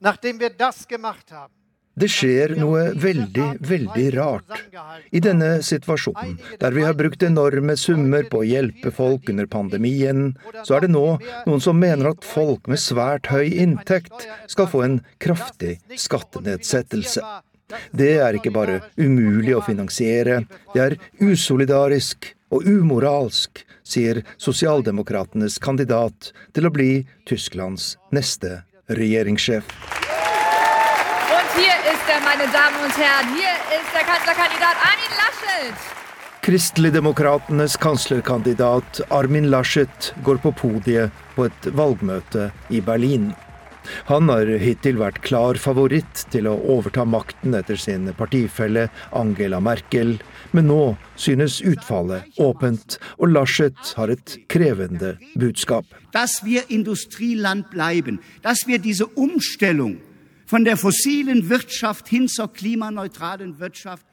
nachdem 0.00 0.40
wir 0.40 0.50
das 0.50 0.86
gemacht 0.88 1.32
haben, 1.32 1.54
det 1.94 2.08
skjer 2.10 2.54
noe 2.58 2.88
veldig, 2.98 3.46
veldig 3.62 4.06
rart. 4.16 4.56
I 5.14 5.22
denne 5.22 5.60
situasjonen, 5.62 6.36
der 6.60 6.74
vi 6.74 6.84
har 6.86 6.96
brukt 6.98 7.22
enorme 7.22 7.76
summer 7.78 8.26
på 8.30 8.42
å 8.42 8.48
hjelpe 8.48 8.90
folk 8.94 9.30
under 9.30 9.46
pandemien, 9.50 10.32
så 10.66 10.78
er 10.78 10.86
det 10.86 10.92
nå 10.94 11.06
noen 11.46 11.62
som 11.62 11.78
mener 11.78 12.10
at 12.10 12.26
folk 12.26 12.68
med 12.70 12.82
svært 12.82 13.30
høy 13.30 13.46
inntekt 13.46 14.26
skal 14.50 14.70
få 14.70 14.84
en 14.86 15.00
kraftig 15.22 15.78
skattenedsettelse. 15.94 17.22
Det 17.96 18.12
er 18.20 18.36
ikke 18.36 18.52
bare 18.54 18.80
umulig 19.00 19.54
å 19.56 19.64
finansiere, 19.64 20.42
det 20.74 20.82
er 20.82 20.98
usolidarisk 21.22 22.34
og 22.54 22.66
umoralsk, 22.68 23.64
sier 23.84 24.22
sosialdemokratenes 24.40 25.58
kandidat 25.62 26.32
til 26.56 26.68
å 26.68 26.74
bli 26.74 26.92
Tysklands 27.28 27.94
neste 28.14 28.62
regjeringssjef 28.88 30.03
er, 32.08 32.20
meine 32.20 32.46
Damen 32.52 32.78
und 32.84 32.96
Herren, 32.98 33.28
hier 33.34 33.54
ist 33.76 33.90
der 33.94 34.04
Kanzlerkandidat 34.04 34.76
Armin 34.90 35.12
Laschet. 35.20 35.74
Kristeligdemokratenes 36.42 37.78
kanslerkandidat 37.78 39.00
Armin 39.10 39.44
Laschet 39.44 40.14
går 40.24 40.36
på 40.42 40.52
podiet 40.52 41.10
på 41.36 41.46
et 41.48 41.68
valgmøte 41.72 42.50
i 42.68 42.80
Berlin. 42.84 43.32
Han 44.08 44.28
har 44.28 44.48
hittil 44.60 44.98
vært 45.00 45.22
klar 45.24 45.60
favoritt 45.60 46.26
til 46.32 46.48
å 46.48 46.54
overta 46.76 47.04
makten 47.04 47.56
etter 47.56 47.80
sin 47.80 48.08
partifelle 48.16 48.88
Angela 49.12 49.60
Merkel, 49.60 50.16
men 50.52 50.68
nå 50.68 50.96
synes 51.16 51.60
utfallet 51.64 52.40
åpent, 52.40 52.98
og 53.18 53.32
Laschet 53.32 53.94
har 53.96 54.12
et 54.12 54.38
krevende 54.48 55.16
budskap. 55.36 55.84
Dass 56.12 56.42
wir 56.44 56.64
Industrieland 56.68 57.70
bleiben, 57.70 58.20
dass 58.42 58.66
wir 58.66 58.78
diese 58.78 59.06
Umstellung 59.16 60.00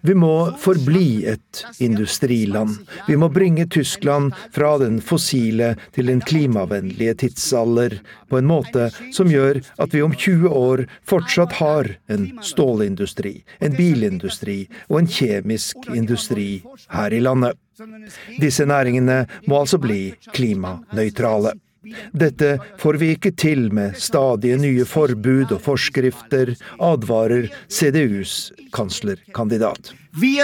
Vi 0.01 0.15
må 0.17 0.35
forbli 0.57 1.25
et 1.29 1.61
industriland. 1.79 2.79
Vi 3.07 3.17
må 3.19 3.29
bringe 3.29 3.67
Tyskland 3.69 4.33
fra 4.55 4.71
den 4.81 4.97
fossile 5.05 5.75
til 5.93 6.09
den 6.09 6.23
klimavennlige 6.25 7.13
tidsalder 7.25 7.99
på 8.31 8.41
en 8.41 8.49
måte 8.49 8.89
som 9.13 9.29
gjør 9.29 9.61
at 9.77 9.93
vi 9.93 10.01
om 10.01 10.17
20 10.17 10.49
år 10.49 10.85
fortsatt 11.05 11.59
har 11.61 11.93
en 12.09 12.31
stålindustri, 12.41 13.43
en 13.61 13.77
bilindustri 13.77 14.63
og 14.89 15.03
en 15.03 15.11
kjemisk 15.11 15.91
industri 15.93 16.63
her 16.89 17.13
i 17.13 17.21
landet. 17.21 17.53
Disse 18.41 18.65
næringene 18.65 19.27
må 19.45 19.61
altså 19.61 19.77
bli 19.81 20.15
klimanøytrale. 20.33 21.53
Dette 22.13 22.59
får 22.77 22.93
vi 23.01 23.07
ikke 23.15 23.31
til 23.33 23.71
med 23.73 23.95
stadige 23.97 24.57
nye 24.61 24.85
forbud 24.85 25.49
og 25.55 25.61
forskrifter, 25.65 26.53
advarer 26.77 27.47
CDUs 27.73 28.51
kanslerkandidat. 28.75 29.89
Vi 30.13 30.35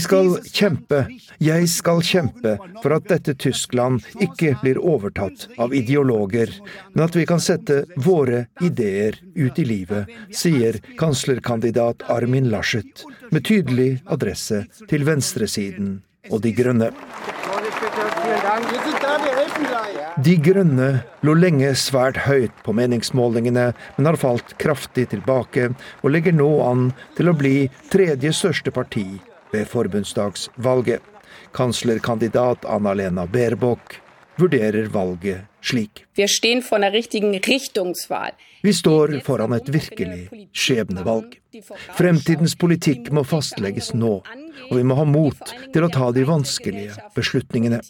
skal 0.00 0.32
kjempe, 0.48 1.00
jeg 1.38 1.68
skal 1.68 2.02
kjempe 2.10 2.56
for 2.80 2.96
at 2.96 3.08
dette 3.12 3.36
Tyskland 3.46 4.00
ikke 4.18 4.56
blir 4.64 4.80
overtatt 4.80 5.46
av 5.60 5.74
ideologer, 5.76 6.50
men 6.96 7.06
at 7.06 7.14
vi 7.14 7.28
kan 7.30 7.40
sette 7.44 7.84
våre 7.94 8.46
ideer 8.64 9.20
ut 9.36 9.58
i 9.60 9.70
livet, 9.70 10.10
sier 10.34 10.82
kanslerkandidat 10.98 12.08
Armin 12.10 12.50
Laschet, 12.50 13.04
med 13.30 13.44
tydelig 13.46 14.00
adresse 14.08 14.64
til 14.88 15.04
venstresiden 15.06 16.00
og 16.28 16.42
De 16.44 16.52
Grønne. 16.52 16.90
De 20.20 20.34
Grønne 20.44 20.88
lå 21.24 21.34
lenge 21.38 21.70
svært 21.78 22.20
høyt 22.26 22.52
på 22.64 22.74
meningsmålingene, 22.76 23.70
men 23.96 24.08
har 24.10 24.18
falt 24.20 24.56
kraftig 24.60 25.08
tilbake, 25.14 25.70
og 26.02 26.12
legger 26.12 26.36
nå 26.36 26.50
an 26.66 26.90
til 27.16 27.32
å 27.32 27.36
bli 27.36 27.70
tredje 27.92 28.34
største 28.36 28.74
parti 28.74 29.06
ved 29.54 29.66
forbundsdagsvalget. 29.70 31.00
Kanslerkandidat 31.56 32.66
Anna-Lena 32.68 33.26
Baerbock 33.26 33.96
vurderer 34.40 34.86
valget 34.92 35.46
slik. 35.60 36.04
Vi 38.62 38.72
står 38.72 39.20
foran 39.24 39.52
et 39.56 39.68
virkelig 39.72 40.46
skjebnevalg. 40.52 41.36
Fremtidens 41.98 42.54
politikk 42.56 43.10
må 43.12 43.24
fastlegges 43.26 43.92
nå, 43.96 44.20
og 44.68 44.76
vi 44.76 44.84
må 44.86 44.96
ha 44.98 45.06
mot 45.08 45.54
til 45.72 45.86
å 45.86 45.90
ta 45.92 46.10
de 46.14 46.26
vanskelige 46.28 47.08
beslutningene. 47.16 47.80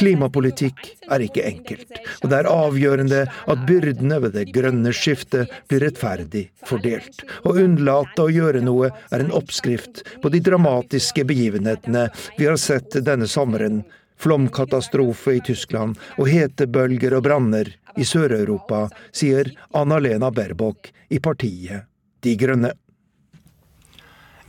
Klimapolitikk 0.00 0.80
er 1.12 1.24
ikke 1.24 1.44
enkelt, 1.48 2.00
og 2.22 2.30
det 2.30 2.38
er 2.38 2.50
avgjørende 2.50 3.22
at 3.28 3.64
byrdene 3.68 4.20
ved 4.24 4.36
det 4.38 4.46
grønne 4.54 4.94
skiftet 4.96 5.52
blir 5.68 5.84
rettferdig 5.84 6.46
fordelt. 6.68 7.24
Å 7.44 7.54
unnlate 7.60 8.24
å 8.26 8.32
gjøre 8.32 8.62
noe 8.64 8.92
er 9.10 9.24
en 9.24 9.34
oppskrift 9.36 10.04
på 10.22 10.32
de 10.32 10.42
dramatiske 10.44 11.26
begivenhetene 11.28 12.08
vi 12.38 12.48
har 12.48 12.60
sett 12.60 12.96
denne 13.04 13.28
sommeren 13.30 13.82
flomkatastrofe 14.20 15.38
i 15.38 15.44
Tyskland 15.44 15.98
og 16.18 16.28
hetebølger 16.28 17.16
og 17.16 17.24
branner 17.24 17.72
i 17.98 18.06
Sør-Europa, 18.06 18.88
sier 19.12 19.50
Anna-Lena 19.76 20.30
Baerbock 20.34 20.92
i 21.10 21.20
partiet 21.22 21.88
De 22.20 22.36
Grønne. 22.36 22.74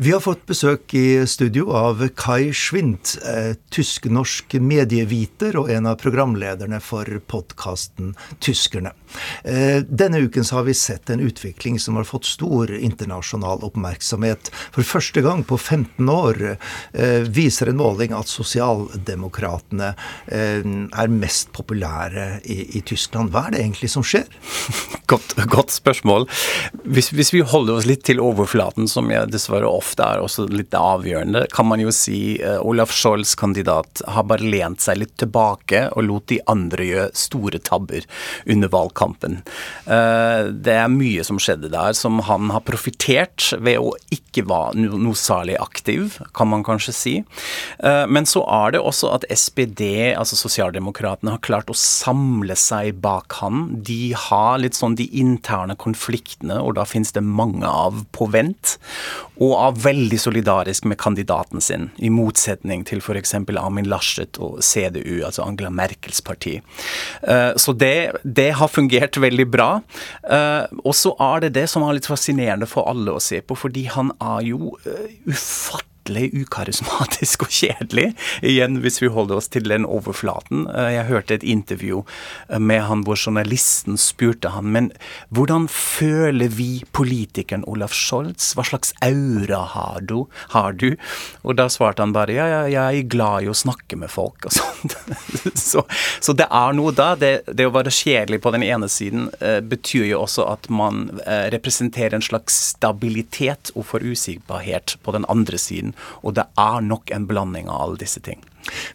Vi 0.01 0.11
har 0.11 0.19
fått 0.19 0.47
besøk 0.49 0.95
i 0.97 1.27
studio 1.29 1.67
av 1.77 1.99
Kai 2.17 2.49
Schwint, 2.57 3.19
eh, 3.21 3.51
tysk-norsk 3.69 4.55
medieviter 4.57 5.53
og 5.61 5.69
en 5.69 5.85
av 5.91 5.99
programlederne 6.01 6.79
for 6.81 7.05
podkasten 7.29 8.15
Tyskerne. 8.41 8.95
Eh, 9.43 9.83
denne 9.85 10.23
uken 10.25 10.47
har 10.51 10.63
vi 10.63 10.73
sett 10.73 11.09
en 11.09 11.19
utvikling 11.19 11.77
som 11.79 11.99
har 11.99 12.07
fått 12.09 12.25
stor 12.25 12.73
internasjonal 12.73 13.61
oppmerksomhet. 13.61 14.49
For 14.71 14.81
første 14.81 15.21
gang 15.21 15.43
på 15.45 15.59
15 15.59 16.09
år 16.09 16.57
eh, 16.57 17.21
viser 17.29 17.69
en 17.69 17.77
måling 17.77 18.17
at 18.17 18.31
sosialdemokratene 18.31 19.93
er 20.31 21.13
mest 21.13 21.51
populære 21.53 22.41
i, 22.41 22.79
i, 22.79 22.81
Tyskland. 22.81 23.29
Hva 23.29 23.45
er 23.47 23.53
det 23.53 23.61
egentlig 23.61 23.91
som 23.93 24.01
skjer? 24.01 24.25
Godt, 25.11 25.35
godt 25.51 25.73
spørsmål. 25.75 26.23
Hvis, 26.87 27.09
hvis 27.11 27.33
vi 27.33 27.41
holder 27.43 27.81
oss 27.81 27.87
litt 27.89 28.05
til 28.07 28.21
overflaten, 28.23 28.87
som 28.87 29.09
jeg 29.11 29.27
dessverre 29.27 29.67
ofte 29.67 29.90
ofte 29.91 30.07
er 30.07 30.21
også 30.23 30.47
litt 30.51 30.73
avgjørende, 30.77 31.45
kan 31.51 31.67
man 31.67 31.81
jo 31.83 31.91
si 31.93 32.39
uh, 32.39 32.59
Olaf 32.63 32.93
Scholz, 32.95 33.35
kandidat, 33.39 34.01
har 34.07 34.27
bare 34.29 34.47
lent 34.47 34.81
seg 34.83 35.01
litt 35.01 35.15
tilbake 35.19 35.89
og 35.91 36.05
lot 36.07 36.29
de 36.31 36.39
andre 36.51 36.87
gjøre 36.87 37.09
store 37.17 37.59
tabber 37.59 38.07
under 38.49 38.71
valgkampen. 38.71 39.41
Uh, 39.85 40.47
det 40.51 40.77
er 40.79 40.91
mye 40.91 41.25
som 41.27 41.39
skjedde 41.41 41.71
der 41.73 41.95
som 41.97 42.21
han 42.27 42.51
har 42.53 42.63
profitert 42.67 43.51
ved 43.59 43.81
å 43.81 43.93
ikke 44.13 44.45
være 44.47 44.79
no 44.79 44.99
noe 45.01 45.17
særlig 45.17 45.57
aktiv, 45.59 46.19
kan 46.37 46.49
man 46.51 46.63
kanskje 46.63 46.95
si. 46.95 47.15
Uh, 47.83 48.07
men 48.07 48.27
så 48.29 48.45
er 48.47 48.77
det 48.77 48.83
også 48.83 49.11
at 49.17 49.27
SPD, 49.27 50.13
altså 50.15 50.39
Sosialdemokratene, 50.39 51.35
har 51.35 51.43
klart 51.43 51.71
å 51.71 51.77
samle 51.77 52.55
seg 52.59 53.01
bak 53.03 53.41
han. 53.41 53.67
De 53.87 54.13
har 54.15 54.61
litt 54.61 54.77
sånn 54.77 54.95
de 54.99 55.09
interne 55.19 55.75
konfliktene, 55.79 56.61
og 56.61 56.77
da 56.79 56.87
finnes 56.87 57.11
det 57.15 57.25
mange 57.25 57.67
av 57.67 58.05
på 58.15 58.29
vent, 58.31 58.77
og 59.41 59.55
er 59.71 59.81
veldig 59.85 60.19
solidarisk 60.21 60.85
med 60.89 60.99
kandidaten 61.01 61.63
sin, 61.63 61.89
i 61.97 62.11
motsetning 62.13 62.85
til 62.87 63.01
f.eks. 63.01 63.35
Amin 63.61 63.89
Laschet 63.89 64.39
og 64.41 64.61
CDU, 64.65 65.21
altså 65.27 65.45
Angela 65.45 65.71
Merkels 65.73 66.21
parti. 66.25 66.57
Eh, 67.23 67.51
så 67.59 67.73
det, 67.73 68.21
det 68.23 68.51
har 68.59 68.71
fungert 68.71 69.19
veldig 69.21 69.47
bra. 69.51 69.69
Eh, 70.23 70.65
og 70.83 70.95
så 70.97 71.15
er 71.19 71.45
det 71.45 71.55
det 71.59 71.67
som 71.71 71.85
er 71.85 71.97
litt 71.97 72.09
fascinerende 72.09 72.69
for 72.69 72.89
alle 72.91 73.15
å 73.15 73.23
se 73.23 73.41
på, 73.41 73.57
fordi 73.57 73.87
han 73.91 74.13
er 74.19 74.51
jo 74.51 74.75
eh, 74.85 75.15
ufattelig 75.29 75.90
ufattelig 76.11 76.43
ukarismatisk 76.43 77.45
og 77.45 77.51
kjedelig. 77.51 78.13
Igjen, 78.43 78.79
hvis 78.81 79.01
vi 79.01 79.09
holder 79.11 79.37
oss 79.37 79.49
til 79.49 79.63
den 79.67 79.85
overflaten. 79.85 80.67
Eh, 80.67 80.95
jeg 80.95 81.07
hørte 81.07 81.33
et 81.35 81.43
intervju 81.43 82.03
eh, 82.49 82.59
med 82.59 82.83
han 82.87 83.03
hvor 83.03 83.15
journalisten 83.15 83.97
spurte 83.97 84.49
han, 84.49 84.71
men 84.71 84.91
hvordan 85.29 85.67
føler 85.67 86.49
vi 86.49 86.83
politikeren 86.91 87.63
Olaf 87.67 87.93
Scholz? 87.93 88.53
Hva 88.55 88.65
slags 88.65 88.93
aura 89.01 89.63
har 89.73 90.01
du? 90.01 90.27
Har 90.51 90.73
du? 90.73 90.95
Og 91.43 91.55
da 91.57 91.69
svarte 91.69 92.01
han 92.01 92.13
bare 92.13 92.33
ja, 92.35 92.47
ja, 92.47 92.63
jeg 92.67 93.03
er 93.03 93.09
glad 93.09 93.43
i 93.43 93.51
å 93.51 93.55
snakke 93.55 93.97
med 93.97 94.11
folk 94.11 94.45
og 94.45 94.55
sånt. 94.55 94.97
så, 95.55 95.85
så, 96.19 96.33
det 96.33 96.47
er 96.49 96.75
noe 96.75 96.91
da. 96.95 97.13
Det, 97.15 97.47
det, 97.47 97.67
å 97.67 97.75
være 97.75 97.93
kjedelig 97.93 98.41
på 98.41 98.51
den 98.53 98.65
ene 98.65 98.89
siden 98.91 99.29
uh, 99.41 99.59
betyr 99.61 100.07
jo 100.09 100.23
også 100.23 100.45
at 100.49 100.67
man 100.71 101.09
representerer 101.21 102.15
en 102.17 102.23
slags 102.23 102.55
stabilitet 102.71 103.71
og 103.75 103.85
forutsigbarhet 103.89 104.95
på 105.03 105.13
den 105.15 105.25
andre 105.31 105.59
siden. 105.61 105.93
Og 106.21 106.35
det 106.37 106.47
er 106.59 106.81
nok 106.85 107.11
en 107.11 107.27
blanding 107.29 107.69
av 107.69 107.85
alle 107.85 108.01
disse 108.01 108.23
ting. 108.23 108.43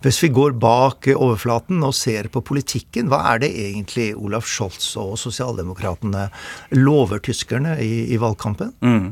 Hvis 0.04 0.20
vi 0.22 0.30
går 0.34 0.56
bak 0.60 1.08
overflaten 1.12 1.82
og 1.86 1.94
ser 1.96 2.28
på 2.32 2.42
politikken, 2.46 3.10
hva 3.10 3.22
er 3.32 3.42
det 3.42 3.50
egentlig 3.50 4.08
Olaf 4.14 4.46
Scholz 4.50 4.92
og 5.00 5.16
sosialdemokratene 5.20 6.28
lover 6.76 7.22
tyskerne 7.24 7.76
i, 7.82 8.06
i 8.14 8.20
valgkampen? 8.22 8.72
Mm. 8.84 9.08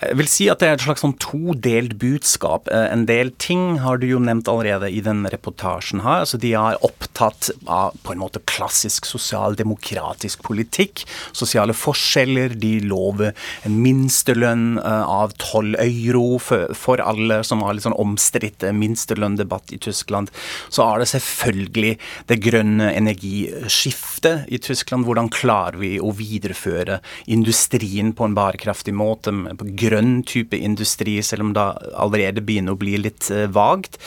Jeg 0.00 0.18
vil 0.20 0.30
si 0.30 0.48
at 0.52 0.62
det 0.62 0.70
er 0.70 0.78
et 0.78 0.86
slags 0.86 1.04
sånn 1.04 1.16
todelt 1.20 1.96
budskap. 2.00 2.70
Eh, 2.72 2.86
en 2.94 3.06
del 3.08 3.32
ting 3.42 3.80
har 3.84 4.00
du 4.00 4.08
jo 4.08 4.22
nevnt 4.22 4.48
allerede 4.50 4.90
i 4.90 5.02
den 5.04 5.22
reportasjen 5.30 6.04
her. 6.06 6.24
altså 6.24 6.40
De 6.40 6.54
er 6.56 6.80
opptatt 6.86 7.50
av 7.66 7.98
på 8.04 8.14
en 8.14 8.22
måte 8.22 8.42
klassisk 8.50 9.08
sosialdemokratisk 9.08 10.44
politikk. 10.46 11.04
Sosiale 11.36 11.76
forskjeller. 11.76 12.56
De 12.60 12.78
lover 12.84 13.34
en 13.68 13.78
minstelønn 13.84 14.80
eh, 14.80 15.04
av 15.20 15.36
tolv 15.40 15.76
euro 15.80 16.40
for, 16.42 16.72
for 16.76 17.02
alle, 17.04 17.42
som 17.46 17.64
har 17.66 17.76
litt 17.76 17.86
sånn 17.86 17.98
omstridt 18.00 18.64
minstelønndebatt 18.76 19.72
i 19.72 19.76
Tyskland 19.76 19.89
Tyskland, 19.90 20.30
så 20.72 20.86
er 20.86 21.02
det 21.02 21.10
selvfølgelig 21.12 21.92
det 22.30 22.40
grønne 22.44 22.90
energiskiftet 22.96 24.48
i 24.48 24.60
Tyskland. 24.62 25.06
Hvordan 25.08 25.30
klarer 25.32 25.80
vi 25.80 25.96
å 26.00 26.12
videreføre 26.16 27.00
industrien 27.30 28.14
på 28.16 28.26
en 28.26 28.36
bærekraftig 28.38 28.94
måte, 28.96 29.34
på 29.58 29.68
grønn 29.84 30.20
type 30.26 30.56
industri, 30.56 31.18
selv 31.26 31.48
om 31.48 31.54
det 31.56 31.66
allerede 31.98 32.44
begynner 32.44 32.76
å 32.76 32.80
bli 32.80 32.96
litt 33.00 33.30
uh, 33.34 33.46
vagt. 33.52 33.98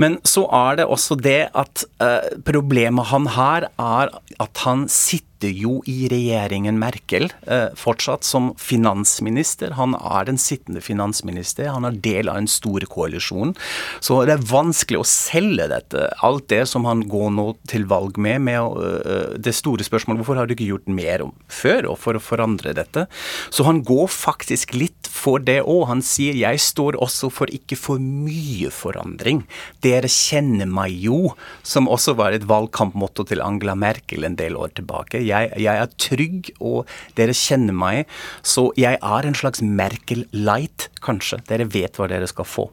Men 0.00 0.20
så 0.26 0.46
er 0.54 0.80
det 0.80 0.88
også 0.90 1.18
det 1.20 1.48
at 1.56 1.86
uh, 2.02 2.32
problemet 2.46 3.10
han 3.12 3.30
har, 3.36 3.70
er 3.76 4.12
at 4.42 4.66
han 4.66 4.86
sitter 4.92 5.25
sitter 5.36 5.52
jo 5.52 5.82
i 5.86 6.08
regjeringen 6.08 6.78
Merkel 6.80 7.28
eh, 7.46 7.68
fortsatt 7.76 8.24
som 8.24 8.54
finansminister. 8.56 9.74
Han 9.76 9.94
er 9.94 10.24
den 10.24 10.38
sittende 10.38 10.80
finansminister. 10.80 11.68
Han 11.68 11.84
er 11.84 11.92
del 12.00 12.28
av 12.28 12.38
en 12.38 12.48
stor 12.48 12.80
koalisjon. 12.88 13.54
Så 14.00 14.24
det 14.24 14.32
er 14.32 14.46
vanskelig 14.48 15.00
å 15.00 15.04
selge 15.04 15.68
dette. 15.68 16.08
Alt 16.24 16.48
det 16.48 16.66
som 16.66 16.86
han 16.86 17.04
går 17.08 17.30
nå 17.36 17.54
til 17.68 17.84
valg 17.86 18.16
med, 18.16 18.40
med 18.40 18.60
uh, 18.62 19.36
det 19.36 19.52
store 19.52 19.84
spørsmålet 19.84 20.22
hvorfor 20.22 20.40
har 20.40 20.46
du 20.46 20.54
ikke 20.54 20.70
gjort 20.70 20.88
mer 20.88 21.26
om 21.26 21.34
før 21.48 21.90
og 21.92 21.98
for 22.00 22.16
å 22.16 22.22
forandre 22.22 22.72
dette? 22.76 23.06
Så 23.50 23.66
han 23.66 23.82
går 23.84 24.08
faktisk 24.08 24.74
litt 24.74 25.10
for 25.10 25.42
det 25.42 25.60
òg. 25.64 25.86
Han 25.90 26.04
sier 26.04 26.36
jeg 26.38 26.62
står 26.62 26.96
også 27.02 27.30
for 27.34 27.52
ikke 27.52 27.76
for 27.76 28.00
mye 28.00 28.72
forandring. 28.72 29.44
Dere 29.84 30.08
kjenner 30.08 30.68
meg 30.70 30.96
jo, 31.02 31.34
som 31.66 31.90
også 31.92 32.16
var 32.16 32.32
et 32.32 32.48
valgkampmotto 32.48 33.26
til 33.28 33.44
Angela 33.44 33.76
Merkel 33.76 34.24
en 34.24 34.38
del 34.38 34.56
år 34.56 34.72
tilbake. 34.80 35.25
Jeg, 35.26 35.52
jeg, 35.62 35.82
er 35.82 35.98
trygg, 36.00 36.52
og 36.60 36.86
dere 37.18 37.36
kjenner 37.36 37.76
meg. 37.76 38.16
Så 38.46 38.70
jeg 38.78 39.00
er 39.02 39.28
en 39.28 39.38
slags 39.38 39.62
Merkel 39.64 40.26
light, 40.32 40.90
kanskje. 41.04 41.42
Dere 41.50 41.68
vet 41.72 41.98
hva 41.98 42.08
dere 42.10 42.28
skal 42.30 42.48
få. 42.48 42.70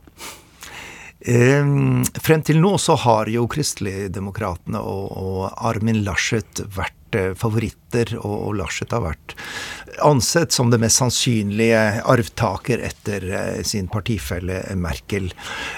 Um, 1.23 2.03
frem 2.19 2.41
til 2.43 2.59
nå 2.59 2.73
så 2.81 2.97
har 2.99 3.29
jo 3.31 3.45
Kristeligdemokratene 3.51 4.81
og, 4.83 5.05
og 5.15 5.45
Armin 5.69 6.01
Laschet 6.03 6.65
vært 6.75 6.99
favoritter, 7.37 8.15
og, 8.17 8.33
og 8.49 8.55
Laschet 8.57 8.91
har 8.91 9.03
vært 9.05 9.35
ansett 10.03 10.51
som 10.51 10.71
det 10.73 10.79
mest 10.81 10.97
sannsynlige 10.97 11.79
arvtaker 12.09 12.81
etter 12.83 13.27
uh, 13.29 13.59
sin 13.63 13.87
partifelle 13.91 14.63
Merkel. 14.79 15.29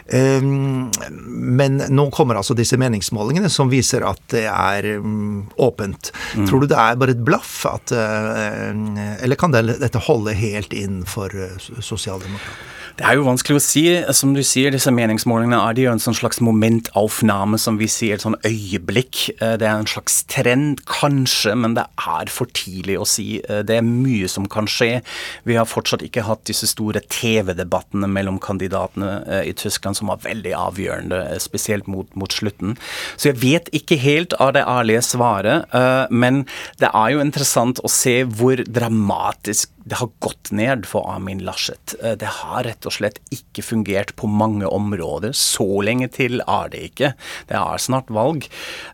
Um, 0.08 0.90
men 1.28 1.82
nå 1.92 2.08
kommer 2.16 2.40
altså 2.40 2.56
disse 2.58 2.80
meningsmålingene 2.82 3.52
som 3.52 3.70
viser 3.70 4.08
at 4.08 4.24
det 4.34 4.46
er 4.48 4.96
um, 5.02 5.44
åpent. 5.62 6.14
Mm. 6.36 6.48
Tror 6.48 6.64
du 6.64 6.72
det 6.72 6.80
er 6.80 7.02
bare 7.02 7.18
et 7.18 7.26
blaff, 7.28 7.58
at, 7.70 7.94
uh, 7.94 8.72
eller 9.20 9.40
kan 9.40 9.54
det, 9.54 9.68
dette 9.84 10.06
holde 10.08 10.34
helt 10.40 10.74
inn 10.74 11.04
for 11.10 11.36
sosialdemokratene? 11.60 12.74
Det 12.96 13.04
er 13.04 13.18
jo 13.18 13.26
vanskelig 13.26 13.60
å 13.60 13.64
si. 13.64 13.82
Som 14.16 14.32
du 14.38 14.40
sier, 14.48 14.72
disse 14.72 14.92
meningsmålingene 14.96 15.58
er 15.60 15.76
de 15.76 15.84
jo 15.84 15.92
en 15.92 16.00
sånn 16.00 16.16
slags 16.16 16.38
momentaufname, 16.40 17.58
som 17.60 17.76
vi 17.76 17.90
sier, 17.92 18.16
et 18.16 18.24
sånn 18.24 18.38
øyeblikk. 18.48 19.34
Eh, 19.36 19.58
det 19.60 19.68
er 19.68 19.82
en 19.82 19.90
slags 19.90 20.22
trend, 20.32 20.80
kanskje, 20.88 21.58
men 21.60 21.76
det 21.76 21.84
er 22.00 22.32
for 22.32 22.48
tidlig 22.56 22.96
å 23.02 23.08
si. 23.10 23.42
Eh, 23.44 23.66
det 23.68 23.82
er 23.82 23.84
mye 23.84 24.30
som 24.32 24.48
kan 24.48 24.70
skje. 24.72 25.02
Vi 25.44 25.60
har 25.60 25.68
fortsatt 25.68 26.08
ikke 26.08 26.24
hatt 26.24 26.46
disse 26.48 26.72
store 26.72 27.04
TV-debattene 27.12 28.08
mellom 28.08 28.40
kandidatene 28.40 29.12
eh, 29.28 29.44
i 29.52 29.56
Tyskland, 29.60 30.00
som 30.00 30.14
var 30.14 30.24
veldig 30.24 30.56
avgjørende, 30.56 31.20
spesielt 31.44 31.92
mot, 31.92 32.08
mot 32.16 32.32
slutten. 32.32 32.80
Så 33.20 33.34
jeg 33.34 33.42
vet 33.44 33.72
ikke 33.76 34.00
helt 34.00 34.40
av 34.40 34.56
det 34.56 34.64
ærlige 34.64 35.04
svaret, 35.04 35.68
men 36.10 36.46
det 36.80 36.88
er 36.88 37.12
jo 37.12 37.22
interessant 37.24 37.82
å 37.84 37.92
se 37.92 38.22
hvor 38.38 38.62
dramatisk 38.64 39.75
det 39.86 40.00
har 40.00 40.10
gått 40.20 40.50
ned 40.52 40.88
for 40.90 41.06
Amin 41.14 41.44
Laschet. 41.46 41.94
Det 42.02 42.30
har 42.40 42.64
rett 42.66 42.88
og 42.90 42.96
slett 42.96 43.20
ikke 43.34 43.62
fungert 43.62 44.16
på 44.18 44.26
mange 44.26 44.66
områder. 44.66 45.36
Så 45.38 45.68
lenge 45.86 46.10
til 46.10 46.42
er 46.42 46.72
det 46.74 46.82
ikke. 46.88 47.12
Det 47.50 47.58
er 47.60 47.82
snart 47.82 48.10
valg. 48.14 48.48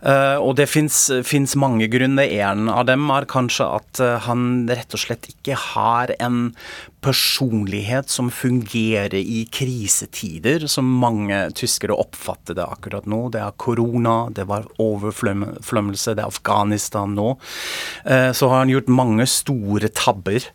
Uh, 0.04 0.36
og 0.44 0.58
det 0.60 0.68
fins 0.68 1.56
mange 1.56 1.88
grunner. 1.92 2.28
En 2.44 2.68
av 2.72 2.90
dem 2.92 3.08
er 3.16 3.30
kanskje 3.32 3.70
at 3.80 4.04
uh, 4.04 4.18
han 4.28 4.66
rett 4.68 4.98
og 4.98 5.06
slett 5.06 5.32
ikke 5.32 5.56
har 5.72 6.12
en 6.20 6.52
personlighet 7.02 8.10
som 8.10 8.30
fungerer 8.32 9.18
i 9.18 9.44
krisetider, 9.52 10.68
som 10.72 10.86
mange 11.02 11.40
tyskere 11.58 11.98
oppfatter 11.98 12.58
det 12.58 12.68
akkurat 12.68 13.10
nå. 13.10 13.24
Det 13.34 13.42
er 13.42 13.58
korona, 13.62 14.30
det 14.30 14.46
var 14.50 14.70
overflømmelse, 14.82 16.16
det 16.16 16.24
er 16.24 16.30
Afghanistan 16.30 17.16
nå. 17.18 17.34
Uh, 18.06 18.32
så 18.32 18.52
har 18.52 18.64
han 18.64 18.74
gjort 18.74 18.92
mange 18.92 19.28
store 19.30 19.90
tabber. 19.90 20.46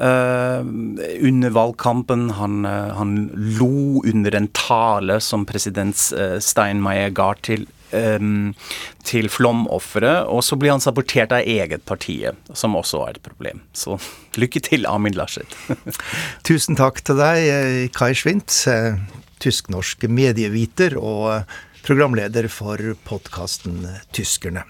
under 0.00 1.50
valgkampen 1.50 2.30
han 2.38 2.64
Eh, 2.70 2.96
han 2.96 3.30
lo 3.34 4.02
under 4.04 4.34
en 4.34 4.48
tale 4.48 5.20
som 5.20 5.46
president 5.46 6.12
eh, 6.18 6.38
Steinmeier 6.42 7.12
ga 7.14 7.32
til 7.42 7.66
Um, 7.90 8.52
til 9.02 9.26
flomofre, 9.26 10.12
og 10.30 10.44
så 10.46 10.54
blir 10.54 10.70
han 10.70 10.82
sabotert 10.82 11.32
av 11.34 11.42
eget 11.42 11.82
partiet, 11.88 12.38
som 12.54 12.76
også 12.78 13.00
er 13.02 13.16
et 13.16 13.24
problem. 13.24 13.64
Så 13.74 13.96
lykke 14.38 14.62
til, 14.62 14.86
Amin 14.86 15.16
Laschet. 15.18 15.56
Tusen 16.46 16.78
takk 16.78 17.02
til 17.02 17.18
deg, 17.18 17.90
Kai 17.96 18.12
Schwint, 18.14 18.54
tysk-norsk 19.42 20.06
medieviter 20.06 20.94
og 21.00 21.42
programleder 21.82 22.46
for 22.52 22.94
podkasten 23.08 23.82
Tyskerne. 24.14 24.62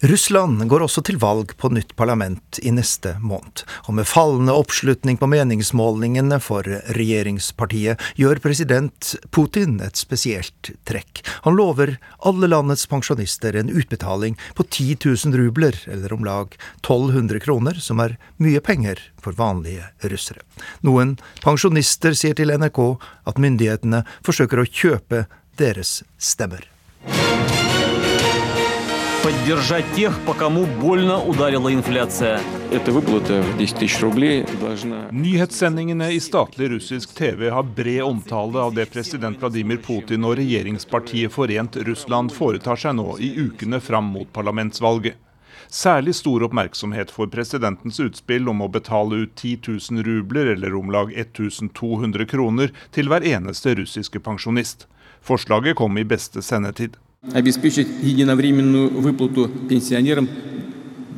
Russland 0.00 0.68
går 0.68 0.82
også 0.84 1.00
til 1.08 1.16
valg 1.16 1.54
på 1.56 1.70
nytt 1.72 1.94
parlament 1.96 2.58
i 2.60 2.68
neste 2.74 3.14
måned, 3.24 3.62
og 3.88 3.94
med 3.96 4.04
fallende 4.04 4.52
oppslutning 4.52 5.16
på 5.16 5.28
meningsmålingene 5.32 6.36
for 6.44 6.68
regjeringspartiet 6.98 8.04
gjør 8.20 8.42
president 8.44 9.14
Putin 9.32 9.78
et 9.80 9.96
spesielt 9.96 10.74
trekk. 10.84 11.22
Han 11.48 11.56
lover 11.56 11.94
alle 12.28 12.52
landets 12.52 12.84
pensjonister 12.92 13.56
en 13.56 13.72
utbetaling 13.72 14.36
på 14.52 14.68
10 14.68 14.98
000 15.00 15.40
rubler, 15.40 15.80
eller 15.88 16.12
om 16.12 16.28
lag 16.28 16.52
1200 16.84 17.40
kroner, 17.48 17.80
som 17.80 18.04
er 18.04 18.18
mye 18.36 18.60
penger 18.60 19.00
for 19.16 19.32
vanlige 19.40 19.88
russere. 20.12 20.44
Noen 20.84 21.16
pensjonister 21.40 22.12
sier 22.12 22.36
til 22.36 22.52
NRK 22.52 22.84
at 23.32 23.40
myndighetene 23.40 24.04
forsøker 24.20 24.60
å 24.60 24.68
kjøpe 24.68 25.24
deres 25.56 26.02
stemmer 26.20 26.68
поддержать 29.25 29.85
тех, 29.95 30.19
по 30.25 30.33
кому 30.33 30.65
больно 30.65 31.23
ударила 31.23 31.73
инфляция. 31.73 32.39
Эта 32.71 32.91
выплата 32.91 33.41
в 33.41 33.57
10 33.57 33.77
тысяч 33.77 34.01
рублей 34.01 34.45
должна... 34.59 35.07
Nyhetssendingene 35.11 36.13
i 36.13 36.19
statlig 36.19 36.69
russisk 36.69 37.13
TV 37.13 37.49
har 37.49 37.63
bred 37.63 38.01
omtale 38.01 38.59
av 38.59 38.73
det 38.73 38.85
president 38.85 39.39
Vladimir 39.39 39.77
Putin 39.77 40.25
og 40.25 40.37
regjeringspartiet 40.37 41.31
Forent 41.31 41.75
Russland 41.75 42.31
foretar 42.31 42.79
seg 42.79 42.95
nå 42.95 43.17
i 43.19 43.33
ukene 43.37 43.79
fram 43.79 44.09
mot 44.15 44.31
parlamentsvalget. 44.33 45.19
Særlig 45.69 46.15
stor 46.15 46.43
oppmerksomhet 46.43 47.11
får 47.11 47.29
presidentens 47.31 47.99
utspill 47.99 48.49
om 48.49 48.61
å 48.61 48.71
betale 48.71 49.23
ut 49.23 49.35
10 49.35 49.61
000 49.91 50.03
rubler, 50.03 50.55
eller 50.55 50.75
om 50.75 50.91
lag 50.91 51.13
1200 51.13 52.25
kroner, 52.25 52.73
til 52.91 53.07
hver 53.07 53.23
eneste 53.23 53.75
russiske 53.75 54.19
pensjonist. 54.19 54.87
Forslaget 55.21 55.77
kom 55.77 55.97
i 55.97 56.07
beste 56.07 56.41
sendetid 56.41 56.97
обеспечить 57.33 57.87
единовременную 58.01 58.89
выплату 58.89 59.47
пенсионерам 59.69 60.27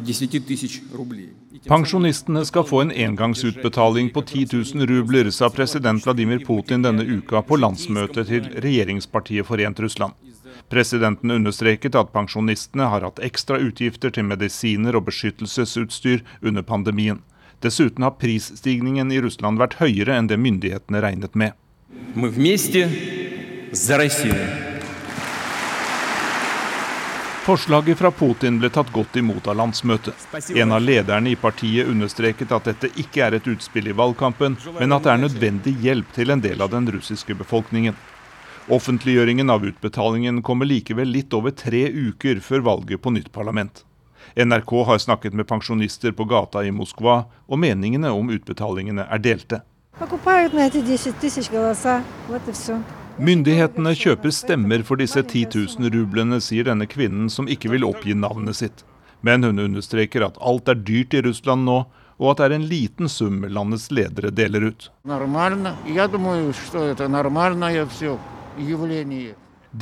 10 0.06 0.46
тысяч 0.46 0.82
рублей. 0.94 1.30
Pensjonistene 1.66 2.44
skal 2.46 2.64
få 2.64 2.82
en 2.82 2.92
engangsutbetaling 2.92 4.10
på 4.10 4.22
10 4.22 4.48
000 4.76 4.86
rubler, 4.86 5.32
sa 5.32 5.50
president 5.50 6.06
Vladimir 6.06 6.44
Putin 6.46 6.82
denne 6.82 7.04
uka 7.04 7.42
på 7.42 7.56
landsmøtet 7.56 8.28
til 8.28 8.50
regjeringspartiet 8.60 9.48
Forent 9.48 9.80
Russland. 9.80 10.14
Presidenten 10.70 11.32
understreket 11.32 11.96
at 11.96 12.12
pensjonistene 12.12 12.90
har 12.92 13.06
hatt 13.08 13.22
ekstra 13.24 13.62
utgifter 13.64 14.12
til 14.12 14.28
medisiner 14.28 14.96
og 14.96 15.06
beskyttelsesutstyr 15.08 16.24
under 16.42 16.68
pandemien. 16.68 17.22
Dessuten 17.64 18.04
har 18.04 18.18
prisstigningen 18.20 19.12
i 19.12 19.22
Russland 19.24 19.62
vært 19.62 19.80
høyere 19.80 20.18
enn 20.20 20.28
det 20.28 20.40
myndighetene 20.40 21.00
regnet 21.00 21.36
med. 21.36 21.54
Мы 22.16 22.30
вместе 22.30 22.90
за 23.72 23.98
Россию. 23.98 24.67
Forslaget 27.49 27.99
fra 27.99 28.11
Putin 28.11 28.59
ble 28.61 28.69
tatt 28.69 28.91
godt 28.93 29.15
imot 29.17 29.47
av 29.49 29.57
landsmøtet. 29.57 30.27
En 30.53 30.73
av 30.77 30.83
lederne 30.85 31.31
i 31.31 31.37
partiet 31.41 31.89
understreket 31.89 32.51
at 32.53 32.69
dette 32.69 32.91
ikke 33.01 33.23
er 33.25 33.39
et 33.39 33.49
utspill 33.49 33.89
i 33.89 33.95
valgkampen, 33.97 34.59
men 34.77 34.93
at 34.93 35.07
det 35.07 35.13
er 35.15 35.23
nødvendig 35.23 35.73
hjelp 35.81 36.13
til 36.13 36.35
en 36.35 36.45
del 36.45 36.61
av 36.61 36.75
den 36.75 36.91
russiske 36.93 37.39
befolkningen. 37.41 37.97
Offentliggjøringen 38.69 39.49
av 39.49 39.65
utbetalingen 39.65 40.43
kommer 40.45 40.69
likevel 40.69 41.09
litt 41.09 41.33
over 41.33 41.57
tre 41.57 41.87
uker 41.89 42.45
før 42.45 42.69
valget 42.69 43.01
på 43.01 43.17
nytt 43.17 43.33
parlament. 43.33 43.81
NRK 44.37 44.77
har 44.93 45.01
snakket 45.09 45.33
med 45.33 45.49
pensjonister 45.49 46.13
på 46.13 46.29
gata 46.29 46.69
i 46.69 46.77
Moskva, 46.83 47.23
og 47.49 47.65
meningene 47.65 48.13
om 48.13 48.29
utbetalingene 48.29 49.09
er 49.09 49.25
delte. 49.25 49.65
Myndighetene 53.19 53.91
kjøper 53.99 54.31
stemmer 54.31 54.85
for 54.87 55.01
disse 55.01 55.19
10 55.25 55.49
000 55.51 55.91
rublene, 55.91 56.37
sier 56.39 56.69
denne 56.69 56.87
kvinnen 56.87 57.27
som 57.35 57.49
ikke 57.51 57.73
vil 57.73 57.87
oppgi 57.89 58.15
navnet 58.15 58.55
sitt. 58.61 58.85
Men 59.27 59.43
hun 59.43 59.59
understreker 59.59 60.23
at 60.23 60.39
alt 60.39 60.71
er 60.71 60.79
dyrt 60.79 61.17
i 61.19 61.23
Russland 61.27 61.67
nå, 61.67 61.81
og 62.19 62.31
at 62.31 62.39
det 62.39 62.47
er 62.47 62.55
en 62.55 62.69
liten 62.71 63.11
sum 63.11 63.43
landets 63.51 63.89
ledere 63.91 64.31
deler 64.31 64.69
ut. 64.71 64.87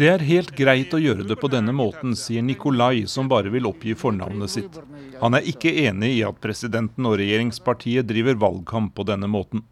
Det 0.00 0.10
er 0.10 0.26
helt 0.32 0.56
greit 0.56 0.96
å 0.96 1.04
gjøre 1.04 1.28
det 1.28 1.36
på 1.36 1.52
denne 1.52 1.76
måten, 1.76 2.16
sier 2.16 2.42
Nikolai, 2.42 3.04
som 3.04 3.28
bare 3.28 3.52
vil 3.52 3.68
oppgi 3.68 3.92
fornavnet 4.00 4.56
sitt. 4.56 4.80
Han 5.20 5.36
er 5.36 5.44
ikke 5.52 5.76
enig 5.84 6.16
i 6.16 6.24
at 6.24 6.40
presidenten 6.40 7.04
og 7.04 7.20
regjeringspartiet 7.20 8.08
driver 8.08 8.40
valgkamp 8.48 8.96
på 8.96 9.04
denne 9.12 9.28
måten. 9.28 9.68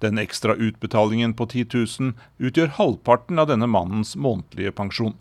Den 0.00 0.18
ekstra 0.18 0.54
utbetalingen 0.54 1.34
på 1.36 1.46
10 1.46 1.66
000 2.00 2.12
utgjør 2.38 2.70
halvparten 2.78 3.38
av 3.38 3.50
denne 3.50 3.68
mannens 3.68 4.16
månedlige 4.16 4.72
pensjon. 4.72 5.16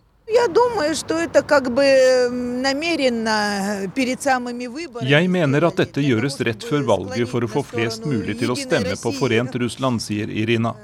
Jeg 5.10 5.32
mener 5.34 5.66
at 5.68 5.82
dette 5.82 6.06
gjøres 6.06 6.40
rett 6.48 6.68
før 6.70 6.86
valget 6.94 7.32
for 7.32 7.44
å 7.44 7.50
få 7.50 7.66
flest 7.66 8.08
mulig 8.08 8.38
til 8.40 8.54
å 8.54 8.58
stemme 8.60 8.96
på 9.02 9.14
Forent 9.18 9.58
Russland, 9.60 10.04
sier 10.06 10.32
Irina. 10.32 10.76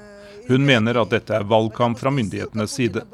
Hun 0.49 0.65
mener 0.65 0.99
at 1.01 1.13
dette 1.13 1.33
er 1.33 1.47
valgkamp 1.49 1.97
fra 2.01 2.11
myndighetenes 2.13 2.75
side. 2.77 3.05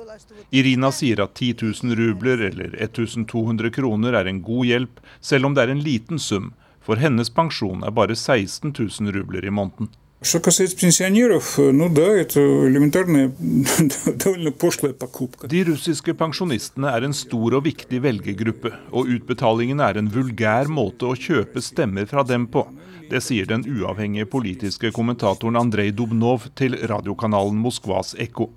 Irina 0.49 0.89
sier 0.91 1.21
at 1.23 1.35
10 1.37 1.61
000 1.83 1.95
rubler 1.99 2.47
eller 2.49 2.73
1200 2.81 3.71
kroner 3.75 4.17
er 4.19 4.27
en 4.31 4.41
god 4.43 4.65
hjelp, 4.67 4.99
selv 5.21 5.45
om 5.47 5.55
det 5.55 5.63
er 5.63 5.75
en 5.75 5.83
liten 5.85 6.19
sum, 6.19 6.53
for 6.81 6.99
hennes 6.99 7.29
pensjon 7.29 7.85
er 7.85 7.93
bare 7.95 8.17
16 8.17 8.73
000 8.73 9.15
rubler 9.15 9.45
i 9.45 9.53
måneden. 9.53 9.91
Что 10.22 10.40
касается 10.40 10.76
пенсионеров, 10.78 11.58
ну 11.58 11.88
да, 11.90 12.06
это 12.08 12.40
элементарная, 12.40 13.32
довольно 14.06 14.50
пошлая 14.50 14.94
покупка. 14.94 15.46
De 15.46 15.62
russiske 15.62 16.14
pensjonistene 16.14 16.88
er 16.88 17.04
en 17.04 17.14
stor 17.14 17.58
og 17.58 17.66
viktig 17.66 18.00
velgergruppe, 18.02 18.72
og 18.90 19.12
utbetalingene 19.12 19.84
er 19.84 20.00
en 20.00 20.08
vulgær 20.10 20.72
måte 20.72 21.06
å 21.06 21.14
kjøpe 21.14 21.60
stemmer 21.62 22.08
fra 22.10 22.24
dem 22.24 22.48
på. 22.48 22.64
Det 23.10 23.20
sier 23.22 23.46
den 23.46 23.62
uavhengige 23.68 24.26
politiske 24.26 24.90
kommentatoren 24.90 25.60
Andrej 25.60 25.92
Dubnov 25.94 26.48
til 26.58 26.74
radiokanalen 26.74 27.60
Moskvas 27.60 28.16
Ekko. 28.18 28.48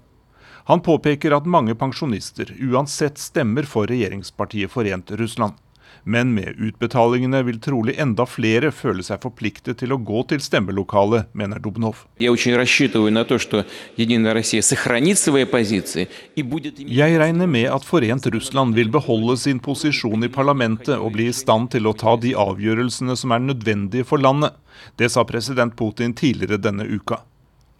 Han 0.71 0.81
påpeker 0.85 1.35
at 1.35 1.45
mange 1.45 1.75
pensjonister 1.75 2.55
uansett 2.71 3.19
stemmer 3.19 3.67
for 3.67 3.89
regjeringspartiet 3.89 4.71
Forent 4.71 5.11
Russland. 5.19 5.59
Men 6.04 6.34
med 6.36 6.58
utbetalingene 6.60 7.40
vil 7.46 7.56
trolig 7.64 7.94
enda 8.00 8.26
flere 8.28 8.68
føle 8.76 9.00
seg 9.04 9.22
forpliktet 9.22 9.78
til 9.80 9.92
å 9.94 9.96
gå 9.96 10.20
til 10.28 10.40
stemmelokalet, 10.44 11.30
mener 11.32 11.58
Dubnov. 11.64 12.02
Jeg 12.20 12.36
regner 17.24 17.48
med 17.56 17.68
at 17.72 17.88
Forent 17.88 18.28
Russland 18.36 18.76
vil 18.76 18.92
beholde 18.92 19.38
sin 19.40 19.60
posisjon 19.64 20.28
i 20.28 20.32
parlamentet 20.32 20.96
og 20.98 21.14
bli 21.16 21.30
i 21.32 21.36
stand 21.36 21.72
til 21.72 21.88
å 21.88 21.96
ta 21.96 22.18
de 22.20 22.36
avgjørelsene 22.36 23.16
som 23.16 23.32
er 23.32 23.48
nødvendige 23.48 24.04
for 24.08 24.20
landet. 24.20 24.52
Det 25.00 25.08
sa 25.10 25.24
president 25.24 25.72
Putin 25.78 26.12
tidligere 26.12 26.60
denne 26.60 26.84
uka. 26.84 27.22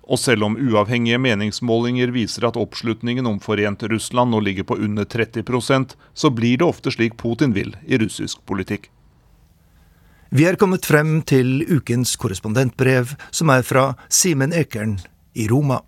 Og 0.04 0.20
selv 0.20 0.44
om 0.44 0.56
uavhengige 0.60 1.18
meningsmålinger 1.18 2.12
viser 2.12 2.44
at 2.48 2.58
oppslutningen 2.60 3.26
om 3.26 3.38
forent 3.40 3.86
Russland 3.88 4.34
nå 4.34 4.42
ligger 4.44 4.66
på 4.68 4.76
under 4.76 5.08
30% 5.08 5.94
så 6.12 6.30
blir 6.30 6.60
det 6.60 6.68
ofte 6.68 6.92
slik 6.92 7.16
Putin 7.20 7.56
vil 7.56 7.72
i 7.86 7.98
russisk 8.00 8.44
politikk. 8.44 8.90
Vi 10.34 10.44
er 10.48 10.58
kommet 10.58 10.84
frem 10.84 11.20
til 11.22 11.62
ukens 11.70 12.16
korrespondentbrev, 12.18 13.12
som 13.30 13.52
er 13.54 13.62
fra 13.62 13.92
Simen 14.10 14.52
Ekern 14.52 14.96
i 15.38 15.46
Roma. 15.48 15.78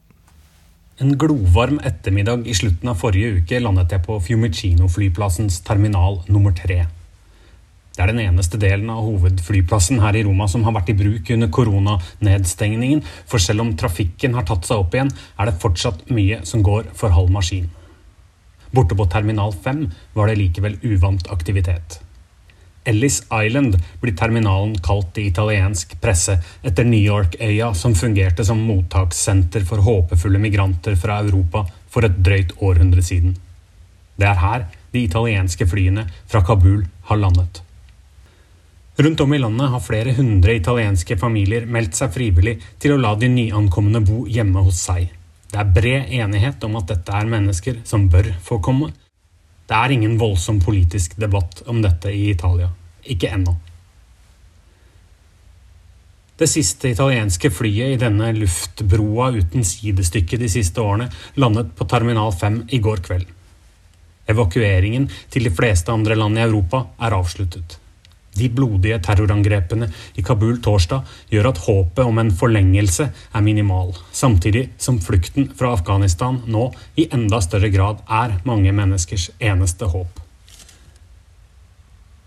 En 1.02 1.16
glovarm 1.18 1.80
ettermiddag 1.84 2.46
i 2.48 2.54
slutten 2.56 2.88
av 2.88 3.00
forrige 3.02 3.40
uke 3.40 3.58
landet 3.60 3.90
jeg 3.92 4.04
på 4.06 4.20
Fiumicino-flyplassens 4.22 5.58
terminal 5.66 6.22
nummer 6.30 6.54
tre. 6.56 6.86
Det 7.96 8.04
er 8.04 8.12
den 8.12 8.20
eneste 8.26 8.58
delen 8.60 8.90
av 8.92 9.00
hovedflyplassen 9.06 10.02
her 10.04 10.18
i 10.18 10.22
Roma 10.26 10.44
som 10.52 10.66
har 10.66 10.74
vært 10.76 10.90
i 10.92 10.96
bruk 10.98 11.30
under 11.32 11.48
koronanedstengningen, 11.48 13.00
for 13.24 13.40
selv 13.40 13.64
om 13.64 13.72
trafikken 13.80 14.36
har 14.36 14.44
tatt 14.44 14.68
seg 14.68 14.82
opp 14.82 14.92
igjen, 14.92 15.12
er 15.40 15.48
det 15.48 15.60
fortsatt 15.62 16.04
mye 16.12 16.42
som 16.44 16.64
går 16.66 16.90
for 16.92 17.16
halv 17.16 17.32
maskin. 17.32 17.70
Borte 18.76 18.98
på 18.98 19.08
terminal 19.08 19.56
5 19.64 19.86
var 20.12 20.28
det 20.28 20.36
likevel 20.42 20.76
uvant 20.84 21.24
aktivitet. 21.32 22.02
Ellis 22.86 23.22
Island 23.32 23.78
blir 24.02 24.14
terminalen 24.14 24.76
kalt 24.84 25.16
i 25.18 25.26
italiensk 25.30 25.96
presse 26.02 26.36
etter 26.62 26.84
New 26.86 27.00
York-øya 27.00 27.72
som 27.74 27.96
fungerte 27.98 28.44
som 28.46 28.60
mottakssenter 28.68 29.64
for 29.66 29.82
håpefulle 29.82 30.38
migranter 30.42 30.94
fra 31.00 31.18
Europa 31.24 31.64
for 31.90 32.06
et 32.06 32.20
drøyt 32.28 32.54
århundre 32.60 33.02
siden. 33.02 33.34
Det 34.20 34.28
er 34.28 34.42
her 34.44 34.68
de 34.92 35.02
italienske 35.02 35.66
flyene 35.66 36.06
fra 36.28 36.44
Kabul 36.46 36.84
har 37.08 37.24
landet. 37.24 37.65
Rundt 38.96 39.20
om 39.20 39.34
i 39.34 39.38
landet 39.38 39.68
har 39.68 39.80
flere 39.84 40.12
hundre 40.16 40.54
italienske 40.56 41.18
familier 41.20 41.66
meldt 41.68 41.98
seg 41.98 42.14
frivillig 42.14 42.54
til 42.80 42.94
å 42.94 43.00
la 43.00 43.12
de 43.20 43.28
nyankomne 43.28 44.00
bo 44.00 44.22
hjemme 44.24 44.62
hos 44.64 44.80
seg. 44.88 45.10
Det 45.52 45.58
er 45.60 45.74
bred 45.76 46.14
enighet 46.16 46.64
om 46.64 46.78
at 46.80 46.88
dette 46.88 47.12
er 47.12 47.28
mennesker 47.28 47.82
som 47.84 48.08
bør 48.12 48.32
få 48.46 48.58
komme. 48.64 48.88
Det 49.68 49.76
er 49.76 49.92
ingen 49.92 50.16
voldsom 50.16 50.62
politisk 50.64 51.18
debatt 51.20 51.60
om 51.68 51.84
dette 51.84 52.08
i 52.08 52.30
Italia. 52.32 52.70
Ikke 53.04 53.34
ennå. 53.36 53.52
Det 56.36 56.48
siste 56.48 56.90
italienske 56.92 57.50
flyet 57.52 57.94
i 57.94 58.00
denne 58.00 58.32
luftbroa 58.36 59.30
uten 59.36 59.64
sidestykke 59.64 60.40
de 60.40 60.50
siste 60.52 60.80
årene 60.80 61.08
landet 61.40 61.72
på 61.76 61.84
Terminal 61.88 62.32
5 62.32 62.62
i 62.76 62.80
går 62.84 63.04
kveld. 63.04 63.28
Evakueringen 64.28 65.10
til 65.32 65.48
de 65.48 65.52
fleste 65.52 65.92
andre 65.92 66.16
land 66.16 66.36
i 66.40 66.44
Europa 66.44 66.86
er 67.00 67.16
avsluttet. 67.16 67.78
De 68.36 68.50
blodige 68.52 68.98
terrorangrepene 69.04 69.88
i 70.14 70.24
Kabul 70.24 70.58
torsdag 70.64 71.06
gjør 71.32 71.50
at 71.52 71.62
håpet 71.64 72.04
om 72.04 72.20
en 72.20 72.34
forlengelse 72.34 73.08
er 73.08 73.44
minimal, 73.44 73.94
samtidig 74.12 74.68
som 74.78 75.00
flukten 75.00 75.50
fra 75.56 75.72
Afghanistan 75.76 76.42
nå 76.46 76.68
i 77.00 77.08
enda 77.16 77.40
større 77.44 77.72
grad 77.72 78.04
er 78.08 78.38
mange 78.44 78.72
menneskers 78.76 79.30
eneste 79.40 79.88
håp. 79.92 80.22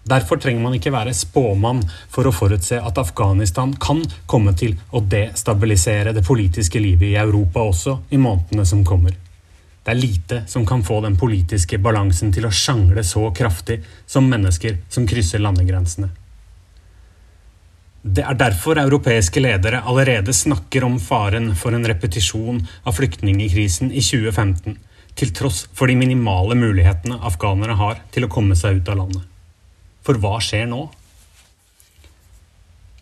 Derfor 0.10 0.40
trenger 0.42 0.64
man 0.64 0.74
ikke 0.74 0.94
være 0.94 1.14
spåmann 1.14 1.84
for 2.10 2.26
å 2.26 2.34
forutse 2.34 2.80
at 2.82 2.98
Afghanistan 2.98 3.76
kan 3.78 4.02
komme 4.26 4.56
til 4.58 4.74
å 4.90 5.04
destabilisere 5.06 6.16
det 6.16 6.26
politiske 6.26 6.82
livet 6.82 7.12
i 7.12 7.18
Europa 7.22 7.62
også 7.70 8.00
i 8.10 8.22
månedene 8.22 8.66
som 8.66 8.82
kommer. 8.88 9.14
Det 9.84 9.94
er 9.94 10.00
lite 10.00 10.42
som 10.48 10.66
kan 10.68 10.84
få 10.84 11.00
den 11.06 11.16
politiske 11.18 11.80
balansen 11.82 12.34
til 12.36 12.46
å 12.46 12.54
sjangle 12.54 13.04
så 13.08 13.30
kraftig 13.36 13.80
som 14.06 14.28
mennesker 14.30 14.82
som 14.92 15.08
krysser 15.08 15.42
landegrensene. 15.42 16.10
Det 18.02 18.24
er 18.24 18.38
derfor 18.40 18.80
europeiske 18.80 19.42
ledere 19.44 19.82
allerede 19.84 20.34
snakker 20.36 20.86
om 20.88 21.00
faren 21.04 21.52
for 21.56 21.76
en 21.76 21.88
repetisjon 21.88 22.62
av 22.88 22.96
flyktningkrisen 22.96 23.92
i 23.92 24.04
2015, 24.04 24.78
til 25.20 25.34
tross 25.36 25.66
for 25.76 25.92
de 25.92 25.98
minimale 26.00 26.56
mulighetene 26.56 27.20
afghanere 27.28 27.76
har 27.80 28.00
til 28.16 28.28
å 28.28 28.32
komme 28.32 28.56
seg 28.56 28.80
ut 28.80 28.92
av 28.94 29.02
landet. 29.02 29.26
For 30.06 30.16
hva 30.16 30.38
skjer 30.44 30.70
nå? 30.72 30.86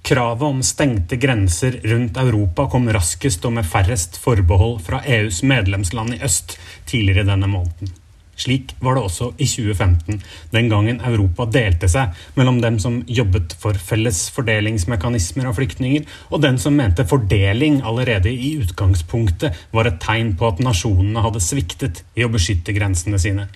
Kravet 0.07 0.43
om 0.47 0.63
stengte 0.63 1.17
grenser 1.19 1.79
rundt 1.83 2.17
Europa 2.17 2.63
kom 2.71 2.85
raskest 2.95 3.43
og 3.43 3.57
med 3.57 3.65
færrest 3.67 4.15
forbehold 4.23 4.77
fra 4.85 5.01
EUs 5.03 5.41
medlemsland 5.43 6.15
i 6.15 6.19
øst 6.23 6.53
tidligere 6.87 7.25
denne 7.27 7.49
måneden. 7.51 7.91
Slik 8.39 8.71
var 8.79 8.95
det 8.95 9.03
også 9.03 9.33
i 9.35 9.49
2015, 9.49 10.21
den 10.53 10.71
gangen 10.71 11.01
Europa 11.03 11.49
delte 11.51 11.89
seg 11.91 12.15
mellom 12.39 12.61
dem 12.63 12.79
som 12.79 13.01
jobbet 13.19 13.57
for 13.59 13.75
felles 13.89 14.23
fordelingsmekanismer 14.31 15.51
av 15.51 15.59
flyktninger, 15.59 16.07
og 16.31 16.45
den 16.45 16.55
som 16.61 16.79
mente 16.79 17.03
fordeling 17.03 17.81
allerede 17.83 18.31
i 18.31 18.55
utgangspunktet 18.61 19.59
var 19.75 19.91
et 19.91 19.99
tegn 19.99 20.37
på 20.39 20.53
at 20.53 20.63
nasjonene 20.63 21.27
hadde 21.27 21.43
sviktet 21.43 22.05
i 22.15 22.23
å 22.23 22.31
beskytte 22.31 22.77
grensene 22.77 23.19
sine. 23.19 23.49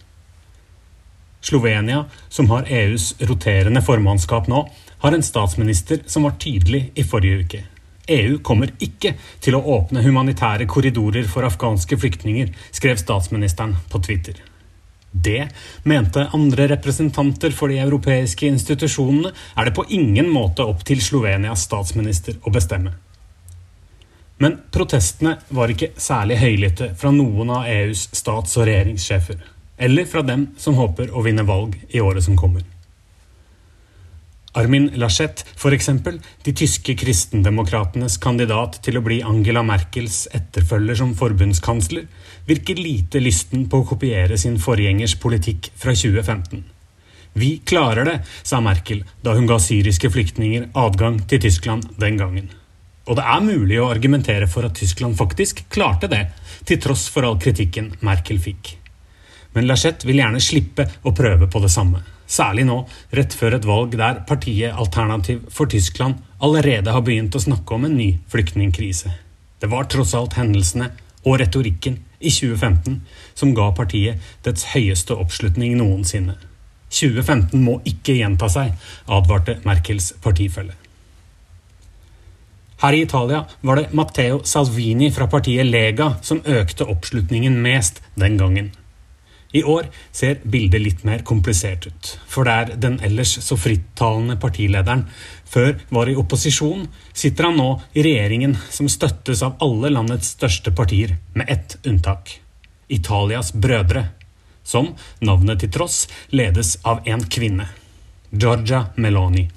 Slovenia, 1.41 2.03
som 2.29 2.51
har 2.51 2.67
EUs 2.69 3.13
roterende 3.29 3.81
formannskap 3.81 4.51
nå, 4.51 4.65
har 5.01 5.15
en 5.15 5.23
statsminister 5.25 6.03
som 6.05 6.23
var 6.27 6.37
tydelig 6.39 6.91
i 6.95 7.03
forrige 7.03 7.43
uke. 7.43 7.61
EU 8.11 8.37
kommer 8.43 8.71
ikke 8.81 9.13
til 9.41 9.55
å 9.55 9.63
åpne 9.75 10.03
humanitære 10.05 10.67
korridorer 10.69 11.27
for 11.29 11.45
afghanske 11.47 11.97
flyktninger, 12.01 12.49
skrev 12.73 12.97
statsministeren 12.99 13.75
på 13.91 14.01
Twitter. 14.03 14.41
Det, 15.11 15.47
mente 15.83 16.29
andre 16.33 16.69
representanter 16.71 17.51
for 17.51 17.71
de 17.71 17.81
europeiske 17.83 18.47
institusjonene, 18.47 19.33
er 19.57 19.67
det 19.67 19.75
på 19.75 19.85
ingen 19.91 20.29
måte 20.31 20.63
opp 20.63 20.85
til 20.87 21.01
Slovenias 21.03 21.65
statsminister 21.67 22.37
å 22.47 22.53
bestemme. 22.53 22.93
Men 24.41 24.57
protestene 24.73 25.35
var 25.53 25.69
ikke 25.69 25.91
særlig 26.01 26.39
høylytte 26.41 26.93
fra 26.97 27.11
noen 27.13 27.51
av 27.53 27.67
EUs 27.69 28.07
stats- 28.17 28.55
og 28.57 28.65
regjeringssjefer 28.69 29.41
eller 29.81 30.05
fra 30.05 30.21
dem 30.21 30.47
som 30.61 30.77
håper 30.77 31.09
å 31.09 31.23
vinne 31.25 31.45
valg 31.45 31.73
i 31.89 32.01
året 32.01 32.21
som 32.25 32.37
kommer. 32.37 32.61
Armin 34.53 34.89
Laschet, 34.99 35.45
f.eks., 35.55 35.89
de 36.43 36.51
tyske 36.51 36.95
kristendemokratenes 36.99 38.17
kandidat 38.19 38.81
til 38.83 38.99
å 38.99 39.03
bli 39.05 39.21
Angela 39.23 39.63
Merkels 39.63 40.25
etterfølger 40.35 40.99
som 40.99 41.13
forbundskansler, 41.15 42.09
virker 42.49 42.75
lite 42.75 43.21
lysten 43.23 43.69
på 43.71 43.79
å 43.79 43.87
kopiere 43.93 44.35
sin 44.41 44.59
forgjengers 44.59 45.15
politikk 45.23 45.71
fra 45.79 45.95
2015. 45.95 46.65
Vi 47.39 47.51
klarer 47.63 48.09
det, 48.09 48.17
sa 48.43 48.59
Merkel 48.59 49.05
da 49.23 49.37
hun 49.37 49.47
ga 49.47 49.55
syriske 49.55 50.11
flyktninger 50.11 50.67
adgang 50.75 51.21
til 51.31 51.39
Tyskland 51.47 51.87
den 52.01 52.19
gangen. 52.19 52.51
Og 53.07 53.15
det 53.17 53.23
er 53.23 53.45
mulig 53.47 53.79
å 53.79 53.87
argumentere 53.87 54.51
for 54.51 54.67
at 54.67 54.75
Tyskland 54.75 55.15
faktisk 55.15 55.63
klarte 55.71 56.11
det, 56.11 56.25
til 56.67 56.79
tross 56.83 57.07
for 57.07 57.23
all 57.23 57.39
kritikken 57.39 57.93
Merkel 58.03 58.43
fikk. 58.43 58.75
Men 59.55 59.71
Laschet 59.71 60.03
vil 60.03 60.19
gjerne 60.19 60.43
slippe 60.43 60.91
å 61.07 61.15
prøve 61.15 61.47
på 61.47 61.63
det 61.63 61.71
samme. 61.71 62.03
Særlig 62.31 62.63
nå, 62.69 62.77
rett 63.11 63.33
før 63.35 63.57
et 63.57 63.65
valg 63.67 63.95
der 63.99 64.21
partiet 64.27 64.77
Alternativ 64.79 65.41
for 65.51 65.67
Tyskland 65.71 66.21
allerede 66.39 66.93
har 66.95 67.03
begynt 67.03 67.35
å 67.35 67.43
snakke 67.43 67.75
om 67.75 67.87
en 67.89 67.97
ny 67.97 68.13
flyktningkrise. 68.31 69.11
Det 69.59 69.69
var 69.69 69.89
tross 69.91 70.13
alt 70.15 70.37
hendelsene 70.39 70.93
og 71.25 71.41
retorikken 71.41 71.99
i 72.21 72.31
2015 72.31 73.01
som 73.35 73.51
ga 73.57 73.67
partiet 73.75 74.31
dets 74.47 74.69
høyeste 74.71 75.17
oppslutning 75.19 75.75
noensinne. 75.81 76.37
2015 76.91 77.59
må 77.63 77.79
ikke 77.87 78.15
gjenta 78.17 78.49
seg, 78.51 78.73
advarte 79.07 79.59
Merkels 79.67 80.11
partifelle. 80.23 80.75
Her 82.81 82.95
i 82.97 83.03
Italia 83.05 83.43
var 83.61 83.77
det 83.77 83.91
Matteo 83.93 84.39
Salvini 84.47 85.11
fra 85.13 85.27
partiet 85.29 85.67
Lega 85.67 86.15
som 86.25 86.41
økte 86.47 86.87
oppslutningen 86.89 87.59
mest 87.61 88.01
den 88.17 88.39
gangen. 88.39 88.71
I 89.51 89.63
år 89.67 89.89
ser 90.15 90.39
bildet 90.43 90.81
litt 90.81 91.01
mer 91.03 91.25
komplisert 91.27 91.87
ut, 91.87 92.11
for 92.27 92.47
der 92.47 92.71
den 92.79 92.99
ellers 93.03 93.33
så 93.43 93.57
frittalende 93.59 94.37
partilederen 94.39 95.03
før 95.51 95.75
var 95.89 96.07
i 96.07 96.15
opposisjon, 96.15 96.85
sitter 97.13 97.49
han 97.49 97.59
nå 97.59 97.69
i 97.91 98.05
regjeringen 98.05 98.55
som 98.71 98.87
støttes 98.89 99.43
av 99.43 99.59
alle 99.59 99.91
landets 99.91 100.31
største 100.37 100.71
partier, 100.71 101.17
med 101.35 101.51
ett 101.51 101.75
unntak 101.83 102.37
Italias 102.91 103.51
brødre, 103.53 104.05
som, 104.63 104.93
navnet 105.19 105.59
til 105.63 105.71
tross, 105.73 106.05
ledes 106.31 106.77
av 106.87 107.03
en 107.07 107.23
kvinne, 107.27 107.67
Giorgia 108.31 108.85
Meloni. 108.95 109.49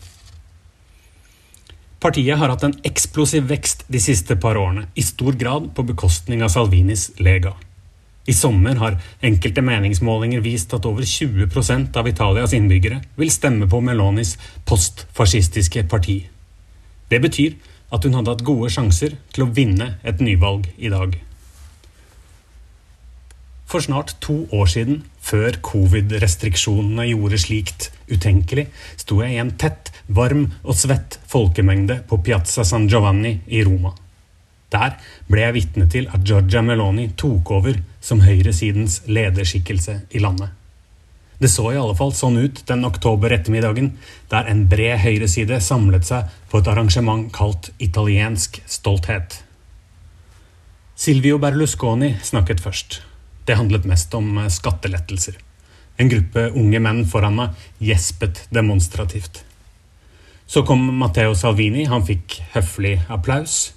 Partiet 2.02 2.36
har 2.38 2.50
hatt 2.52 2.66
en 2.66 2.74
eksplosiv 2.84 3.46
vekst 3.48 3.86
de 3.88 4.00
siste 4.02 4.36
par 4.36 4.58
årene, 4.60 4.88
i 4.94 5.02
stor 5.06 5.38
grad 5.40 5.70
på 5.76 5.86
bekostning 5.88 6.42
av 6.44 6.50
Salvinis 6.52 7.12
lega. 7.22 7.54
I 8.24 8.32
sommer 8.32 8.78
har 8.80 8.96
enkelte 9.24 9.60
meningsmålinger 9.64 10.40
vist 10.44 10.72
at 10.76 10.86
over 10.88 11.04
20% 11.04 11.96
av 12.00 12.08
Italias 12.08 12.54
innbyggere 12.56 13.02
vil 13.20 13.32
stemme 13.32 13.68
på 13.68 13.82
Melonis 13.84 14.38
postfascistiske 14.64 15.84
parti. 15.90 16.22
Det 17.12 17.20
betyr 17.20 17.58
at 17.92 18.06
hun 18.06 18.16
hadde 18.16 18.32
hatt 18.32 18.46
gode 18.46 18.70
sjanser 18.72 19.18
til 19.34 19.44
å 19.44 19.52
vinne 19.52 19.96
et 20.02 20.24
nyvalg 20.24 20.70
i 20.78 20.90
dag. 20.92 21.18
For 23.68 23.82
snart 23.84 24.14
to 24.22 24.44
år 24.54 24.68
siden, 24.70 25.02
før 25.24 25.56
covid-restriksjonene 25.64 27.08
gjorde 27.10 27.40
slikt 27.42 27.88
utenkelig, 28.08 28.68
sto 29.00 29.18
jeg 29.24 29.34
i 29.34 29.40
en 29.42 29.54
tett, 29.60 29.90
varm 30.06 30.46
og 30.62 30.76
svett 30.78 31.18
folkemengde 31.28 32.02
på 32.08 32.20
Piazza 32.24 32.64
San 32.64 32.86
Giovanni 32.88 33.38
i 33.48 33.64
Roma. 33.66 33.94
Der 34.74 34.96
ble 35.30 35.42
jeg 35.42 35.56
vitne 35.56 35.88
til 35.90 36.08
at 36.12 36.24
Georgia 36.26 36.62
Meloni 36.64 37.08
tok 37.18 37.50
over 37.56 37.76
som 38.04 38.20
høyresidens 38.24 39.00
lederskikkelse 39.08 40.02
i 40.12 40.20
landet. 40.20 40.52
Det 41.40 41.50
så 41.50 41.72
i 41.72 41.78
alle 41.80 41.96
fall 41.98 42.12
sånn 42.14 42.36
ut 42.38 42.60
den 42.68 42.84
oktober 42.86 43.32
ettermiddagen, 43.34 43.94
der 44.30 44.46
en 44.50 44.66
bred 44.70 45.00
høyreside 45.02 45.58
samlet 45.64 46.06
seg 46.06 46.30
på 46.50 46.60
et 46.60 46.68
arrangement 46.70 47.26
kalt 47.34 47.72
Italiensk 47.82 48.60
stolthet. 48.70 49.40
Silvio 50.94 51.40
Berlusconi 51.42 52.14
snakket 52.22 52.62
først. 52.62 53.00
Det 53.44 53.58
handlet 53.58 53.88
mest 53.88 54.14
om 54.14 54.38
skattelettelser. 54.48 55.40
En 55.98 56.10
gruppe 56.10 56.46
unge 56.54 56.80
menn 56.82 57.02
foran 57.06 57.36
meg 57.38 57.66
gjespet 57.82 58.44
demonstrativt. 58.54 59.42
Så 60.46 60.62
kom 60.66 60.86
Matteo 61.00 61.34
Salvini, 61.34 61.86
han 61.90 62.04
fikk 62.06 62.38
høflig 62.54 62.98
applaus. 63.08 63.72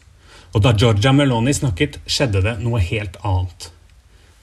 Og 0.53 0.61
da 0.63 0.75
Georgia 0.77 1.13
Meloni 1.15 1.53
snakket, 1.55 1.99
skjedde 2.05 2.43
det 2.45 2.57
noe 2.61 2.81
helt 2.83 3.17
annet. 3.25 3.71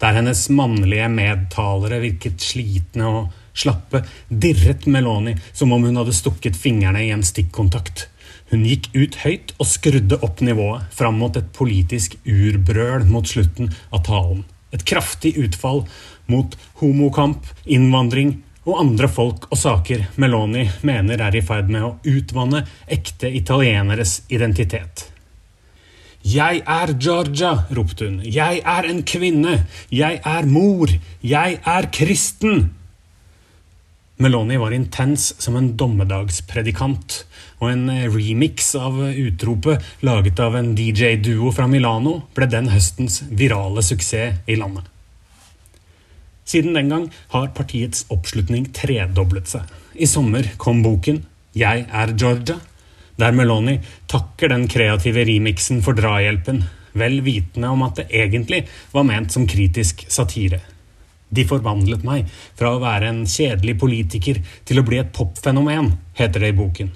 Der 0.04 0.12
hennes 0.12 0.50
mannlige 0.52 1.06
medtalere 1.08 1.96
virket 2.02 2.42
slitne 2.44 3.06
og 3.08 3.36
slappe, 3.56 4.02
dirret 4.28 4.84
Meloni 4.84 5.32
som 5.46 5.72
om 5.72 5.86
hun 5.86 5.96
hadde 5.96 6.12
stukket 6.12 6.58
fingrene 6.60 7.06
i 7.06 7.12
en 7.14 7.24
stikkontakt. 7.24 8.02
Hun 8.50 8.66
gikk 8.68 8.90
ut 8.92 9.16
høyt 9.22 9.54
og 9.56 9.70
skrudde 9.70 10.18
opp 10.26 10.42
nivået 10.44 10.92
fram 10.92 11.16
mot 11.22 11.38
et 11.40 11.48
politisk 11.56 12.18
urbrøl 12.28 13.06
mot 13.08 13.32
slutten 13.32 13.72
av 13.96 14.04
talen. 14.10 14.44
Et 14.76 14.84
kraftig 14.84 15.38
utfall 15.40 15.86
mot 16.28 16.52
homokamp, 16.82 17.48
innvandring 17.64 18.36
og 18.66 18.82
andre 18.84 19.08
folk 19.08 19.48
og 19.48 19.56
saker 19.56 20.04
Meloni 20.20 20.66
mener 20.84 21.24
er 21.30 21.40
i 21.40 21.44
ferd 21.48 21.72
med 21.72 21.88
å 21.88 21.94
utvanne 22.12 22.66
ekte 22.92 23.32
italieneres 23.40 24.18
identitet. 24.28 25.13
Jeg 26.24 26.62
er 26.64 26.94
Georgia, 26.96 27.50
ropte 27.76 28.06
hun. 28.08 28.22
Jeg 28.24 28.62
er 28.64 28.86
en 28.88 29.02
kvinne. 29.04 29.58
Jeg 29.92 30.22
er 30.24 30.46
mor. 30.48 30.88
Jeg 31.20 31.58
er 31.60 31.88
kristen. 31.92 32.70
Meloni 34.16 34.56
var 34.56 34.72
intens 34.72 35.34
som 35.42 35.58
en 35.58 35.72
dommedagspredikant, 35.76 37.24
og 37.58 37.70
en 37.72 37.88
remix 38.14 38.70
av 38.78 39.00
utropet, 39.10 39.84
laget 40.06 40.40
av 40.40 40.54
en 40.56 40.70
DJ-duo 40.78 41.50
fra 41.52 41.66
Milano, 41.68 42.20
ble 42.32 42.48
den 42.48 42.70
høstens 42.72 43.24
virale 43.28 43.82
suksess 43.84 44.38
i 44.46 44.56
landet. 44.56 44.86
Siden 46.48 46.76
den 46.76 46.92
gang 46.92 47.08
har 47.34 47.50
partiets 47.56 48.04
oppslutning 48.12 48.70
tredoblet 48.76 49.50
seg. 49.50 49.66
I 49.98 50.06
sommer 50.06 50.46
kom 50.56 50.82
boken 50.84 51.24
'Jeg 51.54 51.86
er 51.90 52.14
Georgia', 52.14 52.60
der 53.20 53.34
Meloni 53.36 53.78
takker 54.10 54.50
den 54.50 54.66
kreative 54.70 55.24
remixen 55.28 55.82
for 55.84 55.96
drahjelpen, 55.98 56.62
vel 56.94 57.20
vitende 57.26 57.70
om 57.74 57.82
at 57.86 58.00
det 58.00 58.08
egentlig 58.14 58.64
var 58.94 59.06
ment 59.06 59.34
som 59.34 59.46
kritisk 59.50 60.06
satire. 60.10 60.60
De 61.34 61.46
forvandlet 61.48 62.04
meg 62.06 62.28
fra 62.58 62.74
å 62.74 62.82
være 62.82 63.10
en 63.10 63.22
kjedelig 63.26 63.78
politiker 63.80 64.40
til 64.66 64.80
å 64.80 64.86
bli 64.86 65.00
et 65.02 65.14
popfenomen, 65.14 65.94
heter 66.18 66.44
det 66.44 66.52
i 66.54 66.58
boken. 66.58 66.92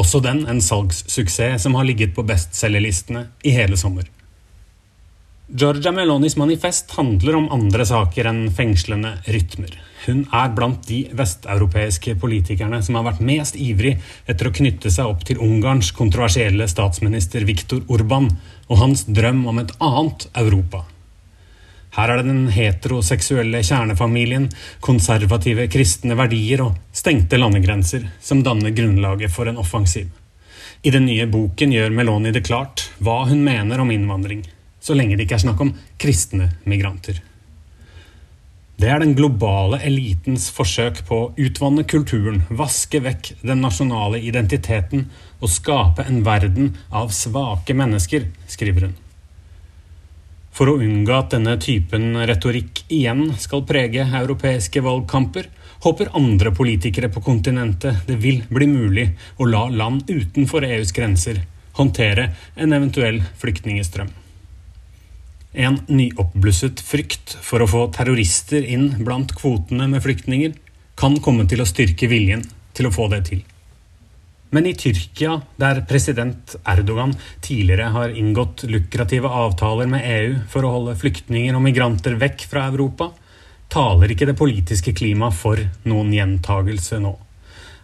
Også 0.00 0.20
den 0.22 0.44
en 0.48 0.60
salgssuksess 0.62 1.64
som 1.64 1.76
har 1.78 1.88
ligget 1.88 2.14
på 2.14 2.24
bestselgerlistene 2.26 3.26
i 3.42 3.54
hele 3.56 3.78
sommer. 3.80 4.06
Georgia 5.52 5.90
Melonis 5.92 6.36
manifest 6.36 6.90
handler 6.94 7.34
om 7.34 7.48
andre 7.50 7.82
saker 7.82 8.28
enn 8.30 8.44
fengslende 8.54 9.16
rytmer. 9.34 9.72
Hun 10.04 10.20
er 10.30 10.52
blant 10.54 10.84
de 10.86 11.00
vesteuropeiske 11.18 12.14
politikerne 12.22 12.78
som 12.86 12.94
har 12.94 13.08
vært 13.08 13.24
mest 13.26 13.58
ivrig 13.58 13.96
etter 14.30 14.46
å 14.46 14.52
knytte 14.54 14.92
seg 14.94 15.10
opp 15.10 15.24
til 15.26 15.40
Ungarns 15.42 15.90
kontroversielle 15.96 16.68
statsminister 16.70 17.42
Viktor 17.48 17.82
Urban 17.90 18.28
og 18.68 18.78
hans 18.78 19.02
drøm 19.10 19.42
om 19.50 19.58
et 19.58 19.74
annet 19.82 20.28
Europa. 20.38 20.84
Her 21.98 22.14
er 22.14 22.22
det 22.22 22.30
den 22.30 22.46
heteroseksuelle 22.54 23.64
kjernefamilien, 23.66 24.46
konservative 24.78 25.66
kristne 25.66 26.14
verdier 26.14 26.62
og 26.68 26.78
stengte 26.94 27.42
landegrenser 27.42 28.06
som 28.22 28.46
danner 28.46 28.70
grunnlaget 28.70 29.34
for 29.34 29.50
en 29.50 29.58
offensiv. 29.58 30.06
I 30.86 30.94
den 30.94 31.10
nye 31.10 31.26
boken 31.26 31.74
gjør 31.74 31.90
Meloni 31.90 32.30
det 32.30 32.46
klart 32.46 32.86
hva 33.02 33.24
hun 33.26 33.42
mener 33.42 33.82
om 33.82 33.90
innvandring 33.90 34.46
så 34.80 34.96
lenge 34.96 35.16
det 35.16 35.26
ikke 35.26 35.38
er 35.38 35.44
snakk 35.44 35.60
om 35.64 35.74
kristne 36.00 36.50
migranter. 36.68 37.20
Det 38.80 38.88
er 38.88 39.02
den 39.02 39.12
globale 39.12 39.76
elitens 39.84 40.46
forsøk 40.56 41.02
på 41.04 41.16
å 41.20 41.28
utvanne 41.36 41.84
kulturen, 41.84 42.46
vaske 42.48 43.02
vekk 43.04 43.34
den 43.44 43.60
nasjonale 43.60 44.22
identiteten 44.24 45.04
og 45.40 45.52
skape 45.52 46.06
en 46.08 46.22
verden 46.24 46.72
av 46.88 47.12
svake 47.12 47.76
mennesker, 47.76 48.24
skriver 48.48 48.88
hun. 48.88 48.96
For 50.56 50.72
å 50.72 50.78
unngå 50.80 51.12
at 51.12 51.36
denne 51.36 51.58
typen 51.60 52.16
retorikk 52.26 52.82
igjen 52.88 53.34
skal 53.38 53.66
prege 53.68 54.08
europeiske 54.22 54.80
valgkamper, 54.84 55.52
håper 55.84 56.12
andre 56.16 56.52
politikere 56.56 57.12
på 57.12 57.20
kontinentet 57.24 58.08
det 58.08 58.16
vil 58.24 58.42
bli 58.48 58.66
mulig 58.68 59.06
å 59.36 59.48
la 59.48 59.66
land 59.68 60.08
utenfor 60.08 60.64
EUs 60.64 60.96
grenser 60.96 61.44
håndtere 61.80 62.30
en 62.54 62.72
eventuell 62.76 63.22
flyktningestrøm. 63.40 64.10
En 65.52 65.80
nyoppblusset 65.90 66.78
frykt 66.86 67.32
for 67.42 67.62
å 67.62 67.70
få 67.70 67.86
terrorister 67.94 68.62
inn 68.62 68.92
blant 69.02 69.32
kvotene 69.34 69.88
med 69.90 70.04
flyktninger 70.04 70.52
kan 71.00 71.16
komme 71.24 71.46
til 71.50 71.62
å 71.62 71.66
styrke 71.66 72.06
viljen 72.10 72.44
til 72.76 72.86
å 72.86 72.92
få 72.94 73.08
det 73.10 73.24
til. 73.26 73.40
Men 74.54 74.66
i 74.66 74.74
Tyrkia, 74.74 75.40
der 75.58 75.82
president 75.86 76.56
Erdogan 76.66 77.16
tidligere 77.42 77.90
har 77.94 78.14
inngått 78.18 78.64
lukrative 78.70 79.30
avtaler 79.30 79.90
med 79.90 80.06
EU 80.06 80.36
for 80.50 80.66
å 80.66 80.72
holde 80.74 80.98
flyktninger 80.98 81.54
og 81.54 81.62
migranter 81.66 82.18
vekk 82.18 82.46
fra 82.50 82.68
Europa, 82.70 83.10
taler 83.70 84.10
ikke 84.10 84.26
det 84.30 84.38
politiske 84.38 84.94
klimaet 84.94 85.38
for 85.38 85.62
noen 85.86 86.14
gjentagelse 86.14 86.98
nå. 87.02 87.12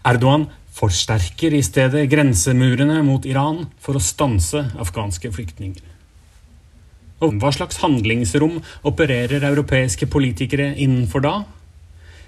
Erdogan 0.07 0.49
forsterker 0.77 1.55
i 1.55 1.63
stedet 1.67 2.07
grensemurene 2.11 2.99
mot 3.07 3.27
Iran 3.27 3.65
for 3.83 3.99
å 3.99 4.03
stanse 4.03 4.67
afghanske 4.83 5.31
flyktninger. 5.35 5.96
Og 7.25 7.39
hva 7.41 7.53
slags 7.55 7.79
handlingsrom 7.81 8.59
opererer 8.85 9.45
europeiske 9.49 10.09
politikere 10.13 10.75
innenfor 10.77 11.25
da? 11.25 11.37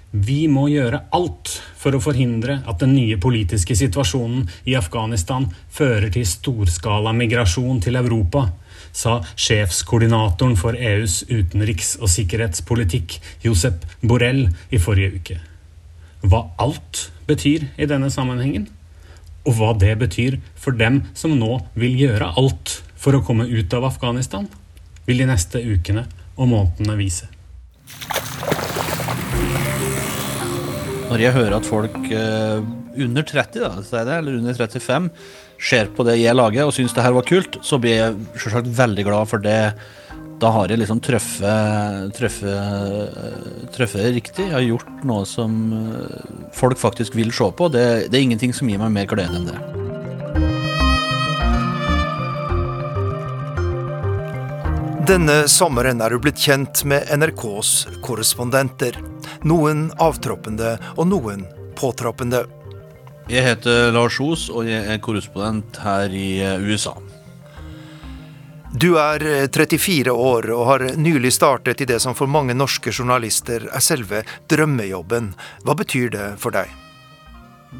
Vi 0.09 0.47
må 0.49 0.63
gjøre 0.71 1.03
alt 1.13 1.51
for 1.77 1.93
å 1.93 2.01
forhindre 2.01 2.63
at 2.65 2.79
den 2.81 2.95
nye 2.95 3.19
politiske 3.21 3.75
situasjonen 3.77 4.47
i 4.65 4.73
Afghanistan 4.79 5.45
fører 5.69 6.09
til 6.15 6.25
storskala 6.25 7.13
migrasjon 7.13 7.77
til 7.85 7.99
Europa, 7.99 8.47
sa 8.89 9.19
sjefskoordinatoren 9.37 10.57
for 10.57 10.73
EUs 10.73 11.21
utenriks- 11.29 11.99
og 12.01 12.09
sikkerhetspolitikk, 12.09 13.19
Josep 13.45 13.85
Borrell, 14.01 14.47
i 14.73 14.81
forrige 14.81 15.19
uke. 15.19 15.37
Hva 16.25 16.47
alt 16.57 17.11
betyr 17.29 17.67
i 17.77 17.85
denne 17.85 18.09
sammenhengen, 18.09 18.65
og 19.45 19.59
hva 19.59 19.75
det 19.77 19.93
betyr 20.01 20.39
for 20.57 20.73
dem 20.73 21.03
som 21.13 21.37
nå 21.37 21.59
vil 21.77 22.01
gjøre 22.01 22.33
alt 22.33 22.79
for 22.97 23.13
å 23.13 23.21
komme 23.21 23.45
ut 23.45 23.77
av 23.77 23.85
Afghanistan? 23.93 24.49
Vil 25.09 25.23
de 25.23 25.29
neste 25.29 25.61
ukene 25.65 26.05
og 26.37 26.51
månedene 26.51 26.95
vise. 26.99 27.29
Når 31.09 31.23
jeg 31.23 31.33
hører 31.33 31.55
at 31.57 31.65
folk 31.65 31.95
eh, 32.13 32.59
under 33.01 33.25
30, 33.25 33.63
da, 33.63 33.71
eller 34.19 34.37
under 34.37 34.53
35, 34.53 35.09
ser 35.59 35.89
på 35.95 36.05
det 36.07 36.19
jeg 36.19 36.37
lager 36.37 36.69
og 36.69 36.75
syns 36.75 36.93
det 36.95 37.03
her 37.03 37.15
var 37.17 37.25
kult, 37.27 37.57
så 37.65 37.79
blir 37.81 37.97
jeg 37.97 38.19
selvsagt 38.37 38.69
veldig 38.77 39.07
glad 39.09 39.31
for 39.31 39.41
det. 39.43 39.73
Da 40.39 40.53
har 40.55 40.71
jeg 40.71 40.79
liksom 40.79 41.01
truffet, 41.03 42.13
riktig. 44.15 44.45
Jeg 44.45 44.55
har 44.55 44.63
gjort 44.63 45.03
noe 45.09 45.25
som 45.27 45.59
eh, 45.81 46.31
folk 46.55 46.79
faktisk 46.79 47.17
vil 47.17 47.33
se 47.35 47.49
på. 47.49 47.73
Det, 47.73 47.85
det 48.07 48.19
er 48.19 48.27
ingenting 48.29 48.53
som 48.55 48.69
gir 48.69 48.79
meg 48.79 48.93
mer 48.93 49.09
glede 49.09 49.41
enn 49.41 49.49
det. 49.49 49.88
Denne 55.09 55.47
sommeren 55.49 56.03
er 56.05 56.13
du 56.13 56.19
blitt 56.21 56.37
kjent 56.37 56.83
med 56.85 57.07
NRKs 57.09 57.69
korrespondenter. 58.05 58.93
Noen 59.41 59.87
avtroppende 59.97 60.75
og 61.01 61.07
noen 61.09 61.47
påtroppende. 61.79 62.43
Jeg 63.25 63.41
heter 63.47 63.89
Lars 63.95 64.19
Os, 64.21 64.43
og 64.53 64.67
jeg 64.69 64.83
er 64.85 64.99
korrespondent 65.01 65.79
her 65.81 66.13
i 66.13 66.27
eh, 66.45 66.61
USA. 66.61 66.93
Du 68.69 68.99
er 69.01 69.25
34 69.49 70.11
eh, 70.11 70.13
år 70.13 70.51
og 70.53 70.61
har 70.67 70.85
nylig 71.01 71.31
startet 71.33 71.81
i 71.81 71.87
det 71.89 71.97
som 72.03 72.13
for 72.13 72.29
mange 72.29 72.53
norske 72.53 72.93
journalister 72.93 73.65
er 73.65 73.81
selve 73.81 74.21
drømmejobben. 74.53 75.31
Hva 75.65 75.77
betyr 75.79 76.13
det 76.13 76.27
for 76.43 76.53
deg? 76.53 76.69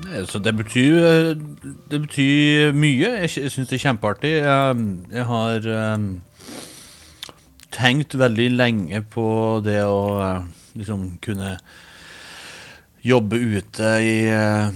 Det 0.10 0.56
betyr, 0.64 0.98
eh, 1.12 1.78
det 1.94 2.02
betyr 2.08 2.74
mye. 2.74 3.14
Jeg 3.28 3.54
syns 3.54 3.70
det 3.70 3.78
er 3.78 3.86
kjempeartig. 3.86 4.34
Jeg 4.42 5.30
har 5.30 5.70
tenkt 7.74 8.16
veldig 8.18 8.50
lenge 8.56 9.02
på 9.14 9.28
det 9.66 9.82
å 9.86 10.02
eh, 10.24 10.48
liksom 10.80 11.18
kunne 11.24 11.58
jobbe 13.06 13.40
ute 13.40 13.92
i, 14.04 14.16
eh, 14.30 14.70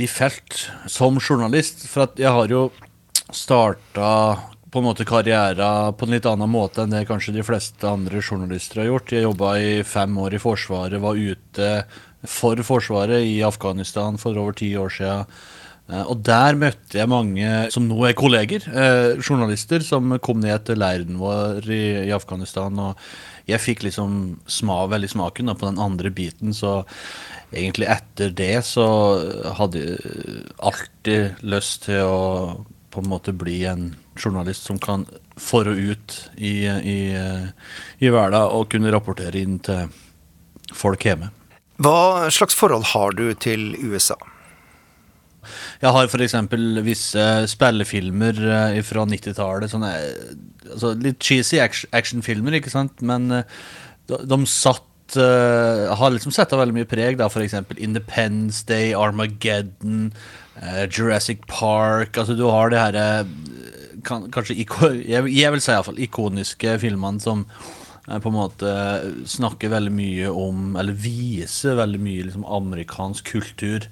i 0.00 0.08
felt 0.08 0.66
som 0.90 1.20
journalist. 1.20 1.86
For 1.90 2.08
jeg 2.16 2.32
har 2.32 2.52
jo 2.52 2.68
starta 3.34 4.10
på 4.70 4.80
en 4.80 4.88
måte 4.88 5.06
karriere 5.08 5.92
på 5.96 6.06
en 6.06 6.14
litt 6.16 6.26
annen 6.28 6.50
måte 6.50 6.82
enn 6.82 6.92
det 6.92 7.06
kanskje 7.08 7.36
de 7.36 7.44
fleste 7.46 7.88
andre 7.88 8.22
journalister 8.22 8.82
har 8.82 8.90
gjort. 8.90 9.12
Jeg 9.14 9.26
jobba 9.26 9.54
i 9.62 9.70
fem 9.86 10.18
år 10.20 10.36
i 10.36 10.42
Forsvaret, 10.42 11.00
var 11.00 11.16
ute 11.16 11.70
for 12.26 12.60
Forsvaret 12.66 13.24
i 13.24 13.38
Afghanistan 13.46 14.18
for 14.20 14.36
over 14.36 14.56
ti 14.58 14.72
år 14.78 14.92
siden. 14.92 15.30
Eh, 15.86 16.02
og 16.02 16.22
der 16.26 16.58
møtte 16.58 16.98
jeg 16.98 17.10
mange 17.10 17.50
som 17.74 17.86
nå 17.86 17.98
er 18.08 18.16
kolleger, 18.18 18.66
eh, 18.72 19.14
journalister, 19.22 19.84
som 19.86 20.16
kom 20.22 20.42
ned 20.42 20.66
til 20.66 20.80
leiren 20.82 21.20
vår 21.20 21.66
i, 21.70 21.82
i 22.08 22.14
Afghanistan. 22.14 22.74
Og 22.82 23.50
jeg 23.50 23.62
fikk 23.62 23.86
liksom 23.86 24.36
sma, 24.50 24.82
veldig 24.90 25.12
smaken 25.14 25.52
da, 25.52 25.56
på 25.58 25.68
den 25.70 25.82
andre 25.82 26.10
biten, 26.14 26.54
så 26.56 26.80
egentlig 27.54 27.86
etter 27.92 28.32
det 28.34 28.64
så 28.66 28.86
hadde 29.54 29.84
jeg 29.84 30.48
alltid 30.58 31.44
lyst 31.46 31.86
til 31.86 32.02
å 32.02 32.24
på 32.90 33.02
en 33.04 33.10
måte 33.12 33.34
bli 33.36 33.60
en 33.68 33.90
journalist 34.16 34.64
som 34.64 34.78
kan 34.80 35.04
for 35.36 35.68
og 35.68 35.76
ut 35.76 36.14
i, 36.40 36.64
i, 36.64 37.00
i 38.00 38.08
hverdag 38.08 38.54
og 38.56 38.70
kunne 38.72 38.92
rapportere 38.94 39.42
inn 39.44 39.58
til 39.60 39.90
folk 40.72 41.04
hjemme. 41.04 41.28
Hva 41.76 42.30
slags 42.32 42.56
forhold 42.56 42.88
har 42.94 43.12
du 43.18 43.28
til 43.36 43.74
USA? 43.84 44.16
Jeg 45.82 45.92
har 45.92 46.08
f.eks. 46.08 46.36
visse 46.86 47.24
spillefilmer 47.52 48.40
eh, 48.48 48.80
fra 48.86 49.04
90-tallet. 49.08 49.76
Altså 49.76 50.94
litt 51.00 51.20
cheesy 51.22 51.60
actionfilmer, 51.60 52.58
ikke 52.58 52.72
sant. 52.72 53.02
Men 53.04 53.28
eh, 53.40 53.56
de, 54.10 54.22
de 54.24 54.42
satt 54.50 54.84
har 55.06 56.10
liksom 56.10 56.32
sett 56.34 56.50
av 56.50 56.58
veldig 56.58 56.74
mye 56.80 56.88
preg. 56.90 57.14
da 57.20 57.28
F.eks. 57.30 57.54
Independence 57.78 58.64
Day, 58.66 58.90
Armageddon, 58.98 60.08
Jurassic 60.90 61.44
Park. 61.46 62.18
Altså 62.18 62.34
Du 62.34 62.48
har 62.50 62.74
herre 62.74 63.04
kan, 64.02 64.26
Kanskje 64.34 64.56
jeg, 64.58 65.22
vil 65.30 65.62
si 65.62 65.70
iallfall 65.70 66.02
ikoniske 66.02 66.74
filmene 66.82 67.22
som 67.22 67.46
på 68.06 68.30
en 68.30 68.36
måte 68.36 68.72
snakker 69.26 69.72
veldig 69.72 69.90
mye 69.94 70.28
om 70.30 70.76
Eller 70.78 70.94
viser 70.94 71.78
veldig 71.78 72.02
mye 72.02 72.26
liksom, 72.28 72.44
amerikansk 72.58 73.30
kultur. 73.30 73.86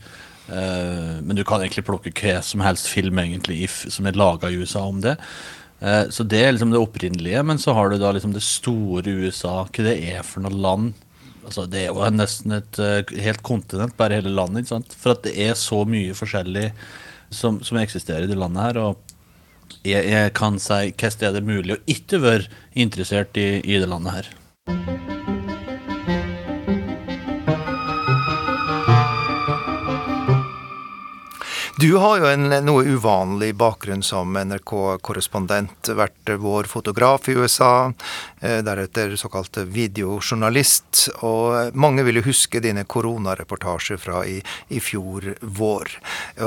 Uh, 0.49 1.20
men 1.24 1.36
du 1.38 1.45
kan 1.47 1.62
egentlig 1.62 1.86
plukke 1.86 2.12
hva 2.12 2.40
som 2.45 2.61
helst 2.64 2.90
film 2.92 3.18
egentlig 3.22 3.64
som 3.70 4.07
er 4.07 4.18
laga 4.18 4.51
i 4.51 4.59
USA 4.61 4.84
om 4.88 5.01
det. 5.05 5.16
Uh, 5.80 6.05
så 6.12 6.26
det 6.28 6.42
er 6.42 6.53
liksom 6.53 6.74
det 6.74 6.82
opprinnelige, 6.82 7.42
men 7.47 7.61
så 7.61 7.76
har 7.76 7.90
du 7.90 7.99
da 8.01 8.12
liksom 8.12 8.34
det 8.36 8.45
store 8.45 9.16
USA, 9.24 9.62
hva 9.64 9.86
det 9.88 9.97
er 10.12 10.22
for 10.26 10.45
noe 10.45 10.55
land 10.55 10.95
altså 11.45 11.66
Det 11.68 11.82
er 11.82 11.90
jo 11.92 12.07
nesten 12.09 12.55
et 12.57 12.78
uh, 12.80 13.16
helt 13.20 13.42
kontinent, 13.45 13.97
bare 13.99 14.16
hele 14.16 14.32
landet. 14.32 14.64
ikke 14.64 14.74
sant? 14.74 14.95
For 14.97 15.12
at 15.12 15.26
det 15.26 15.34
er 15.45 15.59
så 15.61 15.82
mye 15.84 16.16
forskjellig 16.16 16.70
som, 17.28 17.61
som 17.61 17.80
eksisterer 17.80 18.24
i 18.24 18.30
det 18.30 18.38
landet 18.40 18.64
her. 18.64 18.80
Og 18.80 19.84
jeg, 19.84 20.07
jeg 20.09 20.32
kan 20.36 20.57
si 20.62 20.95
hvordan 20.95 21.28
er 21.28 21.36
det 21.36 21.45
mulig 21.45 21.76
å 21.76 21.82
ikke 21.84 22.22
være 22.24 22.49
interessert 22.72 23.36
i, 23.40 23.61
i 23.61 23.76
det 23.76 23.90
landet 23.90 24.16
her. 24.20 24.32
Du 31.85 31.97
har 31.97 32.16
jo 32.16 32.24
en 32.24 32.49
noe 32.64 32.85
uvanlig 32.89 33.51
bakgrunn 33.61 34.01
som 34.01 34.39
NRK-korrespondent. 34.41 35.91
Vært 35.93 36.30
vår 36.41 36.64
fotograf 36.64 37.28
i 37.28 37.35
USA, 37.37 37.93
eh, 38.41 38.62
deretter 38.64 39.12
såkalt 39.20 39.59
videojournalist. 39.68 41.11
Og 41.28 41.76
mange 41.76 42.07
vil 42.09 42.22
jo 42.22 42.24
huske 42.30 42.62
dine 42.64 42.87
koronareportasjer 42.89 44.01
fra 44.01 44.24
i, 44.24 44.41
i 44.72 44.80
fjor 44.80 45.35
vår. 45.43 45.93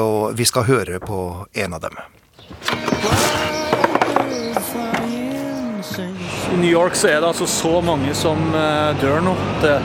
Og 0.01 0.33
vi 0.33 0.49
skal 0.49 0.65
høre 0.71 0.97
på 1.05 1.45
en 1.53 1.77
av 1.77 1.85
dem. 1.85 2.01
I 6.49 6.57
New 6.57 6.71
York 6.71 6.97
så 6.97 7.13
er 7.13 7.21
det 7.21 7.29
altså 7.29 7.45
så 7.45 7.77
mange 7.85 8.17
som 8.17 8.41
eh, 8.57 8.95
dør 9.05 9.21
nå. 9.21 9.37
Det 9.61 9.77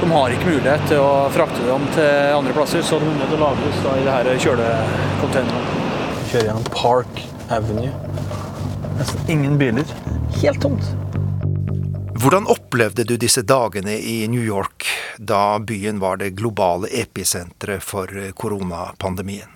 de 0.00 0.10
har 0.10 0.34
ikke 0.34 0.50
mulighet 0.50 0.84
til 0.90 1.00
å 1.02 1.28
frakte 1.34 1.62
dem 1.66 1.86
til 1.94 2.34
andre 2.34 2.54
plasser, 2.56 2.82
så 2.84 2.98
de 3.00 3.08
er 3.08 3.16
nødt 3.20 3.30
til 3.32 3.38
å 3.38 3.46
lagres 3.46 3.80
da, 3.84 3.94
i 3.94 4.04
det 4.06 4.16
her 4.16 4.42
kjølecontainerne. 4.44 5.80
Kjører 6.30 6.48
gjennom 6.50 6.68
Park 6.74 7.22
Avenue. 7.54 7.92
Nesten 8.98 9.30
ingen 9.30 9.58
biler. 9.60 9.96
Helt 10.40 10.62
tomt. 10.64 10.92
Hvordan 12.24 12.46
opplevde 12.48 13.04
du 13.04 13.16
disse 13.20 13.42
dagene 13.44 13.98
i 13.98 14.22
New 14.32 14.42
York, 14.42 14.86
da 15.18 15.58
byen 15.60 15.98
var 16.00 16.22
det 16.22 16.32
globale 16.38 16.88
episenteret 17.02 17.84
for 17.84 18.08
koronapandemien? 18.38 19.50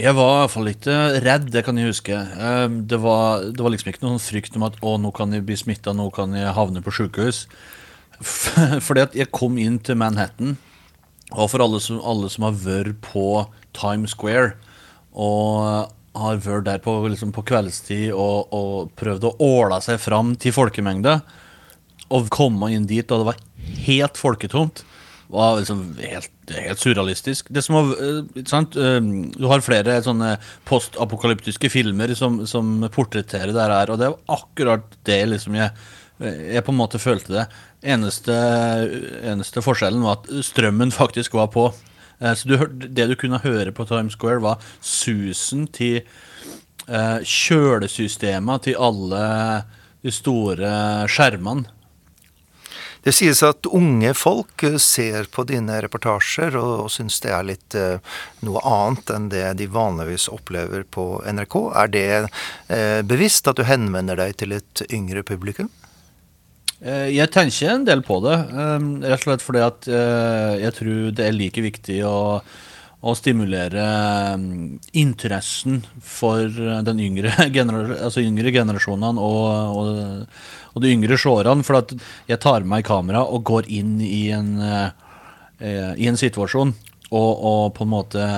Jeg 0.00 0.16
var 0.16 0.38
iallfall 0.40 0.64
hvert 0.70 0.86
litt 0.86 1.24
redd, 1.26 1.50
det 1.52 1.62
kan 1.66 1.76
jeg 1.76 1.90
huske. 1.90 2.20
Det 2.88 2.98
var, 3.02 3.44
det 3.52 3.60
var 3.60 3.74
liksom 3.74 3.90
ikke 3.92 4.06
noen 4.06 4.22
frykt 4.22 4.56
om 4.56 4.64
at 4.64 4.78
å, 4.80 4.96
nå 4.96 5.10
kan 5.12 5.34
jeg 5.36 5.44
bli 5.44 5.58
smitta, 5.60 5.92
nå 5.92 6.08
kan 6.16 6.32
jeg 6.32 6.54
havne 6.56 6.80
på 6.80 6.94
sjukehus. 6.96 7.44
Fordi 8.86 9.04
at 9.04 9.16
jeg 9.16 9.32
kom 9.34 9.58
inn 9.60 9.78
til 9.82 9.98
Manhattan, 10.00 10.56
og 11.34 11.50
for 11.50 11.64
alle 11.64 11.80
som, 11.82 11.98
alle 12.06 12.30
som 12.30 12.46
har 12.46 12.56
vært 12.62 13.00
på 13.04 13.44
Times 13.76 14.14
Square 14.14 14.54
og 15.16 15.90
har 16.16 16.40
vært 16.44 16.66
der 16.68 16.82
på, 16.84 16.94
liksom 17.10 17.32
på 17.34 17.44
kveldstid 17.48 18.12
og, 18.12 18.52
og, 18.54 18.92
prøvd 18.96 19.26
å 19.28 19.34
åla 19.42 19.80
seg 19.84 20.00
fram 20.00 20.34
til 20.40 20.54
folkemengde, 20.56 21.18
og 22.14 22.28
komme 22.32 22.70
inn 22.72 22.86
dit 22.88 23.06
da 23.08 23.18
det 23.18 23.28
var 23.32 23.40
helt 23.88 24.20
folketomt, 24.20 24.84
var 25.32 25.56
liksom 25.58 25.80
helt, 25.98 26.30
helt 26.54 26.80
surrealistisk. 26.80 27.48
Var, 27.50 27.88
eh, 27.98 28.42
sant? 28.46 28.76
Eh, 28.78 29.00
du 29.34 29.48
har 29.50 29.64
flere 29.64 29.98
sånne 30.04 30.36
postapokalyptiske 30.68 31.70
filmer 31.72 32.14
som, 32.14 32.44
som 32.46 32.86
portretterer 32.94 33.50
det 33.50 33.66
her, 33.66 33.90
og 33.90 33.98
det 34.00 34.12
var 34.12 34.38
akkurat 34.38 34.98
det 35.08 35.18
liksom 35.32 35.58
jeg 35.58 35.72
jeg 36.18 36.64
på 36.64 36.72
en 36.72 36.78
måte 36.78 37.00
følte 37.02 37.34
det. 37.34 37.44
Eneste, 37.94 38.36
eneste 39.26 39.62
forskjellen 39.64 40.04
var 40.06 40.20
at 40.20 40.30
strømmen 40.46 40.94
faktisk 40.94 41.36
var 41.36 41.50
på. 41.52 41.68
Eh, 42.18 42.34
så 42.34 42.48
du, 42.48 42.56
det 42.88 43.08
du 43.10 43.16
kunne 43.20 43.42
høre 43.44 43.74
på 43.76 43.86
Times 43.88 44.16
Square, 44.16 44.42
var 44.44 44.64
susen 44.80 45.66
til 45.68 46.00
eh, 46.00 47.18
kjølesystemet 47.20 48.68
til 48.68 48.80
alle 48.80 49.24
de 50.04 50.14
store 50.14 51.06
skjermene. 51.10 51.72
Det 53.06 53.12
sies 53.14 53.38
at 53.46 53.68
unge 53.70 54.10
folk 54.18 54.64
ser 54.82 55.28
på 55.30 55.44
dine 55.46 55.76
reportasjer 55.84 56.56
og, 56.58 56.70
og 56.86 56.88
syns 56.90 57.20
det 57.22 57.30
er 57.30 57.44
litt 57.46 57.76
eh, 57.78 58.00
noe 58.42 58.62
annet 58.66 59.12
enn 59.14 59.28
det 59.30 59.44
de 59.60 59.68
vanligvis 59.70 60.26
opplever 60.34 60.82
på 60.90 61.20
NRK. 61.22 61.54
Er 61.84 61.92
det 61.94 62.08
eh, 62.18 63.02
bevisst 63.06 63.46
at 63.46 63.60
du 63.60 63.62
henvender 63.68 64.18
deg 64.18 64.34
til 64.42 64.56
et 64.58 64.82
yngre 64.90 65.22
publikum? 65.22 65.70
Eh, 66.86 67.08
jeg 67.16 67.32
tenker 67.34 67.72
en 67.72 67.86
del 67.86 68.02
på 68.06 68.20
det, 68.22 68.36
eh, 68.36 68.86
rett 69.10 69.18
og 69.18 69.24
slett 69.24 69.42
fordi 69.42 69.62
at 69.64 69.88
eh, 69.90 70.52
jeg 70.62 70.74
tror 70.76 71.00
det 71.18 71.24
er 71.24 71.34
like 71.34 71.64
viktig 71.64 71.96
å, 72.06 72.18
å 73.02 73.14
stimulere 73.18 73.86
interessen 74.94 75.80
for 75.98 76.46
den 76.86 77.02
yngre, 77.02 77.32
gener 77.56 77.96
altså 77.96 78.22
yngre 78.22 78.54
generasjonene 78.54 79.18
og, 79.18 79.80
og, 79.80 80.38
og, 80.74 80.78
de 80.84 80.94
yngre 80.94 81.18
seerne. 81.18 81.66
For 81.66 81.80
at 81.80 81.96
jeg 82.30 82.42
tar 82.44 82.62
med 82.62 82.76
meg 82.76 82.86
kamera 82.86 83.24
og 83.24 83.42
går 83.50 83.70
inn 83.72 83.98
i 84.04 84.28
en, 84.36 84.54
i 85.58 86.06
en 86.06 86.20
situasjon 86.20 86.70
og, 87.10 87.32
og, 87.34 87.62
på 87.74 87.86
en 87.86 87.94
måte 87.96 88.30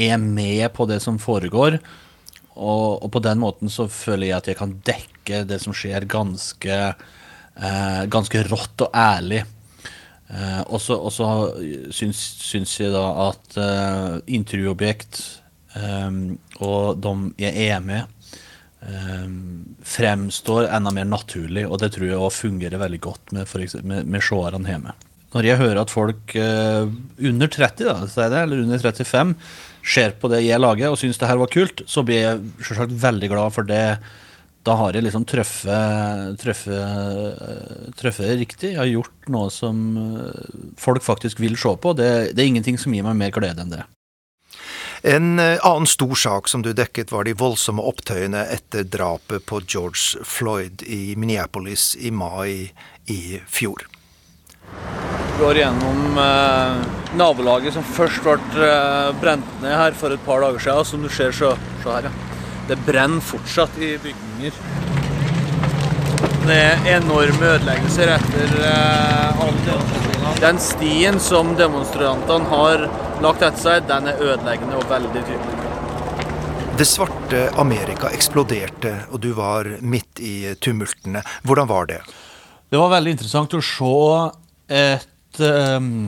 er 0.00 0.20
med 0.22 0.70
på 0.72 0.88
det 0.88 1.02
som 1.04 1.20
foregår. 1.20 1.76
Og, 2.60 3.08
på 3.12 3.20
den 3.24 3.40
måten 3.40 3.72
så 3.72 3.90
føler 3.92 4.30
jeg 4.30 4.38
at 4.38 4.52
jeg 4.52 4.60
kan 4.60 4.76
dekke 4.88 5.44
det 5.48 5.60
som 5.60 5.76
skjer, 5.76 6.08
ganske 6.08 6.76
eh, 7.62 8.04
ganske 8.10 8.44
rått 8.48 8.86
og 8.86 8.94
ærlig. 8.96 9.42
Eh, 10.30 10.62
og 10.68 10.78
så 11.12 11.28
syns, 11.94 12.22
syns, 12.44 12.76
jeg 12.80 12.94
da 12.94 13.04
at 13.28 13.58
eh, 13.58 14.16
intervjuobjekt 14.38 15.20
eh, 15.80 16.10
og 16.62 17.02
de 17.02 17.14
jeg 17.42 17.68
er 17.70 17.84
med, 17.84 18.34
eh, 18.86 19.28
fremstår 19.96 20.70
enda 20.70 20.94
mer 20.94 21.08
naturlig, 21.10 21.66
og 21.66 21.80
det 21.82 21.92
tror 21.96 22.08
jeg 22.08 22.20
òg 22.20 22.34
fungerer 22.36 22.82
veldig 22.82 23.02
godt 23.06 23.34
med, 23.36 23.56
med, 23.82 24.04
med 24.06 24.26
seerne 24.26 24.74
hjemme. 24.74 24.96
Når 25.30 25.46
jeg 25.46 25.60
hører 25.60 25.78
at 25.84 25.92
folk 25.92 26.32
eh, 26.34 26.88
under 27.30 27.50
30, 27.50 27.84
da, 27.86 28.30
eller 28.42 28.64
under 28.64 28.80
35 28.82 29.36
ser 29.86 30.16
på 30.20 30.28
det 30.30 30.42
jeg 30.42 30.60
lager 30.60 30.90
og 30.90 30.98
syns 31.00 31.20
det 31.20 31.28
her 31.30 31.38
var 31.40 31.50
kult, 31.52 31.84
så 31.86 32.02
blir 32.06 32.24
jeg 32.24 32.40
selvsagt 32.66 32.96
veldig 33.02 33.30
glad 33.30 33.54
for 33.54 33.66
det 33.66 33.84
da 34.66 34.74
har 34.76 34.92
jeg 34.92 35.06
liksom 35.06 35.24
truffet 35.24 35.62
riktig. 38.36 38.74
Jeg 38.74 38.80
har 38.80 38.90
gjort 38.90 39.30
noe 39.32 39.48
som 39.52 39.96
eh, 39.96 40.50
folk 40.80 41.02
faktisk 41.04 41.40
vil 41.40 41.56
se 41.56 41.72
på. 41.80 41.92
Det, 41.96 42.34
det, 42.34 42.42
er 42.42 42.50
ingenting 42.52 42.78
som 42.80 42.92
gir 42.94 43.06
meg 43.06 43.16
mer 43.16 43.32
glede 43.32 43.64
enn 43.64 43.72
det. 43.72 43.84
En 45.02 45.38
eh, 45.40 45.56
annen 45.64 45.88
stor 45.88 46.12
sak 46.14 46.48
som 46.52 46.62
du 46.62 46.74
dekket, 46.76 47.12
var 47.12 47.24
de 47.24 47.32
voldsomme 47.32 47.80
opptøyene 47.88 48.44
etter 48.52 48.84
drapet 48.84 49.46
på 49.48 49.62
George 49.64 50.20
Floyd 50.28 50.84
i 50.84 51.16
Minneapolis 51.16 51.96
i 51.96 52.12
mai 52.12 52.68
i 53.08 53.40
fjor. 53.48 53.88
Vi 54.68 55.40
går 55.40 55.56
gjennom 55.56 56.18
eh, 56.20 56.82
nabolaget 57.16 57.72
som 57.78 57.86
først 57.96 58.20
ble 58.26 58.36
eh, 58.66 59.08
brent 59.22 59.62
ned 59.64 59.72
her 59.72 59.96
for 59.96 60.12
et 60.12 60.26
par 60.26 60.44
dager 60.44 60.60
siden. 60.60 60.84
Som 60.84 61.00
du 61.00 61.08
ser, 61.08 61.32
så, 61.32 61.56
så 61.80 61.96
her, 61.96 62.10
ja. 62.10 62.29
Det 62.70 62.76
brenner 62.86 63.20
fortsatt 63.20 63.78
i 63.82 63.96
bygninger. 63.98 64.58
Det 66.46 66.54
er 66.54 66.84
enorme 66.92 67.48
ødeleggelser 67.56 68.12
etter 68.14 68.52
eh, 68.62 69.40
alle 69.42 69.64
demonstrasjonene. 69.64 70.34
Den 70.44 70.60
stien 70.62 71.18
som 71.18 71.50
demonstrantene 71.58 72.46
har 72.52 72.84
lagt 73.24 73.42
etter 73.42 73.58
seg, 73.58 73.88
den 73.88 74.06
er 74.12 74.22
ødeleggende 74.22 74.78
og 74.78 74.86
veldig 74.92 75.10
tydelig. 75.16 75.56
Det 76.78 76.86
svarte 76.86 77.42
Amerika 77.58 78.12
eksploderte, 78.14 78.94
og 79.10 79.18
du 79.26 79.32
var 79.34 79.72
midt 79.82 80.22
i 80.22 80.54
tumultene. 80.62 81.24
Hvordan 81.42 81.72
var 81.72 81.90
det? 81.90 81.98
Det 82.70 82.78
var 82.78 82.94
veldig 82.94 83.16
interessant 83.16 83.58
å 83.58 83.64
se 83.66 83.98
et 84.78 85.42
um, 85.42 86.06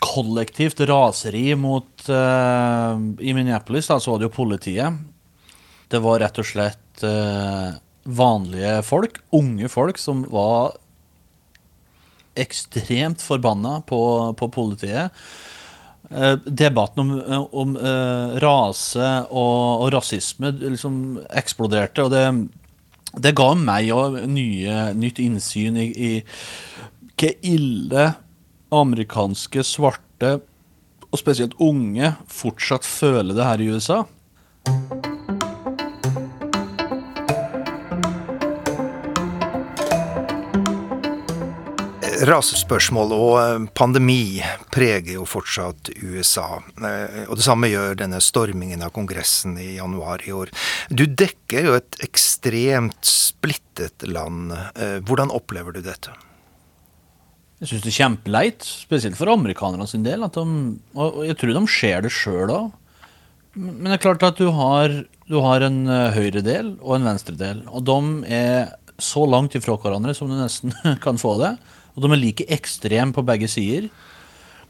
kollektivt 0.00 0.80
raseri 0.88 1.52
mot 1.52 2.08
uh, 2.08 2.96
I 2.96 3.36
Minneapolis 3.36 3.92
da, 3.92 4.00
så 4.00 4.16
var 4.16 4.24
det 4.24 4.30
jo 4.30 4.36
politiet 4.40 5.04
det 5.88 6.00
var 6.04 6.20
rett 6.22 6.40
og 6.40 6.46
slett 6.46 7.04
eh, 7.06 7.78
vanlige 8.08 8.82
folk, 8.86 9.20
unge 9.36 9.68
folk, 9.72 10.00
som 10.00 10.24
var 10.32 10.76
ekstremt 12.38 13.22
forbanna 13.24 13.80
på, 13.86 14.00
på 14.38 14.48
politiet. 14.54 15.14
Eh, 16.10 16.36
debatten 16.44 17.02
om, 17.04 17.48
om 17.52 17.76
eh, 17.76 18.38
rase 18.44 19.08
og, 19.28 19.82
og, 19.82 19.90
rasisme 19.92 20.54
liksom 20.60 21.18
eksploderte, 21.36 22.06
og 22.06 22.14
det, 22.14 22.24
det 23.20 23.34
ga 23.36 23.50
meg 23.58 23.92
òg 23.92 24.22
nytt 24.28 25.20
innsyn 25.24 25.76
i, 25.82 25.90
i 25.92 26.12
hva 27.18 27.34
ille 27.44 28.08
amerikanske 28.72 29.64
svarte, 29.66 30.38
og 31.08 31.20
spesielt 31.20 31.56
unge, 31.64 32.12
fortsatt 32.28 32.84
føler 32.84 33.36
det 33.36 33.46
her 33.48 33.62
i 33.64 33.70
USA. 33.72 34.02
Rasespørsmål 42.18 43.12
og 43.14 43.32
eh, 43.38 43.66
pandemi 43.78 44.40
preger 44.74 45.18
jo 45.18 45.26
fortsatt 45.28 45.90
USA. 46.02 46.58
Eh, 46.82 47.26
og 47.28 47.36
det 47.38 47.44
samme 47.46 47.70
gjør 47.70 47.98
denne 48.00 48.18
stormingen 48.24 48.82
av 48.82 48.90
Kongressen 48.96 49.54
i 49.62 49.76
januar 49.76 50.24
i 50.26 50.32
år. 50.34 50.50
Du 50.90 51.04
dekker 51.06 51.68
jo 51.68 51.76
et 51.78 52.00
ekstremt 52.02 52.98
splittet 53.06 54.06
land. 54.10 54.50
Eh, 54.74 54.98
hvordan 55.06 55.30
opplever 55.34 55.76
du 55.76 55.82
dette? 55.84 56.16
Jeg 57.62 57.70
syns 57.70 57.86
det 57.86 57.92
er 57.92 57.98
kjempeleit, 58.00 58.66
spesielt 58.66 59.18
for 59.18 59.30
amerikanerne 59.30 59.86
sin 59.90 60.06
del. 60.06 60.26
De, 60.34 60.44
og 60.98 61.22
jeg 61.26 61.38
tror 61.38 61.54
de 61.54 61.64
ser 61.70 62.02
det 62.06 62.14
sjøl 62.14 62.54
òg. 62.54 62.68
Men 63.58 63.88
det 63.90 63.98
er 63.98 64.04
klart 64.04 64.26
at 64.26 64.38
du 64.38 64.50
har, 64.54 64.92
du 65.26 65.40
har 65.42 65.64
en 65.66 65.80
høyredel 66.14 66.76
og 66.78 66.98
en 66.98 67.08
venstredel. 67.12 67.64
Og 67.70 67.82
de 67.86 68.34
er 68.34 68.70
så 68.98 69.22
langt 69.26 69.54
ifra 69.58 69.78
hverandre 69.78 70.14
som 70.14 70.30
du 70.30 70.38
nesten 70.38 70.74
kan 71.04 71.18
få 71.18 71.38
det. 71.42 71.56
Og 71.98 72.04
de 72.04 72.12
er 72.14 72.22
like 72.22 72.46
ekstreme 72.54 73.10
på 73.16 73.26
begge 73.26 73.50
sider. 73.50 73.88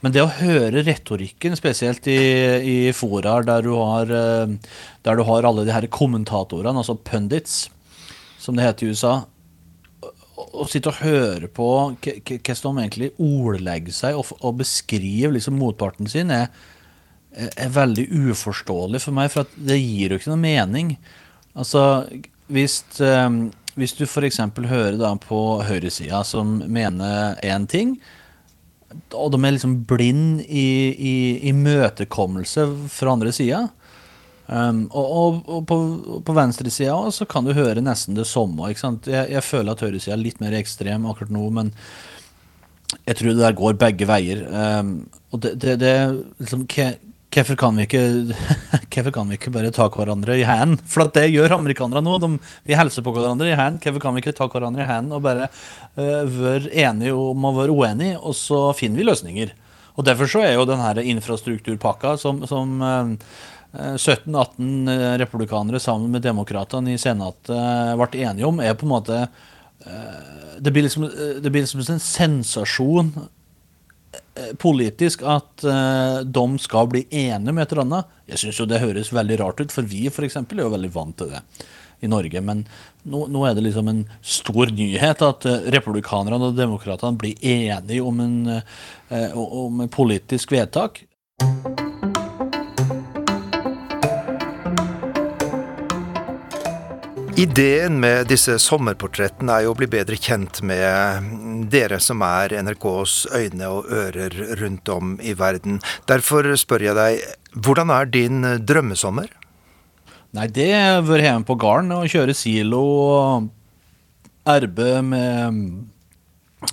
Men 0.01 0.15
det 0.15 0.23
å 0.23 0.31
høre 0.31 0.85
retorikken, 0.87 1.57
spesielt 1.59 2.07
i, 2.09 2.19
i 2.63 2.77
foraer 2.95 3.45
der, 3.45 3.67
eh, 3.69 4.77
der 5.05 5.19
du 5.19 5.25
har 5.27 5.49
alle 5.49 5.67
de 5.67 5.75
her 5.75 5.89
kommentatorene, 5.93 6.79
altså 6.79 6.97
pundits, 6.97 7.67
som 8.39 8.57
det 8.57 8.65
heter 8.65 8.87
i 8.87 8.95
USA, 8.95 9.17
å 10.39 10.65
sitte 10.71 10.93
og 10.93 11.03
høre 11.03 11.51
på 11.51 11.67
hvordan 11.99 12.79
de 12.79 12.85
egentlig 12.85 13.11
ordlegger 13.19 13.95
seg 13.95 14.19
og, 14.19 14.31
og 14.39 14.61
beskriver 14.61 15.35
liksom 15.35 15.59
motparten 15.59 16.09
sin, 16.11 16.31
er, 16.31 16.49
er 17.35 17.75
veldig 17.75 18.07
uforståelig 18.31 19.03
for 19.03 19.19
meg, 19.19 19.33
for 19.35 19.51
det 19.59 19.81
gir 19.83 20.15
jo 20.15 20.21
ikke 20.21 20.33
noe 20.33 20.43
mening. 20.47 20.95
Altså, 21.59 21.83
hvis, 22.55 22.81
um, 23.03 23.49
hvis 23.79 23.95
du 23.97 24.05
f.eks. 24.07 24.41
hører 24.69 24.99
da 25.01 25.15
på 25.23 25.41
høyresida 25.67 26.25
som 26.27 26.59
mener 26.67 27.39
én 27.47 27.67
ting, 27.71 27.97
og 29.13 29.33
de 29.35 29.41
er 29.45 29.55
liksom 29.55 29.83
blind 29.89 30.43
i, 30.49 30.69
imøtekommelse 31.51 32.65
fra 32.93 33.13
andre 33.15 33.33
sida. 33.37 33.67
Um, 34.49 34.87
og, 34.97 35.09
og, 35.13 35.41
og, 35.45 35.65
på, 35.69 35.77
på 36.25 36.35
venstresida 36.37 36.95
så 37.13 37.27
kan 37.29 37.45
du 37.45 37.53
høre 37.53 37.85
nesten 37.85 38.17
det 38.17 38.25
samme. 38.31 38.71
Jeg, 38.73 39.27
jeg, 39.35 39.45
føler 39.45 39.75
at 39.75 39.83
høyresida 39.85 40.17
er 40.17 40.23
litt 40.23 40.41
mer 40.41 40.57
ekstrem 40.57 41.05
akkurat 41.11 41.35
nå, 41.37 41.43
men 41.53 41.75
jeg 43.05 43.19
tror 43.19 43.35
det 43.35 43.43
der 43.43 43.59
går 43.59 43.77
begge 43.83 44.09
veier. 44.09 44.47
Um, 44.49 44.95
og 45.37 45.45
det, 45.45 45.59
det, 45.61 45.77
det 45.83 45.95
liksom, 46.41 46.65
Hvorfor 47.29 47.59
kan, 47.61 47.77
kan 49.13 49.29
vi 49.29 49.37
ikke 49.37 49.53
bare 49.53 49.73
ta 49.75 49.87
hverandre 49.93 50.39
i 50.41 50.47
hendene? 50.49 50.81
For 50.89 51.11
det 51.13 51.27
gjør 51.29 51.59
amerikanere 51.59 52.01
nå. 52.05 52.17
De, 52.23 52.31
vi 52.65 52.77
hilser 52.79 53.05
på 53.05 53.13
hverandre 53.13 53.51
i 53.51 53.57
hendene. 53.57 53.83
Hvorfor 53.85 54.05
kan 54.07 54.17
vi 54.17 54.25
ikke 54.25 54.37
ta 54.39 54.49
hverandre 54.49 54.85
i 54.85 54.89
hendene 54.89 55.19
og 55.19 55.27
bare 55.27 55.51
uh, 55.51 56.25
være 56.25 56.73
enige 56.73 57.13
om 57.13 57.45
å 57.45 57.53
være 57.59 57.77
uenige, 57.77 58.17
og 58.17 58.37
så 58.39 58.63
finner 58.77 59.03
vi 59.03 59.09
løsninger? 59.11 59.53
Og 59.99 60.09
Derfor 60.09 60.31
så 60.31 60.43
er 60.47 60.57
jo 60.57 60.67
denne 60.69 61.05
infrastrukturpakka 61.13 62.17
som, 62.23 62.41
som 62.49 62.77
uh, 62.81 63.13
eh, 63.77 63.97
17-18 63.99 64.93
eh, 64.95 65.07
republikanere 65.21 65.81
sammen 65.83 66.15
med 66.15 66.25
demokratene 66.25 66.95
i 66.95 67.01
Senatet 67.03 67.51
ble 67.99 68.23
enige 68.25 68.47
om, 68.49 68.63
er 68.63 68.79
på 68.79 68.89
en 68.89 68.95
måte 68.95 69.25
det 70.59 70.73
blir, 70.75 70.83
liksom, 70.83 71.05
det 71.39 71.51
blir 71.55 71.63
liksom 71.63 71.81
en 71.81 72.01
sensasjon 72.03 73.13
politisk 74.61 75.25
at 75.27 75.65
uh, 75.67 76.21
de 76.25 76.47
skal 76.63 76.91
bli 76.93 77.05
enige 77.11 77.55
med 77.55 77.65
et 77.65 77.75
eller 77.75 77.87
annet. 77.87 78.15
Jeg 78.31 78.43
syns 78.43 78.61
jo 78.61 78.69
det 78.69 78.83
høres 78.83 79.13
veldig 79.15 79.41
rart 79.41 79.63
ut, 79.63 79.75
for 79.75 79.89
vi 79.89 80.07
for 80.13 80.27
eksempel, 80.29 80.61
er 80.61 80.69
jo 80.69 80.77
veldig 80.77 80.93
vant 80.95 81.19
til 81.19 81.35
det 81.35 81.43
i 82.05 82.11
Norge. 82.11 82.43
Men 82.45 82.63
nå, 83.09 83.25
nå 83.33 83.45
er 83.49 83.57
det 83.57 83.67
liksom 83.67 83.91
en 83.91 84.05
stor 84.23 84.71
nyhet 84.75 85.25
at 85.27 85.49
uh, 85.49 85.69
republikanerne 85.75 86.53
og 86.53 86.59
demokratene 86.59 87.21
blir 87.21 87.39
enige 87.43 88.05
om 88.05 88.25
en, 88.25 88.39
om 89.35 89.85
en 89.85 89.93
politisk 89.93 90.55
vedtak. 90.55 91.05
Ideen 97.39 98.01
med 98.03 98.27
disse 98.33 98.57
sommerportrettene 98.59 99.55
er 99.55 99.63
jo 99.63 99.71
å 99.71 99.77
bli 99.79 99.87
bedre 99.87 100.17
kjent 100.19 100.59
med 100.67 101.69
dere 101.71 102.01
som 102.03 102.25
er 102.27 102.51
NRKs 102.67 103.29
øyne 103.31 103.69
og 103.71 103.93
ører 103.95 104.35
rundt 104.59 104.91
om 104.91 105.13
i 105.23 105.37
verden. 105.39 105.77
Derfor 106.11 106.49
spør 106.59 106.83
jeg 106.89 106.99
deg, 106.99 107.21
hvordan 107.55 107.93
er 107.95 108.11
din 108.11 108.43
drømmesommer? 108.67 109.31
Nei, 110.35 110.49
det 110.51 110.67
være 111.07 111.29
hjemme 111.29 111.47
på 111.47 111.55
gården 111.63 111.95
og 111.95 112.11
kjøre 112.11 112.35
silo 112.35 112.83
og 112.83 113.47
arbeide 114.49 115.05
med 115.07 115.63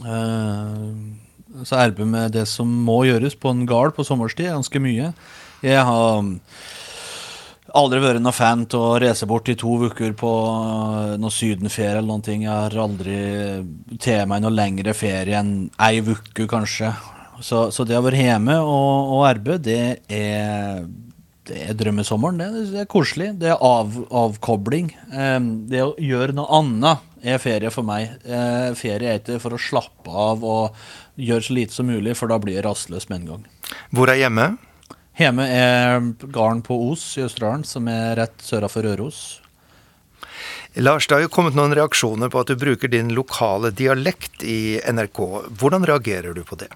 øh, 0.01 1.61
Så 1.61 1.77
arbeide 1.77 2.09
med 2.09 2.33
det 2.33 2.47
som 2.49 2.73
må 2.89 3.03
gjøres 3.05 3.37
på 3.37 3.53
en 3.53 3.67
gard 3.69 3.93
på 3.93 4.03
sommerstid, 4.07 4.49
ganske 4.49 4.81
mye. 4.81 5.13
Jeg 5.61 5.85
har 5.85 6.25
aldri 7.75 8.01
vært 8.03 8.23
noen 8.23 8.35
fan 8.35 8.65
til 8.71 8.81
å 8.81 8.99
reise 9.01 9.27
bort 9.29 9.49
i 9.51 9.57
to 9.59 9.77
uker 9.87 10.15
på 10.17 10.31
eh, 10.51 11.15
noe 11.21 11.33
sydenferie 11.33 11.97
eller 11.97 12.09
noen 12.09 12.25
ting. 12.25 12.45
Jeg 12.45 12.53
har 12.53 12.77
aldri 12.85 13.17
tatt 13.97 14.29
meg 14.31 14.43
noe 14.43 14.53
lengre 14.53 14.95
ferie 14.97 15.39
enn 15.39 15.67
ei 15.83 16.03
uke, 16.03 16.47
kanskje. 16.51 16.93
Så, 17.43 17.67
så, 17.75 17.83
det 17.83 17.97
å 17.99 18.05
være 18.05 18.21
hjemme 18.21 18.55
og, 18.63 19.15
og 19.17 19.25
arbeide, 19.27 19.59
det 19.65 20.21
er, 20.21 20.85
det 21.49 21.65
er 21.65 21.75
drømmesommeren. 21.77 22.39
Det, 22.39 22.67
det, 22.71 22.85
er 22.85 22.91
koselig. 22.91 23.33
Det 23.41 23.51
er 23.51 23.59
av, 23.59 23.97
avkobling. 24.23 24.93
Det 25.67 25.83
å 25.83 25.91
gjøre 25.99 26.37
noe 26.37 26.61
annet 26.61 27.11
er 27.25 27.41
ferie 27.41 27.71
for 27.73 27.87
meg. 27.87 28.13
Uh, 28.25 28.71
ferie 28.77 29.11
er 29.11 29.21
ikke 29.21 29.41
for 29.43 29.57
å 29.57 29.61
slappe 29.61 30.13
av 30.13 30.45
og 30.45 30.85
gjøre 31.19 31.47
så 31.47 31.57
lite 31.57 31.75
som 31.75 31.89
mulig, 31.89 32.15
for 32.17 32.31
da 32.31 32.39
blir 32.41 32.59
jeg 32.59 32.65
rastløs 32.67 33.09
med 33.09 33.23
en 33.23 33.29
gang. 33.33 33.45
Hvor 33.95 34.11
er 34.11 34.21
hjemme? 34.21 34.53
Hjemme 35.15 35.45
er 35.47 36.01
gården 36.19 36.61
på 36.65 36.75
Os 36.89 37.03
i 37.15 37.23
Østerdalen, 37.23 37.63
som 37.63 37.87
er 37.87 38.17
rett 38.19 38.41
søra 38.43 38.67
for 38.71 38.83
Røros. 38.83 39.39
Lars, 40.75 41.07
det 41.07 41.15
har 41.15 41.23
jo 41.23 41.31
kommet 41.31 41.55
noen 41.55 41.71
reaksjoner 41.77 42.27
på 42.31 42.41
at 42.41 42.51
du 42.51 42.59
bruker 42.59 42.91
din 42.91 43.13
lokale 43.15 43.71
dialekt 43.71 44.43
i 44.43 44.75
NRK. 44.83 45.21
Hvordan 45.55 45.87
reagerer 45.87 46.35
du 46.35 46.43
på 46.43 46.59
det? 46.59 46.67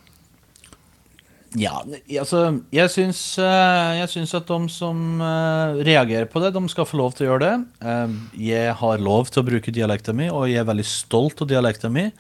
Ja, 1.57 1.81
altså 2.21 2.61
Jeg 2.71 2.91
syns, 2.93 3.19
eh, 3.41 3.91
jeg 3.97 4.09
syns 4.11 4.35
at 4.37 4.47
de 4.47 4.69
som 4.69 5.19
eh, 5.19 5.79
reagerer 5.87 6.29
på 6.29 6.39
det, 6.43 6.53
de 6.53 6.61
skal 6.69 6.85
få 6.85 6.99
lov 7.01 7.17
til 7.17 7.25
å 7.25 7.31
gjøre 7.31 7.43
det. 7.43 7.55
Eh, 7.81 8.13
jeg 8.53 8.75
har 8.79 9.01
lov 9.01 9.33
til 9.33 9.41
å 9.41 9.47
bruke 9.49 9.73
dialekten 9.73 10.15
min, 10.15 10.29
og 10.31 10.47
jeg 10.47 10.61
er 10.61 10.69
veldig 10.69 10.85
stolt 10.85 11.41
av 11.41 11.49
dialekten 11.49 11.91
min. 11.91 12.13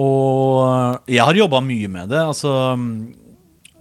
Og 0.00 1.04
jeg 1.06 1.20
har 1.20 1.36
jobba 1.36 1.60
mye 1.60 1.92
med 1.92 2.08
det. 2.10 2.22
Altså 2.32 2.74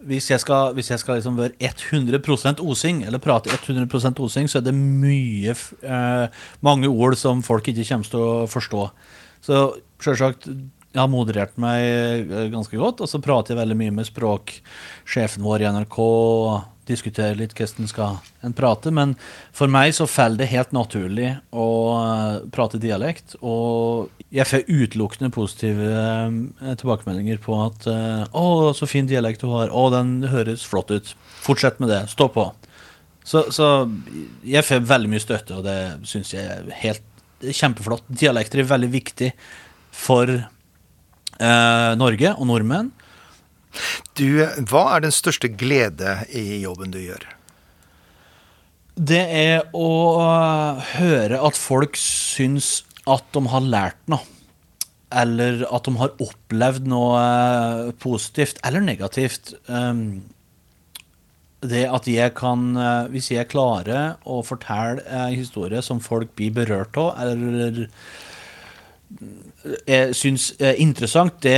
hvis 0.07 0.29
jeg 0.31 0.41
skal, 0.41 0.73
hvis 0.77 0.91
jeg 0.91 1.01
skal 1.01 1.19
liksom 1.19 1.37
være 1.37 1.53
100% 1.61 2.61
osing, 2.65 3.03
eller 3.05 3.21
prate 3.21 3.53
100% 3.53 4.21
osing, 4.25 4.49
så 4.49 4.59
er 4.59 4.65
det 4.65 4.75
mye 4.75 5.53
eh, 5.53 6.43
mange 6.65 6.89
ord 6.89 7.17
som 7.19 7.43
folk 7.45 7.67
ikke 7.69 7.85
kommer 7.87 8.11
til 8.11 8.25
å 8.25 8.35
forstå. 8.49 8.85
Så 9.45 9.61
selvsagt, 10.01 10.49
jeg 10.91 10.99
har 10.99 11.11
moderert 11.11 11.53
meg 11.61 11.85
eh, 11.85 12.49
ganske 12.53 12.77
godt, 12.77 13.03
og 13.03 13.11
så 13.11 13.21
prater 13.23 13.53
jeg 13.53 13.61
veldig 13.61 13.79
mye 13.79 13.95
med 14.01 14.09
språksjefen 14.09 15.45
vår 15.45 15.65
i 15.65 15.71
NRK 15.77 15.99
diskutere 16.89 17.37
litt 17.37 17.53
hvordan 17.57 17.89
skal 17.89 18.19
en 18.45 18.55
prate. 18.57 18.91
Men 18.93 19.15
for 19.55 19.71
meg 19.71 19.93
så 19.97 20.07
faller 20.09 20.41
det 20.41 20.51
helt 20.53 20.73
naturlig 20.75 21.33
å 21.53 21.67
eh, 21.97 22.37
prate 22.53 22.81
dialekt. 22.81 23.37
Og 23.41 24.09
jeg 24.33 24.47
får 24.49 24.67
utelukkende 24.69 25.31
positive 25.33 25.91
eh, 25.91 26.73
tilbakemeldinger 26.81 27.41
på 27.43 27.59
at 27.65 27.87
eh, 27.91 28.25
'Å, 28.25 28.73
så 28.77 28.89
fin 28.89 29.09
dialekt 29.09 29.43
du 29.45 29.51
har. 29.53 29.69
Å, 29.69 29.89
den 29.93 30.19
høres 30.31 30.65
flott 30.67 30.91
ut. 30.93 31.13
Fortsett 31.41 31.79
med 31.83 31.93
det. 31.93 32.05
Stå 32.11 32.29
på'. 32.33 32.51
Så, 33.23 33.45
så 33.53 33.85
jeg 34.47 34.65
får 34.65 34.87
veldig 34.89 35.11
mye 35.11 35.21
støtte, 35.21 35.59
og 35.59 35.67
det 35.67 36.07
syns 36.09 36.33
jeg 36.33 36.41
er 36.41 36.71
helt 36.81 37.05
kjempeflott. 37.41 38.07
Dialekter 38.09 38.61
er 38.61 38.69
veldig 38.69 38.89
viktig 38.93 39.29
for 39.93 40.29
eh, 40.31 41.91
Norge 42.01 42.33
og 42.33 42.49
nordmenn. 42.49 42.91
Du, 44.19 44.41
hva 44.69 44.83
er 44.95 45.05
den 45.05 45.13
største 45.15 45.51
glede 45.51 46.17
i 46.27 46.61
jobben 46.63 46.93
du 46.93 46.99
gjør? 47.01 47.25
Det 48.99 49.21
er 49.23 49.63
å 49.73 49.91
høre 50.97 51.39
at 51.47 51.57
folk 51.57 51.95
syns 51.99 52.81
at 53.09 53.23
de 53.33 53.45
har 53.49 53.63
lært 53.65 54.01
noe. 54.11 54.25
Eller 55.11 55.65
at 55.67 55.87
de 55.87 55.95
har 55.99 56.13
opplevd 56.23 56.85
noe 56.87 57.15
øh, 57.19 57.87
positivt 57.99 58.61
eller 58.67 58.83
negativt. 58.83 59.53
Det 61.61 61.81
at 61.83 62.07
jeg 62.07 62.33
kan 62.37 62.77
øh, 62.79 63.09
Hvis 63.11 63.31
jeg 63.33 63.49
klarer 63.51 64.15
å 64.23 64.39
fortelle 64.47 65.03
en 65.03 65.35
historie 65.35 65.81
som 65.83 65.99
folk 65.99 66.31
blir 66.39 66.55
berørt 66.55 66.95
av, 66.99 67.11
eller 67.19 67.83
jeg 69.61 70.15
syns 70.17 70.47
er 70.61 70.79
interessant, 70.81 71.35
det 71.43 71.53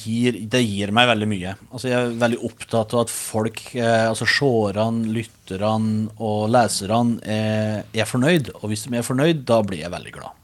gir, 0.00 0.38
det 0.50 0.62
gir, 0.64 0.92
meg 0.96 1.10
veldig 1.10 1.28
mye. 1.28 1.52
Altså 1.70 1.90
jeg 1.90 1.98
er 1.98 2.14
veldig 2.22 2.40
opptatt 2.48 2.94
av 2.96 3.04
at 3.04 3.12
folk, 3.12 3.60
eh, 3.76 4.06
altså 4.08 4.28
seerne, 4.28 5.10
lytterne 5.12 6.08
og 6.24 6.48
leserne, 6.54 7.20
er, 7.20 7.84
er, 7.92 8.08
fornøyd. 8.08 8.54
Og 8.62 8.70
hvis 8.72 8.86
de 8.88 8.96
er 8.96 9.06
fornøyd, 9.06 9.44
da 9.48 9.60
blir 9.66 9.84
jeg 9.84 9.92
veldig 9.92 10.14
glad. 10.16 10.40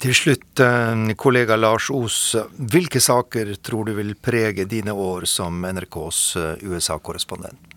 Til 0.00 0.14
slutt, 0.16 0.62
eh, 0.64 1.14
kollega 1.20 1.58
Lars 1.60 1.90
Os. 1.92 2.20
Hvilke 2.56 3.02
saker 3.04 3.56
tror 3.60 3.90
du 3.90 3.96
vil 3.98 4.14
prege 4.16 4.68
dine 4.70 4.96
år 4.96 5.28
som 5.28 5.60
NRKs 5.60 6.22
eh, 6.40 6.68
USA-korrespondent? 6.70 7.67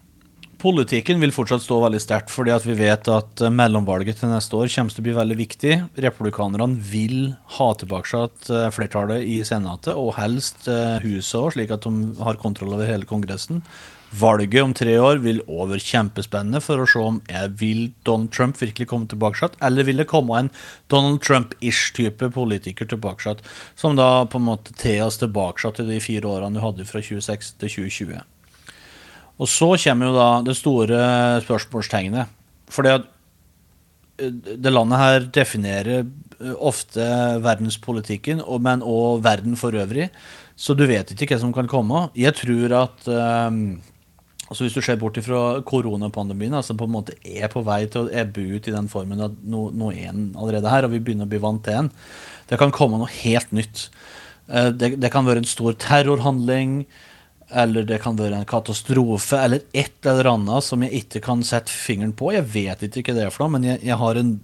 Politikken 0.61 1.21
vil 1.21 1.33
fortsatt 1.33 1.63
stå 1.65 1.79
veldig 1.83 1.99
sterkt, 2.01 2.31
fordi 2.33 2.53
at 2.53 2.65
vi 2.67 2.75
vet 2.77 3.07
at 3.11 3.41
eh, 3.41 3.53
mellomvalget 3.53 4.21
til 4.21 4.31
neste 4.31 4.57
år 4.57 4.69
kommer 4.73 4.93
til 4.93 5.01
å 5.01 5.05
bli 5.07 5.15
veldig 5.17 5.37
viktig. 5.39 5.77
Republikanerne 6.05 6.77
vil 6.91 7.31
ha 7.57 7.69
tilbake 7.77 8.25
eh, 8.27 8.67
flertallet 8.75 9.25
i 9.25 9.39
Senatet, 9.47 9.95
og 9.97 10.13
helst 10.19 10.69
eh, 10.69 10.99
huset 11.05 11.39
òg, 11.39 11.49
slik 11.55 11.73
at 11.73 11.87
de 11.87 12.13
har 12.21 12.39
kontroll 12.41 12.75
over 12.77 12.89
hele 12.89 13.09
Kongressen. 13.09 13.63
Valget 14.21 14.59
om 14.59 14.73
tre 14.75 14.97
år 14.99 15.21
vil 15.23 15.39
over 15.47 15.79
kjempespennende 15.79 16.59
for 16.61 16.83
å 16.83 16.87
se 16.89 16.99
om 16.99 17.21
jeg 17.31 17.53
vil 17.61 17.79
Donald 18.07 18.33
Trump 18.35 18.59
virkelig 18.59 18.89
komme 18.91 19.07
tilbake, 19.09 19.53
eller 19.63 19.87
vil 19.87 20.03
det 20.03 20.09
komme 20.11 20.35
en 20.35 20.51
Donald 20.91 21.23
Trump-ish 21.23 21.93
type 21.95 22.29
politiker 22.35 22.89
tilbake, 22.91 23.37
som 23.79 23.95
da 23.95 24.27
på 24.27 24.41
en 24.41 24.49
måte 24.51 24.75
tar 24.75 25.07
oss 25.07 25.21
tilbake 25.21 25.73
til 25.77 25.89
de 25.89 26.03
fire 26.03 26.27
årene 26.27 26.59
du 26.59 26.65
hadde 26.65 26.89
fra 26.89 26.99
2016 26.99 27.57
til 27.63 27.75
2020. 27.79 28.30
Og 29.39 29.49
så 29.49 29.71
kommer 29.85 30.09
jo 30.09 30.17
da 30.17 30.29
det 30.45 30.57
store 30.59 30.99
spørsmålstegnet. 31.45 32.29
For 32.71 32.87
det, 32.87 32.97
det 34.61 34.73
landet 34.73 35.01
her 35.01 35.29
definerer 35.39 36.05
ofte 36.61 37.05
verdenspolitikken, 37.43 38.41
men 38.63 38.83
òg 38.85 39.21
verden 39.25 39.57
for 39.59 39.75
øvrig. 39.77 40.09
Så 40.57 40.75
du 40.77 40.85
vet 40.89 41.13
ikke 41.13 41.35
hva 41.35 41.41
som 41.41 41.53
kan 41.55 41.69
komme. 41.69 42.07
Jeg 42.17 42.35
tror 42.37 42.75
at 42.83 43.07
um, 43.09 43.79
altså 44.51 44.65
Hvis 44.65 44.75
du 44.75 44.81
ser 44.83 44.99
bort 44.99 45.17
fra 45.23 45.61
koronapandemien, 45.63 46.53
altså 46.53 46.75
på 46.77 46.85
en 46.85 46.91
måte 46.91 47.15
er 47.23 47.47
på 47.47 47.63
vei 47.63 47.85
til 47.87 48.03
å 48.03 48.11
ebbe 48.11 48.43
ut 48.57 48.67
i 48.67 48.73
den 48.73 48.89
formen 48.91 49.23
at 49.23 49.37
nå, 49.47 49.69
nå 49.71 49.93
er 49.93 50.11
den 50.11 50.33
allerede 50.35 50.69
her, 50.69 50.85
og 50.85 50.91
vi 50.91 50.99
begynner 50.99 51.29
å 51.29 51.31
bli 51.31 51.39
vant 51.39 51.63
til 51.63 51.77
den. 51.79 51.91
Det 52.49 52.59
kan 52.59 52.73
komme 52.75 52.99
noe 52.99 53.07
helt 53.21 53.53
nytt. 53.55 53.87
Eh, 54.51 54.73
det, 54.75 54.97
det 54.99 55.11
kan 55.13 55.25
være 55.25 55.45
en 55.45 55.47
stor 55.47 55.77
terrorhandling, 55.79 56.83
eller 57.51 57.83
det 57.87 57.99
kan 58.03 58.17
være 58.17 58.41
en 58.41 58.47
katastrofe, 58.47 59.37
eller 59.37 59.65
et 59.73 60.07
eller 60.07 60.31
annet 60.33 60.65
som 60.65 60.83
jeg 60.85 61.03
ikke 61.03 61.21
kan 61.25 61.43
sette 61.45 61.73
fingeren 61.73 62.13
på. 62.17 62.31
Jeg 62.35 62.47
vet 62.53 62.85
ikke 62.87 63.11
hva 63.11 63.19
det 63.19 63.27
er 63.27 63.33
for 63.35 63.45
noe, 63.45 63.55
men 63.57 63.67
jeg, 63.67 63.81
jeg 63.85 63.99
har 63.99 64.19
en 64.19 64.35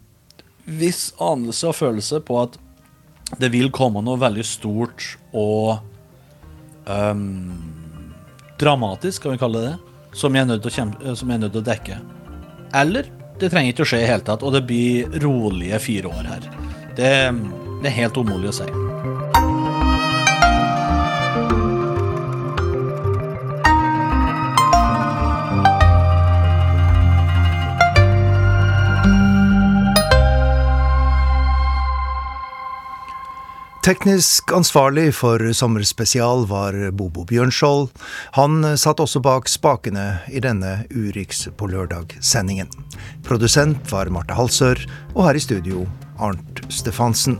viss 0.67 1.11
anelse 1.23 1.69
og 1.69 1.77
følelse 1.77 2.19
på 2.27 2.41
at 2.41 2.57
det 3.39 3.51
vil 3.51 3.71
komme 3.75 4.03
noe 4.03 4.19
veldig 4.19 4.43
stort 4.47 5.13
og 5.35 5.79
um, 6.87 7.55
dramatisk, 8.59 9.23
kan 9.23 9.35
vi 9.35 9.41
kalle 9.41 9.63
det 9.65 9.75
kjempe, 10.17 11.15
som 11.15 11.29
jeg 11.29 11.37
er 11.37 11.43
nødt 11.43 11.53
til 11.53 11.61
å 11.61 11.67
dekke. 11.67 11.99
Eller 12.75 13.11
det 13.37 13.51
trenger 13.51 13.73
ikke 13.73 13.85
å 13.85 13.91
skje 13.91 14.03
i 14.03 14.09
hele 14.09 14.25
tatt, 14.25 14.43
og 14.43 14.55
det 14.55 14.65
blir 14.67 15.19
rolige 15.23 15.79
fire 15.83 16.11
år 16.11 16.31
her. 16.33 16.51
Det, 16.97 17.13
det 17.83 17.91
er 17.91 17.99
helt 18.01 18.17
umulig 18.17 18.49
å 18.49 18.59
si. 18.63 18.86
Teknisk 33.87 34.51
ansvarlig 34.51 35.13
for 35.15 35.39
Sommerspesial 35.55 36.41
var 36.49 36.75
Bobo 36.91 37.23
Bjørnskjold. 37.23 37.85
Han 38.35 38.65
satt 38.75 38.99
også 38.99 39.21
bak 39.23 39.47
spakene 39.47 40.17
i 40.27 40.41
denne 40.43 40.81
Urix 40.91 41.45
på 41.55 41.69
lørdag-sendingen. 41.71 42.67
Produsent 43.23 43.87
var 43.87 44.11
Marte 44.11 44.35
Halsør, 44.35 44.83
og 45.15 45.29
her 45.29 45.39
i 45.39 45.45
studio 45.45 45.85
Arnt 46.19 46.65
Stefansen. 46.67 47.39